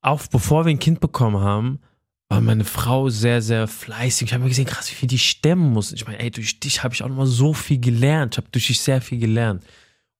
auch 0.00 0.26
bevor 0.28 0.64
wir 0.64 0.70
ein 0.70 0.78
Kind 0.78 1.00
bekommen 1.00 1.40
haben, 1.40 1.80
war 2.28 2.40
meine 2.40 2.64
Frau 2.64 3.10
sehr, 3.10 3.42
sehr 3.42 3.68
fleißig. 3.68 4.28
Ich 4.28 4.32
habe 4.32 4.44
mir 4.44 4.48
gesehen, 4.48 4.64
krass, 4.64 4.90
wie 4.90 4.94
viel 4.94 5.08
die 5.08 5.18
stemmen 5.18 5.72
muss. 5.72 5.92
Ich 5.92 6.06
meine, 6.06 6.18
ey, 6.18 6.30
durch 6.30 6.60
dich 6.60 6.82
habe 6.82 6.94
ich 6.94 7.02
auch 7.02 7.08
nochmal 7.08 7.26
so 7.26 7.52
viel 7.52 7.78
gelernt. 7.78 8.34
Ich 8.34 8.38
habe 8.38 8.48
durch 8.50 8.68
dich 8.68 8.80
sehr 8.80 9.02
viel 9.02 9.18
gelernt. 9.18 9.64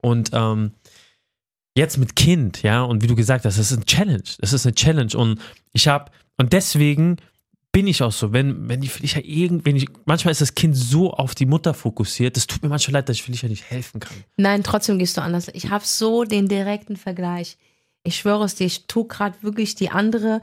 Und 0.02 0.30
ähm, 0.34 0.72
jetzt 1.76 1.98
mit 1.98 2.16
Kind, 2.16 2.62
ja, 2.62 2.82
und 2.82 3.02
wie 3.02 3.06
du 3.06 3.14
gesagt 3.16 3.44
hast, 3.44 3.58
das 3.58 3.70
ist 3.70 3.78
ein 3.78 3.86
Challenge. 3.86 4.22
Das 4.38 4.52
ist 4.52 4.66
eine 4.66 4.74
Challenge. 4.74 5.16
Und 5.16 5.40
ich 5.72 5.88
habe, 5.88 6.10
und 6.36 6.52
deswegen 6.52 7.16
bin 7.72 7.86
ich 7.86 8.02
auch 8.02 8.12
so, 8.12 8.32
wenn, 8.34 8.68
wenn 8.68 8.82
die 8.82 8.88
Felicia 8.88 9.22
irgend, 9.24 9.64
wenn 9.64 9.76
ich, 9.76 9.86
manchmal 10.04 10.32
ist 10.32 10.42
das 10.42 10.54
Kind 10.54 10.76
so 10.76 11.12
auf 11.12 11.34
die 11.34 11.46
Mutter 11.46 11.72
fokussiert, 11.72 12.36
das 12.36 12.46
tut 12.46 12.62
mir 12.62 12.68
manchmal 12.68 12.94
leid, 12.94 13.08
dass 13.08 13.16
ich 13.16 13.22
Felicia 13.22 13.48
nicht 13.48 13.70
helfen 13.70 14.00
kann. 14.00 14.14
Nein, 14.36 14.62
trotzdem 14.62 14.98
gehst 14.98 15.16
du 15.16 15.22
anders. 15.22 15.48
Ich 15.54 15.70
habe 15.70 15.84
so 15.86 16.24
den 16.24 16.48
direkten 16.48 16.96
Vergleich. 16.96 17.56
Ich 18.02 18.16
schwöre 18.16 18.44
es 18.44 18.56
dir, 18.56 18.66
ich 18.66 18.86
tue 18.86 19.06
gerade 19.06 19.36
wirklich 19.42 19.74
die 19.74 19.88
andere. 19.90 20.42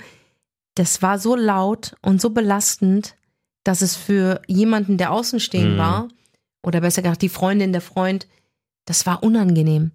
Das 0.73 1.01
war 1.03 1.19
so 1.19 1.35
laut 1.35 1.95
und 2.01 2.19
so 2.19 2.31
belastend, 2.31 3.15
dass 3.63 3.81
es 3.83 3.95
für 3.95 4.41
jemanden, 4.47 4.97
der 4.97 5.11
außenstehend 5.11 5.73
Mhm. 5.73 5.77
war, 5.77 6.07
oder 6.63 6.81
besser 6.81 7.03
gesagt 7.03 7.21
die 7.21 7.29
Freundin, 7.29 7.71
der 7.73 7.81
Freund, 7.81 8.27
das 8.85 9.05
war 9.05 9.21
unangenehm. 9.21 9.91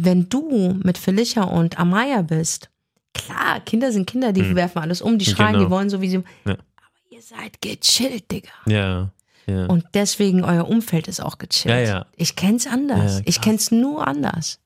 Wenn 0.00 0.28
du 0.28 0.78
mit 0.84 0.96
Felicia 0.96 1.42
und 1.42 1.78
Amaya 1.78 2.22
bist, 2.22 2.70
klar, 3.12 3.58
Kinder 3.60 3.90
sind 3.92 4.06
Kinder, 4.06 4.32
die 4.32 4.42
Mhm. 4.42 4.54
werfen 4.54 4.78
alles 4.78 5.02
um, 5.02 5.18
die 5.18 5.24
schreien, 5.26 5.54
Genau. 5.54 5.64
die 5.64 5.70
wollen 5.70 5.90
so 5.90 6.00
wie 6.00 6.08
sie. 6.08 6.22
Ja. 6.46 6.52
Aber 6.52 7.00
ihr 7.10 7.20
seid 7.20 7.60
gechillt, 7.60 8.30
Digga. 8.30 8.50
Ja. 8.66 9.10
ja. 9.46 9.66
Und 9.66 9.84
deswegen 9.94 10.44
euer 10.44 10.68
Umfeld 10.68 11.08
ist 11.08 11.20
auch 11.20 11.38
gechillt. 11.38 11.74
Ja, 11.74 11.80
ja. 11.80 12.06
Ich 12.16 12.36
kenn's 12.36 12.66
anders. 12.68 13.22
Ich 13.24 13.40
kenn's 13.40 13.72
nur 13.72 14.06
anders. 14.06 14.60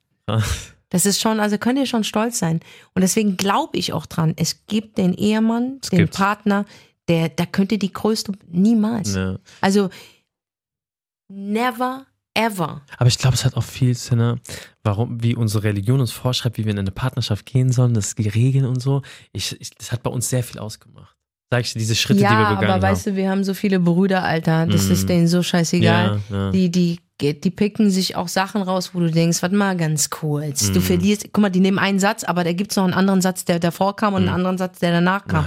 Das 0.90 1.06
ist 1.06 1.20
schon, 1.22 1.40
also 1.40 1.56
könnt 1.56 1.78
ihr 1.78 1.86
schon 1.86 2.04
stolz 2.04 2.38
sein. 2.38 2.60
Und 2.94 3.00
deswegen 3.00 3.38
glaube 3.38 3.78
ich 3.78 3.94
auch 3.94 4.04
dran, 4.04 4.34
es 4.36 4.66
gibt 4.66 4.98
den 4.98 5.14
Ehemann, 5.14 5.78
Es 5.82 5.88
den 5.88 6.00
gibt's. 6.00 6.18
Partner, 6.18 6.66
der, 7.08 7.30
da 7.30 7.46
könnte 7.46 7.78
die 7.78 7.90
größte, 7.92 8.32
niemals. 8.50 9.16
Also, 9.62 9.88
never, 11.28 12.04
Ever. 12.34 12.80
Aber 12.96 13.08
ich 13.08 13.18
glaube, 13.18 13.34
es 13.34 13.44
hat 13.44 13.56
auch 13.56 13.62
viel 13.62 13.94
Sinn, 13.94 14.40
warum, 14.82 15.22
wie 15.22 15.34
unsere 15.36 15.64
Religion 15.64 16.00
uns 16.00 16.12
vorschreibt, 16.12 16.56
wie 16.58 16.64
wir 16.64 16.72
in 16.72 16.78
eine 16.78 16.90
Partnerschaft 16.90 17.44
gehen 17.46 17.70
sollen, 17.72 17.92
das 17.94 18.14
die 18.14 18.28
Regeln 18.28 18.64
und 18.64 18.80
so. 18.80 19.02
Ich, 19.32 19.60
ich, 19.60 19.70
das 19.70 19.92
hat 19.92 20.02
bei 20.02 20.10
uns 20.10 20.28
sehr 20.30 20.42
viel 20.42 20.58
ausgemacht. 20.58 21.14
Sag 21.50 21.60
ich 21.60 21.72
dir, 21.74 21.78
diese 21.80 21.94
Schritte, 21.94 22.20
ja, 22.22 22.30
die 22.30 22.34
wir 22.36 22.44
begangen 22.56 22.64
aber 22.64 22.72
haben. 22.72 22.82
weißt 22.82 23.06
du, 23.08 23.16
wir 23.16 23.28
haben 23.28 23.44
so 23.44 23.52
viele 23.52 23.78
Brüder, 23.78 24.22
Alter. 24.24 24.66
Das 24.66 24.86
Mhm. 24.86 24.92
ist 24.92 25.08
denen 25.10 25.28
so 25.28 25.42
scheißegal. 25.42 26.20
Ja, 26.30 26.36
ja. 26.36 26.50
Die, 26.50 26.70
die, 26.70 26.98
die 27.20 27.50
picken 27.50 27.90
sich 27.90 28.16
auch 28.16 28.28
Sachen 28.28 28.62
raus, 28.62 28.92
wo 28.94 29.00
du 29.00 29.10
denkst, 29.10 29.42
warte 29.42 29.54
mal 29.54 29.76
ganz. 29.76 30.08
Mhm. 30.22 30.72
Du 30.72 30.80
verlierst, 30.80 31.24
guck 31.32 31.42
mal, 31.42 31.50
die 31.50 31.60
nehmen 31.60 31.78
einen 31.78 31.98
Satz, 31.98 32.24
aber 32.24 32.42
da 32.44 32.54
gibt's 32.54 32.76
noch 32.76 32.84
einen 32.84 32.94
anderen 32.94 33.20
Satz, 33.20 33.44
der 33.44 33.58
davor 33.58 33.94
kam 33.94 34.12
Mhm. 34.12 34.16
und 34.16 34.22
einen 34.22 34.34
anderen 34.34 34.56
Satz, 34.56 34.78
der 34.78 34.92
danach 34.92 35.26
kam. 35.26 35.44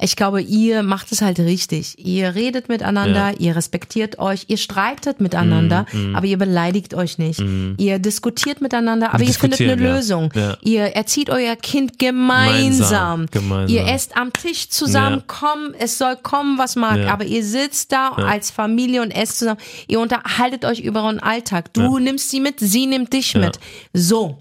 Ich 0.00 0.16
glaube, 0.16 0.40
ihr 0.40 0.82
macht 0.82 1.10
es 1.12 1.22
halt 1.22 1.38
richtig. 1.40 1.98
Ihr 1.98 2.34
redet 2.34 2.68
miteinander, 2.68 3.30
Ja. 3.30 3.38
ihr 3.38 3.56
respektiert 3.56 4.18
euch, 4.18 4.44
ihr 4.48 4.56
streitet 4.56 5.20
miteinander, 5.20 5.86
Mhm, 5.92 6.14
aber 6.14 6.26
ihr 6.26 6.38
beleidigt 6.38 6.94
euch 6.94 7.18
nicht. 7.18 7.40
Ihr 7.78 7.98
diskutiert 7.98 8.60
miteinander, 8.60 9.12
aber 9.12 9.24
ihr 9.24 9.32
findet 9.34 9.60
eine 9.60 9.70
ja. 9.82 9.94
Lösung. 9.94 10.30
Ja. 10.34 10.56
Ihr 10.62 10.82
erzieht 10.94 11.30
euer 11.30 11.56
Kind 11.56 11.98
gemeinsam. 11.98 13.26
Gemeinsam, 13.26 13.26
gemeinsam. 13.30 13.76
Ihr 13.76 13.86
esst 13.92 14.16
am 14.16 14.32
Tisch 14.32 14.68
zusammen, 14.68 15.22
komm, 15.26 15.74
es 15.78 15.98
soll 15.98 16.16
kommen, 16.16 16.58
was 16.58 16.76
mag, 16.76 16.98
aber 17.08 17.24
ihr 17.24 17.44
sitzt 17.44 17.92
da 17.92 18.10
als 18.10 18.50
Familie 18.50 19.02
und 19.02 19.10
esst 19.10 19.38
zusammen. 19.38 19.60
Ihr 19.88 20.00
unterhaltet 20.00 20.64
euch 20.64 20.80
über 20.80 21.02
euren 21.02 21.20
Alltag. 21.20 21.72
Du 21.74 21.98
nimmst 21.98 22.30
sie 22.30 22.40
mit, 22.40 22.60
sie 22.60 22.86
nimmt 22.86 23.12
dich 23.12 23.34
mit. 23.34 23.58
So. 23.92 24.38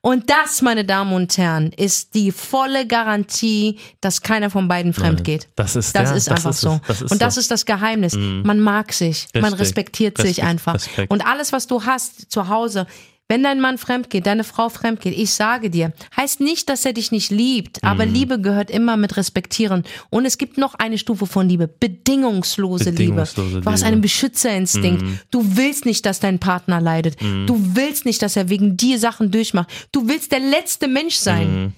Und 0.00 0.30
das, 0.30 0.62
meine 0.62 0.84
Damen 0.84 1.12
und 1.12 1.36
Herren, 1.38 1.72
ist 1.72 2.14
die 2.14 2.30
volle 2.32 2.86
Garantie, 2.86 3.78
dass 4.00 4.22
keiner 4.22 4.50
von 4.50 4.68
beiden 4.68 4.92
fremd 4.92 5.24
geht. 5.24 5.48
Das 5.56 5.76
ist- 5.76 5.94
das 5.94 6.10
ja, 6.10 6.16
ist 6.16 6.28
das 6.28 6.36
einfach 6.36 6.50
ist 6.50 6.60
so. 6.60 6.80
Das 6.86 7.02
ist 7.02 7.10
und 7.10 7.20
das 7.22 7.34
so. 7.34 7.40
ist 7.40 7.50
das 7.50 7.66
Geheimnis. 7.66 8.14
Man 8.16 8.60
mag 8.60 8.92
sich, 8.92 9.26
man 9.34 9.44
Richtig. 9.44 9.60
respektiert 9.60 10.16
sich 10.18 10.28
Respekt, 10.38 10.46
einfach. 10.48 10.74
Respekt. 10.74 11.10
Und 11.12 11.26
alles, 11.26 11.52
was 11.52 11.66
du 11.66 11.84
hast 11.84 12.30
zu 12.30 12.48
Hause, 12.48 12.86
wenn 13.28 13.42
dein 13.42 13.60
Mann 13.60 13.76
fremd 13.76 14.08
geht, 14.08 14.26
deine 14.26 14.42
Frau 14.42 14.70
fremd 14.70 15.00
geht, 15.00 15.16
ich 15.16 15.32
sage 15.32 15.68
dir, 15.68 15.92
heißt 16.16 16.40
nicht, 16.40 16.68
dass 16.70 16.86
er 16.86 16.94
dich 16.94 17.12
nicht 17.12 17.30
liebt, 17.30 17.84
aber 17.84 18.06
Mhm. 18.06 18.12
Liebe 18.14 18.40
gehört 18.40 18.70
immer 18.70 18.96
mit 18.96 19.16
respektieren. 19.18 19.84
Und 20.08 20.24
es 20.24 20.38
gibt 20.38 20.56
noch 20.56 20.74
eine 20.74 20.96
Stufe 20.96 21.26
von 21.26 21.46
Liebe, 21.46 21.68
bedingungslose, 21.68 22.92
Bedingungslose 22.92 23.48
Liebe. 23.50 23.60
Du 23.64 23.70
hast 23.70 23.82
einen 23.82 24.00
Beschützerinstinkt. 24.00 25.04
Du 25.30 25.56
willst 25.56 25.84
nicht, 25.84 26.06
dass 26.06 26.20
dein 26.20 26.38
Partner 26.38 26.80
leidet. 26.80 27.20
Du 27.20 27.60
willst 27.74 28.06
nicht, 28.06 28.22
dass 28.22 28.34
er 28.36 28.48
wegen 28.48 28.76
dir 28.78 28.98
Sachen 28.98 29.30
durchmacht. 29.30 29.68
Du 29.92 30.08
willst 30.08 30.32
der 30.32 30.40
letzte 30.40 30.88
Mensch 30.88 31.16
sein, 31.16 31.74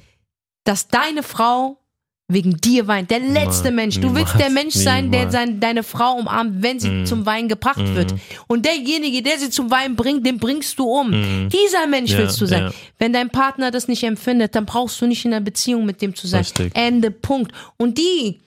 dass 0.64 0.86
deine 0.88 1.24
Frau 1.24 1.79
wegen 2.32 2.56
dir 2.56 2.86
weint. 2.86 3.10
Der 3.10 3.18
letzte 3.20 3.70
Mensch. 3.70 3.98
Du 4.00 4.14
willst 4.14 4.38
der 4.38 4.50
Mensch 4.50 4.74
sein, 4.74 5.10
der 5.12 5.30
sein, 5.30 5.60
deine 5.60 5.82
Frau 5.82 6.14
umarmt, 6.14 6.62
wenn 6.62 6.78
sie 6.80 7.04
zum 7.04 7.26
Wein 7.26 7.48
gebracht 7.48 7.78
wird. 7.94 8.14
Und 8.46 8.64
derjenige, 8.64 9.22
der 9.22 9.38
sie 9.38 9.50
zum 9.50 9.70
Wein 9.70 9.96
bringt, 9.96 10.24
den 10.26 10.38
bringst 10.38 10.78
du 10.78 10.84
um. 10.84 11.10
Dieser 11.50 11.86
Mensch 11.86 12.12
Ja, 12.12 12.18
willst 12.18 12.40
du 12.40 12.46
sein. 12.46 12.64
ja. 12.64 12.72
Wenn 12.98 13.12
dein 13.12 13.30
Partner 13.30 13.70
das 13.70 13.88
nicht 13.88 14.02
empfindet, 14.04 14.54
dann 14.54 14.66
brauchst 14.66 15.00
du 15.00 15.06
nicht 15.06 15.24
in 15.24 15.32
einer 15.34 15.44
Beziehung 15.44 15.84
mit 15.86 16.00
dem 16.02 16.14
zu 16.14 16.26
sein. 16.26 16.40
Richtig. 16.40 16.72
Ende, 16.74 17.10
Punkt. 17.10 17.52
Und 17.76 17.98
die, 17.98 18.40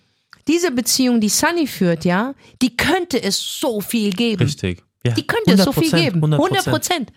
diese 0.47 0.71
Beziehung, 0.71 1.19
die 1.21 1.29
Sunny 1.29 1.67
führt, 1.67 2.05
ja, 2.05 2.33
die 2.61 2.75
könnte 2.75 3.21
es 3.21 3.37
so 3.59 3.81
viel 3.81 4.11
geben. 4.11 4.43
Richtig. 4.43 4.81
Ja, 5.05 5.11
Die 5.13 5.27
könnte 5.27 5.51
es 5.51 5.63
so 5.65 5.73
viel 5.73 5.89
100%, 5.93 6.01
geben. 6.01 6.33
100 6.33 6.63
Prozent. 6.65 7.11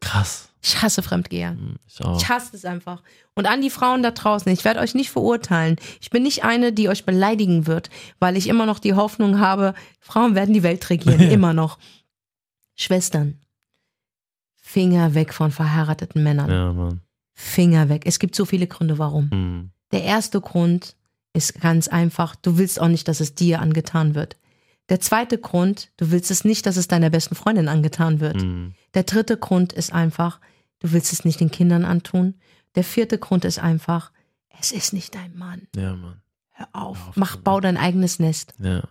Krass. 0.00 0.48
Ich 0.62 0.82
hasse 0.82 1.02
Fremdgeher. 1.02 1.56
Ich 1.86 2.02
auch. 2.04 2.20
Ich 2.20 2.28
hasse 2.28 2.56
es 2.56 2.64
einfach. 2.64 3.02
Und 3.34 3.46
an 3.46 3.60
die 3.60 3.70
Frauen 3.70 4.02
da 4.02 4.10
draußen, 4.10 4.50
ich 4.52 4.64
werde 4.64 4.80
euch 4.80 4.94
nicht 4.94 5.10
verurteilen. 5.10 5.76
Ich 6.00 6.10
bin 6.10 6.22
nicht 6.22 6.44
eine, 6.44 6.72
die 6.72 6.88
euch 6.88 7.04
beleidigen 7.04 7.66
wird, 7.66 7.90
weil 8.18 8.36
ich 8.36 8.48
immer 8.48 8.66
noch 8.66 8.78
die 8.78 8.94
Hoffnung 8.94 9.38
habe, 9.38 9.74
Frauen 10.00 10.34
werden 10.34 10.54
die 10.54 10.62
Welt 10.62 10.88
regieren. 10.90 11.20
immer 11.30 11.52
noch. 11.52 11.78
Schwestern, 12.74 13.38
Finger 14.56 15.14
weg 15.14 15.32
von 15.32 15.52
verheirateten 15.52 16.22
Männern. 16.22 16.50
Ja, 16.50 16.72
Mann. 16.72 17.00
Finger 17.32 17.88
weg. 17.88 18.02
Es 18.04 18.18
gibt 18.18 18.34
so 18.34 18.44
viele 18.44 18.66
Gründe, 18.66 18.98
warum. 18.98 19.28
Mhm. 19.32 19.70
Der 19.92 20.02
erste 20.02 20.40
Grund 20.40 20.96
ist 21.32 21.60
ganz 21.60 21.86
einfach, 21.86 22.34
du 22.34 22.58
willst 22.58 22.80
auch 22.80 22.88
nicht, 22.88 23.06
dass 23.08 23.20
es 23.20 23.34
dir 23.34 23.60
angetan 23.60 24.14
wird. 24.14 24.36
Der 24.88 25.00
zweite 25.00 25.38
Grund, 25.38 25.90
du 25.96 26.10
willst 26.10 26.30
es 26.30 26.44
nicht, 26.44 26.64
dass 26.66 26.76
es 26.76 26.86
deiner 26.88 27.10
besten 27.10 27.34
Freundin 27.34 27.68
angetan 27.68 28.20
wird. 28.20 28.42
Mhm. 28.42 28.74
Der 28.94 29.02
dritte 29.02 29.36
Grund 29.36 29.72
ist 29.72 29.92
einfach, 29.92 30.40
du 30.78 30.92
willst 30.92 31.12
es 31.12 31.24
nicht 31.24 31.40
den 31.40 31.50
Kindern 31.50 31.84
antun. 31.84 32.34
Der 32.76 32.84
vierte 32.84 33.18
Grund 33.18 33.44
ist 33.44 33.58
einfach, 33.58 34.12
es 34.60 34.70
ist 34.72 34.92
nicht 34.92 35.14
dein 35.14 35.36
Mann. 35.36 35.62
Ja, 35.74 35.94
Mann. 35.96 36.20
Hör 36.52 36.68
auf. 36.72 36.98
Hör 36.98 37.08
auf 37.08 37.16
Mach, 37.16 37.36
bau 37.36 37.60
dein 37.60 37.76
eigenes 37.76 38.18
Nest. 38.18 38.54
Ja. 38.58 38.82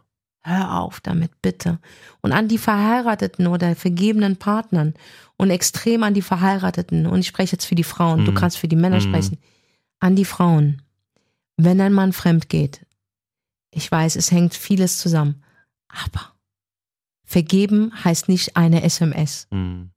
Hör 0.43 0.79
auf 0.81 0.99
damit, 0.99 1.41
bitte. 1.41 1.79
Und 2.21 2.31
an 2.33 2.47
die 2.47 2.59
Verheirateten 2.59 3.47
oder 3.47 3.75
vergebenen 3.75 4.37
Partnern 4.37 4.93
und 5.37 5.49
extrem 5.49 6.03
an 6.03 6.13
die 6.13 6.21
Verheirateten, 6.21 7.07
und 7.07 7.19
ich 7.19 7.27
spreche 7.27 7.53
jetzt 7.53 7.65
für 7.65 7.73
die 7.73 7.83
Frauen, 7.83 8.25
du 8.25 8.31
Mhm. 8.31 8.35
kannst 8.35 8.57
für 8.59 8.67
die 8.67 8.75
Männer 8.75 8.97
Mhm. 8.97 9.01
sprechen, 9.01 9.37
an 9.99 10.15
die 10.15 10.25
Frauen. 10.25 10.83
Wenn 11.57 11.81
ein 11.81 11.93
Mann 11.93 12.13
fremd 12.13 12.47
geht, 12.49 12.85
ich 13.71 13.89
weiß, 13.91 14.17
es 14.17 14.29
hängt 14.29 14.53
vieles 14.53 14.99
zusammen, 14.99 15.41
aber 16.03 16.33
vergeben 17.23 17.91
heißt 18.03 18.29
nicht 18.29 18.55
eine 18.55 18.83
SMS. 18.83 19.47
Mhm. 19.51 19.91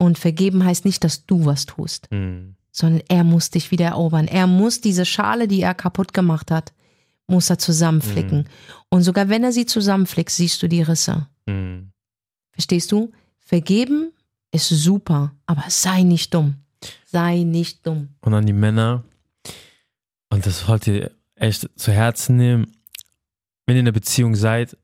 Und 0.00 0.18
vergeben 0.18 0.64
heißt 0.64 0.84
nicht, 0.84 1.02
dass 1.04 1.26
du 1.26 1.44
was 1.44 1.66
tust, 1.66 2.08
Mhm. 2.12 2.56
sondern 2.70 3.02
er 3.08 3.24
muss 3.24 3.50
dich 3.50 3.70
wieder 3.70 3.86
erobern. 3.86 4.28
Er 4.28 4.46
muss 4.46 4.80
diese 4.80 5.04
Schale, 5.04 5.48
die 5.48 5.62
er 5.62 5.74
kaputt 5.74 6.12
gemacht 6.14 6.50
hat, 6.50 6.72
muss 7.26 7.50
er 7.50 7.58
zusammenflicken. 7.58 8.48
Und 8.90 9.02
sogar 9.02 9.28
wenn 9.28 9.44
er 9.44 9.52
sie 9.52 9.66
zusammenflickt, 9.66 10.30
siehst 10.30 10.62
du 10.62 10.68
die 10.68 10.82
Risse. 10.82 11.26
Mhm. 11.46 11.90
Verstehst 12.52 12.92
du? 12.92 13.12
Vergeben 13.38 14.12
ist 14.52 14.68
super, 14.68 15.32
aber 15.46 15.64
sei 15.68 16.02
nicht 16.02 16.32
dumm. 16.34 16.56
Sei 17.06 17.42
nicht 17.42 17.86
dumm. 17.86 18.08
Und 18.20 18.34
an 18.34 18.46
die 18.46 18.52
Männer, 18.52 19.04
und 20.30 20.46
das 20.46 20.60
sollt 20.60 20.86
ihr 20.86 21.10
echt 21.34 21.68
zu 21.76 21.92
Herzen 21.92 22.36
nehmen, 22.36 22.72
wenn 23.66 23.76
ihr 23.76 23.80
in 23.80 23.86
einer 23.86 23.92
Beziehung 23.92 24.34
seid, 24.34 24.76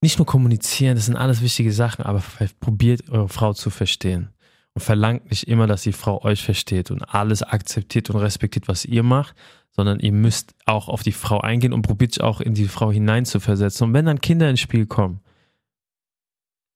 nicht 0.00 0.18
nur 0.18 0.26
kommunizieren, 0.26 0.96
das 0.96 1.06
sind 1.06 1.16
alles 1.16 1.42
wichtige 1.42 1.72
Sachen, 1.72 2.04
aber 2.04 2.22
probiert 2.60 3.08
eure 3.10 3.28
Frau 3.28 3.52
zu 3.52 3.70
verstehen. 3.70 4.30
Und 4.74 4.82
verlangt 4.82 5.30
nicht 5.30 5.48
immer, 5.48 5.66
dass 5.66 5.82
die 5.82 5.92
Frau 5.92 6.22
euch 6.24 6.42
versteht 6.44 6.90
und 6.90 7.02
alles 7.02 7.42
akzeptiert 7.42 8.10
und 8.10 8.16
respektiert, 8.16 8.68
was 8.68 8.84
ihr 8.84 9.02
macht, 9.02 9.34
sondern 9.72 9.98
ihr 9.98 10.12
müsst 10.12 10.54
auch 10.66 10.88
auf 10.88 11.02
die 11.02 11.12
Frau 11.12 11.40
eingehen 11.40 11.72
und 11.72 11.82
probiert 11.82 12.12
sich 12.12 12.22
auch 12.22 12.40
in 12.40 12.54
die 12.54 12.68
Frau 12.68 12.92
hineinzuversetzen. 12.92 13.88
Und 13.88 13.94
wenn 13.94 14.06
dann 14.06 14.20
Kinder 14.20 14.48
ins 14.48 14.60
Spiel 14.60 14.86
kommen, 14.86 15.20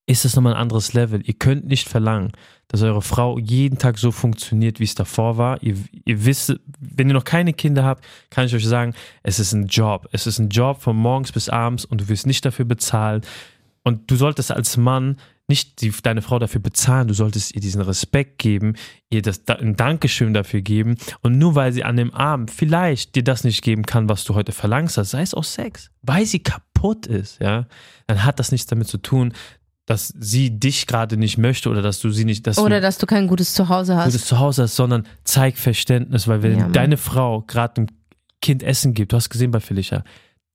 ist 0.07 0.25
das 0.25 0.35
nochmal 0.35 0.55
ein 0.55 0.61
anderes 0.61 0.93
Level. 0.95 1.23
Ihr 1.25 1.35
könnt 1.35 1.67
nicht 1.67 1.89
verlangen, 1.89 2.33
dass 2.69 2.83
eure 2.83 3.03
Frau 3.03 3.39
jeden 3.39 3.79
Tag 3.79 3.99
so 3.99 4.11
funktioniert, 4.11 4.81
wie 4.81 4.85
es 4.85 4.95
davor 4.95 5.37
war. 5.37 5.63
Ihr, 5.63 5.77
ihr 6.05 6.25
wisst, 6.25 6.55
wenn 6.81 7.09
ihr 7.09 7.15
noch 7.15 7.25
keine 7.25 7.53
Kinder 7.53 7.85
habt, 7.85 8.05
kann 8.31 8.47
ich 8.47 8.55
euch 8.55 8.67
sagen, 8.67 8.95
es 9.23 9.39
ist 9.39 9.53
ein 9.53 9.67
Job. 9.67 10.09
Es 10.13 10.27
ist 10.27 10.39
ein 10.39 10.49
Job 10.49 10.83
von 10.83 10.97
morgens 10.97 11.33
bis 11.33 11.49
abends 11.49 11.85
und 11.85 12.01
du 12.01 12.09
wirst 12.09 12.27
nicht 12.27 12.45
dafür 12.45 12.65
bezahlt. 12.65 13.27
Und 13.85 14.11
du 14.11 14.17
solltest 14.17 14.53
als 14.53 14.77
Mann 14.77 15.17
nicht 15.49 15.81
die, 15.83 15.93
deine 16.03 16.23
Frau 16.23 16.39
dafür 16.39 16.61
bezahlen, 16.61 17.09
du 17.09 17.15
solltest 17.15 17.55
ihr 17.55 17.61
diesen 17.61 17.83
Respekt 17.83 18.39
geben, 18.39 18.75
ihr 19.11 19.23
das, 19.23 19.47
ein 19.49 19.77
Dankeschön 19.77 20.33
dafür 20.33 20.63
geben. 20.63 20.97
Und 21.21 21.39
nur 21.39 21.55
weil 21.55 21.73
sie 21.73 21.85
an 21.85 21.97
dem 21.97 22.13
Abend 22.15 22.51
vielleicht 22.51 23.15
dir 23.17 23.25
das 23.25 23.45
nicht 23.45 23.63
geben 23.63 23.85
kann, 23.85 24.09
was 24.09 24.25
du 24.25 24.35
heute 24.35 24.53
verlangst 24.53 24.97
hast, 24.97 25.11
sei 25.11 25.23
es 25.23 25.35
auch 25.35 25.45
Sex, 25.45 25.91
weil 26.01 26.27
sie 26.27 26.39
kaputt 26.39 27.07
ist, 27.07 27.41
ja, 27.41 27.67
dann 28.07 28.25
hat 28.25 28.39
das 28.39 28.53
nichts 28.53 28.67
damit 28.67 28.89
zu 28.89 28.99
tun, 28.99 29.35
dass 29.87 30.09
sie 30.19 30.59
dich 30.59 30.87
gerade 30.87 31.17
nicht 31.17 31.39
möchte 31.39 31.69
oder 31.69 31.83
dass 31.83 32.01
du 32.01 32.11
sie 32.11 32.25
nicht, 32.25 32.47
dass 32.47 32.59
Oder 32.59 32.77
du 32.77 32.83
dass 32.83 32.99
du 32.99 33.07
kein 33.07 33.27
gutes 33.27 33.53
Zuhause 33.55 33.97
hast. 33.97 34.07
gutes 34.13 34.27
Zuhause 34.27 34.63
hast, 34.63 34.77
sondern 34.77 35.07
zeig 35.25 35.57
Verständnis, 35.59 36.29
weil 36.29 36.43
wenn 36.43 36.59
Ja, 36.59 36.69
deine 36.69 36.97
Frau 36.97 37.43
gerade 37.43 37.77
einem 37.79 37.87
Kind 38.41 38.63
Essen 38.63 38.95
gibt, 38.95 39.13
du 39.13 39.17
hast 39.17 39.29
gesehen 39.31 39.51
bei 39.51 39.61
Felicia, 39.61 40.05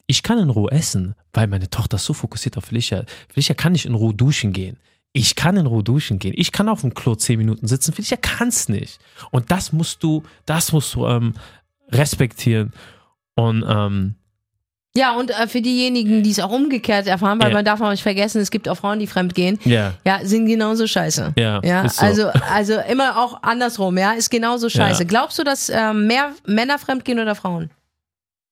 ich 0.07 0.23
kann 0.23 0.37
in 0.39 0.49
Ruhe 0.49 0.71
essen, 0.71 1.15
weil 1.33 1.47
meine 1.47 1.69
Tochter 1.69 1.95
ist 1.97 2.05
so 2.05 2.13
fokussiert 2.13 2.57
auf 2.57 2.65
Felicia. 2.65 3.03
Felicia 3.27 3.53
kann 3.55 3.73
nicht 3.73 3.85
in 3.85 3.93
Ruhe 3.93 4.13
duschen 4.13 4.53
gehen. 4.53 4.77
Ich 5.11 5.35
kann 5.35 5.57
in 5.57 5.65
Ruhe 5.65 5.83
duschen 5.83 6.19
gehen. 6.19 6.33
Ich 6.37 6.51
kann 6.53 6.69
auf 6.69 6.81
dem 6.81 6.93
Klo 6.93 7.15
zehn 7.15 7.37
Minuten 7.39 7.67
sitzen. 7.67 7.91
Felicia 7.91 8.15
kann 8.17 8.47
es 8.47 8.69
nicht. 8.69 8.99
Und 9.31 9.51
das 9.51 9.73
musst 9.73 10.03
du, 10.03 10.23
das 10.45 10.71
musst 10.71 10.93
du 10.95 11.05
ähm, 11.07 11.33
respektieren. 11.91 12.71
Und 13.35 13.65
ähm, 13.67 14.15
Ja, 14.97 15.11
und 15.11 15.29
äh, 15.29 15.47
für 15.47 15.61
diejenigen, 15.61 16.23
die 16.23 16.31
es 16.31 16.39
auch 16.39 16.51
umgekehrt 16.51 17.05
erfahren, 17.07 17.39
weil 17.39 17.49
Ja. 17.49 17.53
man 17.55 17.65
darf 17.65 17.79
auch 17.81 17.91
nicht 17.91 18.01
vergessen, 18.03 18.41
es 18.41 18.49
gibt 18.49 18.67
auch 18.67 18.75
Frauen, 18.77 18.99
die 18.99 19.05
fremd 19.07 19.35
gehen. 19.35 19.59
ja, 19.63 19.93
Ja, 20.05 20.19
sind 20.23 20.47
genauso 20.47 20.87
scheiße. 20.87 21.33
Ja, 21.37 21.61
ja 21.63 21.87
so. 21.87 22.05
also, 22.05 22.27
also 22.51 22.73
immer 22.89 23.17
auch 23.17 23.43
andersrum, 23.43 23.97
ja, 23.97 24.13
ist 24.13 24.29
genauso 24.31 24.69
scheiße. 24.69 25.03
Ja. 25.03 25.07
Glaubst 25.07 25.37
du, 25.37 25.43
dass 25.43 25.69
ähm, 25.69 26.07
mehr 26.07 26.31
Männer 26.47 26.79
fremd 26.79 27.05
gehen 27.05 27.19
oder 27.19 27.35
Frauen? 27.35 27.69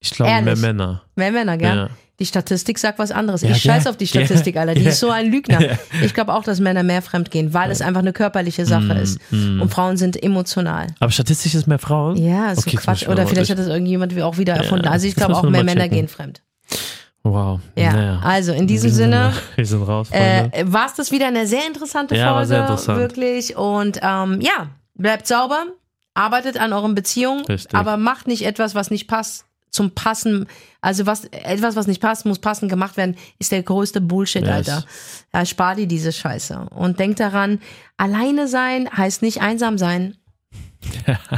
Ich 0.06 0.12
glaube 0.12 0.32
mehr 0.32 0.40
Ehrlich? 0.46 0.62
Männer. 0.62 1.02
Mehr 1.16 1.32
Männer, 1.32 1.58
gell? 1.58 1.76
Ja. 1.76 1.90
Die 2.20 2.26
Statistik 2.26 2.80
sagt 2.80 2.98
was 2.98 3.12
anderes. 3.12 3.42
Ja, 3.42 3.50
ich 3.50 3.62
scheiß 3.62 3.84
gell? 3.84 3.92
auf 3.92 3.98
die 3.98 4.08
Statistik, 4.08 4.56
Alter. 4.56 4.74
Die 4.74 4.84
Ja. 4.84 4.90
ist 4.92 5.00
so 5.02 5.10
ein 5.10 5.30
Lügner. 5.30 5.60
Ja. 5.62 5.78
Ich 6.02 6.14
glaube 6.14 6.34
auch, 6.34 6.44
dass 6.44 6.62
Männer 6.62 6.82
mehr 6.84 7.02
fremd 7.02 7.30
gehen, 7.30 7.54
weil 7.54 7.70
es 7.72 7.82
einfach 7.82 8.00
eine 8.00 8.14
körperliche 8.14 8.66
Sache 8.66 8.94
Mm, 8.94 8.98
ist. 9.04 9.20
mm. 9.32 9.62
Und 9.62 9.70
Frauen 9.74 9.98
sind 9.98 10.22
emotional. 10.24 10.88
Aber 11.02 11.12
statistisch 11.12 11.56
ist 11.56 11.68
mehr 11.68 11.78
Frauen? 11.80 12.16
Ja, 12.16 12.52
ist 12.54 12.60
Okay, 12.60 12.78
so 12.78 12.84
Quatsch. 12.84 13.08
Oder 13.10 13.28
vielleicht 13.28 13.52
hat 13.52 13.60
das 13.60 13.68
irgendjemand 13.68 14.18
auch 14.22 14.38
wieder 14.38 14.54
erfunden. 14.54 14.88
Also 14.88 15.08
ich 15.08 15.16
glaube 15.16 15.36
auch 15.36 15.44
wir 15.44 15.50
mehr 15.50 15.66
Männer 15.66 15.90
gehen 15.90 16.08
fremd. 16.08 16.42
Wow. 17.24 17.60
Ja, 17.76 17.92
Naja. 17.92 18.20
also 18.24 18.54
in 18.54 18.68
diesem 18.68 18.92
Sinne, 18.92 19.34
Wir 19.56 19.66
sind 19.66 19.82
raus, 19.84 20.10
Freunde. 20.10 20.52
äh, 20.54 20.64
war 20.72 20.86
es 20.86 20.94
das 20.94 21.12
wieder 21.12 21.28
eine 21.28 21.48
sehr 21.48 21.66
interessante 21.68 22.16
Ja, 22.16 22.28
war 22.28 22.34
Folge. 22.36 22.48
sehr 22.48 22.62
interessant. 22.62 23.00
Wirklich. 23.00 23.58
Und 23.58 24.00
ähm, 24.04 24.40
ja, 24.42 24.68
bleibt 24.94 25.26
sauber, 25.28 25.66
arbeitet 26.14 26.58
an 26.60 26.72
euren 26.72 26.94
Beziehungen, 26.96 27.44
Richtig. 27.46 27.74
aber 27.76 27.98
macht 27.98 28.28
nicht 28.28 28.46
etwas, 28.46 28.76
was 28.76 28.92
nicht 28.92 29.08
passt. 29.08 29.46
Zum 29.76 29.92
Passen, 29.92 30.48
also 30.82 31.06
was 31.06 31.26
etwas, 31.26 31.76
was 31.76 31.86
nicht 31.88 32.02
passt, 32.02 32.26
muss 32.26 32.40
passend 32.40 32.70
gemacht 32.72 32.96
werden, 32.98 33.16
ist 33.40 33.52
der 33.52 33.62
größte 33.62 34.00
Bullshit, 34.00 34.44
Yes. 34.44 34.52
Alter. 34.52 34.86
Ja, 35.34 35.46
spar 35.46 35.76
dir 35.76 35.86
diese 35.88 36.12
Scheiße. 36.14 36.68
Und 36.72 36.98
denk 37.00 37.18
daran, 37.18 37.60
alleine 37.98 38.48
sein 38.48 38.90
heißt 38.90 39.22
nicht 39.22 39.42
einsam 39.42 39.78
sein. 39.78 40.16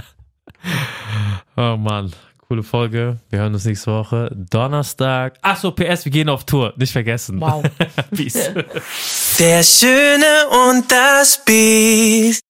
Oh 1.56 1.76
Mann, 1.78 2.12
coole 2.48 2.62
Folge. 2.62 3.18
Wir 3.30 3.40
hören 3.40 3.54
uns 3.54 3.66
nächste 3.66 3.92
Woche. 3.92 4.30
Donnerstag. 4.52 5.38
Achso, 5.42 5.72
PS, 5.72 6.06
wir 6.06 6.12
gehen 6.12 6.30
auf 6.30 6.44
Tour. 6.46 6.74
Nicht 6.78 6.92
vergessen. 6.92 7.40
Wow. 7.42 7.64
Peace. 8.16 8.52
Der 9.40 9.64
Schöne 9.64 10.26
und 10.70 10.92
das 10.92 11.42
Biest. 11.46 12.44